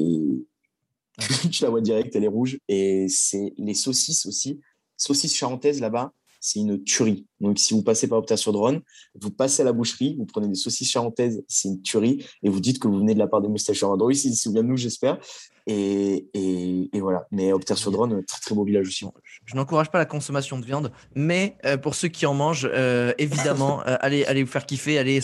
tu 1.51 1.63
la 1.63 1.69
vois 1.69 1.81
direct, 1.81 2.15
elle 2.15 2.23
est 2.23 2.29
rouge. 2.29 2.57
Et 2.69 3.07
c'est 3.09 3.53
les 3.57 3.73
saucisses 3.73 4.25
aussi, 4.25 4.61
saucisses 4.95 5.35
charentaises 5.35 5.81
là-bas 5.81 6.13
c'est 6.41 6.59
une 6.59 6.83
tuerie. 6.83 7.27
Donc, 7.39 7.59
si 7.59 7.73
vous 7.73 7.83
passez 7.83 8.07
par 8.07 8.17
Opta 8.17 8.35
sur 8.35 8.51
Drone, 8.51 8.81
vous 9.13 9.29
passez 9.29 9.61
à 9.61 9.65
la 9.65 9.73
boucherie, 9.73 10.15
vous 10.17 10.25
prenez 10.25 10.47
des 10.47 10.55
saucisses 10.55 10.89
charentaises, 10.89 11.43
c'est 11.47 11.69
une 11.69 11.81
tuerie, 11.83 12.25
et 12.41 12.49
vous 12.49 12.59
dites 12.59 12.79
que 12.79 12.87
vous 12.87 12.97
venez 12.97 13.13
de 13.13 13.19
la 13.19 13.27
part 13.27 13.41
des 13.41 13.47
moustaches 13.47 13.83
Android, 13.83 14.11
ils 14.11 14.17
se 14.17 14.43
souviennent 14.43 14.65
de 14.65 14.69
nous, 14.71 14.77
j'espère. 14.77 15.19
Et, 15.67 16.29
et, 16.33 16.99
voilà. 16.99 17.27
Mais 17.31 17.53
Opter 17.53 17.75
sur 17.75 17.91
Drone, 17.91 18.23
très 18.25 18.39
très 18.39 18.55
beau 18.55 18.63
village 18.63 18.87
aussi. 18.87 19.05
Je, 19.45 19.55
n'encourage 19.55 19.89
pas 19.91 19.97
la 19.97 20.05
consommation 20.05 20.59
de 20.59 20.65
viande, 20.65 20.91
mais 21.15 21.57
euh, 21.65 21.77
pour 21.77 21.95
ceux 21.95 22.07
qui 22.07 22.25
en 22.25 22.33
mangent, 22.33 22.69
euh, 22.71 23.13
évidemment, 23.17 23.81
euh, 23.87 23.97
allez, 24.01 24.25
allez 24.25 24.43
vous 24.43 24.51
faire 24.51 24.65
kiffer. 24.65 24.97
Allez, 24.97 25.19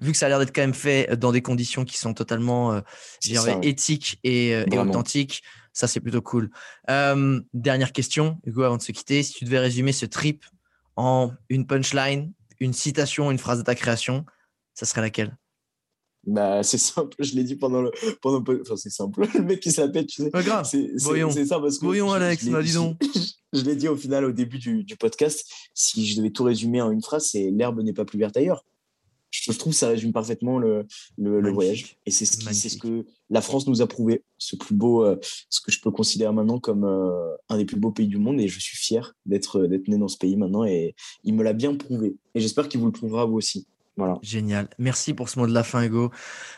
vu 0.00 0.12
que 0.12 0.16
ça 0.16 0.26
a 0.26 0.28
l'air 0.28 0.38
d'être 0.38 0.54
quand 0.54 0.62
même 0.62 0.74
fait 0.74 1.16
dans 1.16 1.32
des 1.32 1.42
conditions 1.42 1.84
qui 1.84 1.98
sont 1.98 2.14
totalement 2.14 2.80
éthiques 3.62 4.18
et, 4.24 4.50
et 4.50 4.78
authentiques. 4.78 5.42
Ça, 5.72 5.88
c'est 5.88 6.00
plutôt 6.00 6.22
cool. 6.22 6.50
dernière 7.52 7.92
question, 7.92 8.38
Hugo, 8.44 8.62
avant 8.62 8.76
de 8.76 8.82
se 8.82 8.92
quitter. 8.92 9.22
Si 9.22 9.34
tu 9.34 9.44
devais 9.44 9.58
résumer 9.58 9.92
ce 9.92 10.06
trip 10.06 10.44
en 10.96 11.32
une 11.48 11.66
punchline, 11.66 12.32
une 12.60 12.72
citation, 12.72 13.30
une 13.30 13.38
phrase 13.38 13.58
de 13.58 13.64
ta 13.64 13.74
création, 13.74 14.24
ça 14.74 14.86
serait 14.86 15.00
laquelle? 15.00 15.36
Bah, 16.26 16.62
c'est 16.62 16.78
simple, 16.78 17.14
je 17.18 17.34
l'ai 17.34 17.44
dit 17.44 17.56
pendant 17.56 17.82
le. 17.82 17.90
Pendant... 18.20 18.42
Enfin, 18.60 18.76
c'est 18.76 18.90
simple. 18.90 19.26
Le 19.34 19.42
mec 19.42 19.60
qui 19.60 19.70
s'appelle, 19.70 20.06
tu 20.06 20.22
sais. 20.22 20.30
Pas 20.30 20.42
grave. 20.42 20.68
C'est 20.68 20.98
ça 20.98 21.58
parce 21.60 21.78
que. 21.78 21.84
Voyons, 21.84 22.12
Alex, 22.12 22.46
bah, 22.48 22.62
dis 22.62 22.74
donc. 22.74 22.96
Je, 23.52 23.62
l'ai 23.62 23.76
dit 23.76 23.86
au 23.86 23.96
final, 23.96 24.24
au 24.24 24.32
début 24.32 24.58
du, 24.58 24.82
du, 24.82 24.96
podcast. 24.96 25.48
Si 25.74 26.04
je 26.06 26.16
devais 26.16 26.30
tout 26.30 26.42
résumer 26.42 26.82
en 26.82 26.90
une 26.90 27.02
phrase, 27.02 27.28
c'est 27.30 27.52
l'herbe 27.52 27.80
n'est 27.82 27.92
pas 27.92 28.04
plus 28.04 28.18
verte 28.18 28.36
ailleurs 28.36 28.64
je 29.42 29.58
trouve 29.58 29.72
que 29.72 29.78
ça 29.78 29.88
résume 29.88 30.12
parfaitement 30.12 30.58
le, 30.58 30.86
le, 31.18 31.50
voyage. 31.50 31.96
Et 32.06 32.10
c'est 32.10 32.24
ce, 32.24 32.40
ce, 32.52 32.78
que 32.78 33.04
la 33.30 33.40
France 33.40 33.66
nous 33.66 33.82
a 33.82 33.86
prouvé, 33.86 34.22
ce 34.38 34.56
plus 34.56 34.74
beau, 34.74 35.04
euh, 35.04 35.16
ce 35.50 35.60
que 35.60 35.72
je 35.72 35.80
peux 35.80 35.90
considérer 35.90 36.32
maintenant 36.32 36.58
comme 36.58 36.84
euh, 36.84 37.34
un 37.48 37.56
des 37.56 37.64
plus 37.64 37.78
beaux 37.78 37.90
pays 37.90 38.06
du 38.06 38.18
monde. 38.18 38.40
Et 38.40 38.48
je 38.48 38.60
suis 38.60 38.76
fier 38.76 39.14
d'être 39.26 39.60
né 39.88 39.98
dans 39.98 40.08
ce 40.08 40.18
pays 40.18 40.36
maintenant. 40.36 40.64
Et 40.64 40.94
il 41.24 41.34
me 41.34 41.42
l'a 41.42 41.52
bien 41.52 41.74
prouvé. 41.74 42.16
Et 42.34 42.40
j'espère 42.40 42.68
qu'il 42.68 42.80
vous 42.80 42.86
le 42.86 42.92
prouvera 42.92 43.24
vous 43.24 43.36
aussi. 43.36 43.66
Voilà. 43.96 44.18
Génial. 44.22 44.68
Merci 44.78 45.14
pour 45.14 45.28
ce 45.28 45.38
mot 45.38 45.46
de 45.46 45.52
la 45.54 45.62
fin, 45.62 45.82
Hugo. 45.82 46.10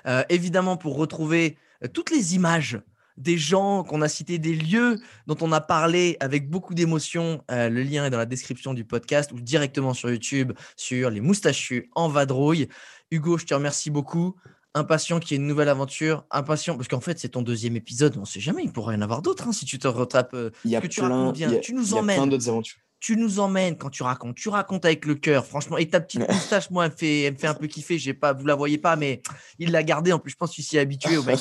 Euh, 0.06 0.22
évidemment, 0.28 0.76
pour 0.76 0.96
retrouver 0.96 1.58
toutes 1.92 2.10
les 2.10 2.34
images 2.34 2.80
des 3.18 3.38
gens, 3.38 3.82
qu'on 3.82 4.02
a 4.02 4.08
cité 4.08 4.38
des 4.38 4.54
lieux 4.54 4.98
dont 5.26 5.36
on 5.40 5.50
a 5.52 5.60
parlé 5.62 6.16
avec 6.20 6.50
beaucoup 6.50 6.74
d'émotion. 6.74 7.42
Euh, 7.50 7.70
le 7.70 7.82
lien 7.82 8.04
est 8.04 8.10
dans 8.10 8.18
la 8.18 8.26
description 8.26 8.74
du 8.74 8.84
podcast 8.84 9.32
ou 9.32 9.40
directement 9.40 9.94
sur 9.94 10.10
YouTube 10.10 10.52
sur 10.76 11.08
les 11.10 11.20
moustachus 11.22 11.88
en 11.94 12.08
vadrouille. 12.08 12.68
Hugo, 13.10 13.38
je 13.38 13.46
te 13.46 13.54
remercie 13.54 13.90
beaucoup. 13.90 14.36
Impatient 14.74 15.18
qu'il 15.20 15.30
y 15.30 15.34
ait 15.34 15.42
une 15.42 15.46
nouvelle 15.48 15.70
aventure. 15.70 16.24
Impatient, 16.30 16.76
parce 16.76 16.88
qu'en 16.88 17.00
fait, 17.00 17.18
c'est 17.18 17.30
ton 17.30 17.40
deuxième 17.40 17.76
épisode. 17.76 18.14
On 18.18 18.20
ne 18.20 18.26
sait 18.26 18.40
jamais, 18.40 18.62
il 18.64 18.72
pourrait 18.72 18.94
y 18.94 18.98
en 18.98 19.02
avoir 19.02 19.22
d'autres 19.22 19.48
hein, 19.48 19.52
si 19.52 19.64
tu 19.64 19.78
te 19.78 19.88
rattrapes. 19.88 20.34
Euh, 20.34 20.50
il 20.66 20.70
y 20.72 20.76
a 20.76 20.82
que 20.82 20.86
tu 20.86 21.00
plein, 21.00 21.08
racontes 21.08 21.36
bien. 21.36 21.48
il 21.48 21.54
y 21.54 21.56
a- 21.56 21.60
tu 21.60 21.72
nous 21.72 21.84
il 21.86 21.90
y 21.92 21.94
a 21.94 22.00
emmènes 22.00 22.16
plein 22.16 22.26
d'autres 22.26 22.48
aventures. 22.50 22.78
Tu 23.00 23.16
nous 23.16 23.38
emmènes 23.40 23.76
quand 23.76 23.90
tu 23.90 24.02
racontes. 24.02 24.36
Tu 24.36 24.48
racontes 24.48 24.84
avec 24.84 25.04
le 25.04 25.14
cœur, 25.14 25.44
franchement. 25.46 25.76
Et 25.78 25.88
ta 25.88 26.00
petite 26.00 26.28
moustache, 26.28 26.70
moi, 26.70 26.86
elle 26.86 26.92
me 26.92 26.96
fait, 26.96 27.22
elle 27.22 27.34
me 27.34 27.38
fait 27.38 27.46
un 27.46 27.54
peu 27.54 27.66
kiffer. 27.66 27.98
J'ai 27.98 28.14
pas, 28.14 28.32
vous 28.32 28.46
la 28.46 28.54
voyez 28.54 28.78
pas, 28.78 28.96
mais 28.96 29.20
il 29.58 29.70
l'a 29.70 29.82
gardée. 29.82 30.12
En 30.12 30.18
plus, 30.18 30.30
je 30.32 30.36
pense 30.36 30.52
qu'il 30.54 30.64
s'y 30.64 30.76
est 30.76 30.80
habitué 30.80 31.16
au 31.16 31.22
mec. 31.22 31.38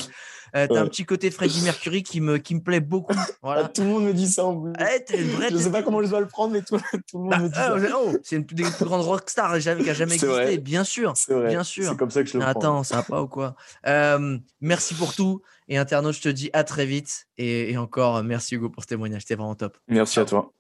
Euh, 0.56 0.68
T'as 0.68 0.80
un 0.80 0.84
Ouais. 0.84 0.90
petit 0.90 1.06
côté 1.06 1.32
Freddie 1.32 1.62
Mercury 1.64 2.02
qui 2.04 2.22
me, 2.22 2.38
qui 2.38 2.56
me 2.56 2.62
plaît 2.62 2.80
beaucoup. 2.80 3.14
Ah, 3.20 3.28
Voilà. 3.42 3.68
tout 3.68 3.82
le 3.82 3.88
monde 3.88 4.06
me 4.06 4.14
dit 4.14 4.28
ça 4.28 4.46
en 4.46 4.60
plus. 4.62 4.72
T'es 5.06 5.22
une 5.22 5.30
vraie 5.32 5.50
je 5.50 5.58
sais 5.58 5.72
pas 5.72 5.84
comment 5.84 6.02
je 6.02 6.08
dois 6.08 6.22
le 6.22 6.28
prendre, 6.28 6.54
mais 6.54 6.62
tout, 6.62 6.78
tout 7.10 7.18
le 7.18 7.20
monde 7.24 7.30
Bah, 7.32 7.40
me 7.40 7.48
dit 7.50 7.54
ah, 7.58 7.78
ça. 7.80 7.98
oh, 8.00 8.14
c'est 8.24 8.36
une 8.38 8.44
des 8.44 8.64
plus 8.64 8.86
grandes 8.86 9.02
rockstars 9.02 9.58
qui 9.60 9.68
a 9.70 9.94
jamais 9.94 10.14
existé, 10.14 10.28
vrai. 10.28 10.58
bien 10.58 10.84
sûr. 10.84 11.14
C'est 11.16 11.34
vrai. 11.34 11.50
bien 11.50 11.64
sûr. 11.64 11.90
C'est 11.90 11.98
comme 11.98 12.10
ça 12.12 12.24
que 12.24 12.30
je 12.30 12.38
le 12.38 12.40
prends. 12.40 12.52
Attends, 12.52 12.84
ça 12.84 12.98
va 12.98 13.04
pas 13.04 13.22
ou 13.22 13.28
quoi? 13.28 13.56
Euh, 13.88 14.38
Merci 14.62 14.94
pour 14.94 15.14
tout. 15.14 15.42
Et 15.68 15.78
internaute, 15.78 16.16
je 16.16 16.22
te 16.22 16.30
dis 16.30 16.50
à 16.54 16.64
très 16.64 16.86
vite. 16.86 17.28
Et, 17.38 17.72
et 17.72 17.78
encore, 17.78 18.24
merci 18.24 18.56
Hugo 18.56 18.70
pour 18.70 18.84
ce 18.84 18.88
témoignage. 18.88 19.24
C'était 19.24 19.36
vraiment 19.36 19.56
top. 19.56 19.78
Merci 19.88 20.20
à 20.20 20.26
toi. 20.26 20.54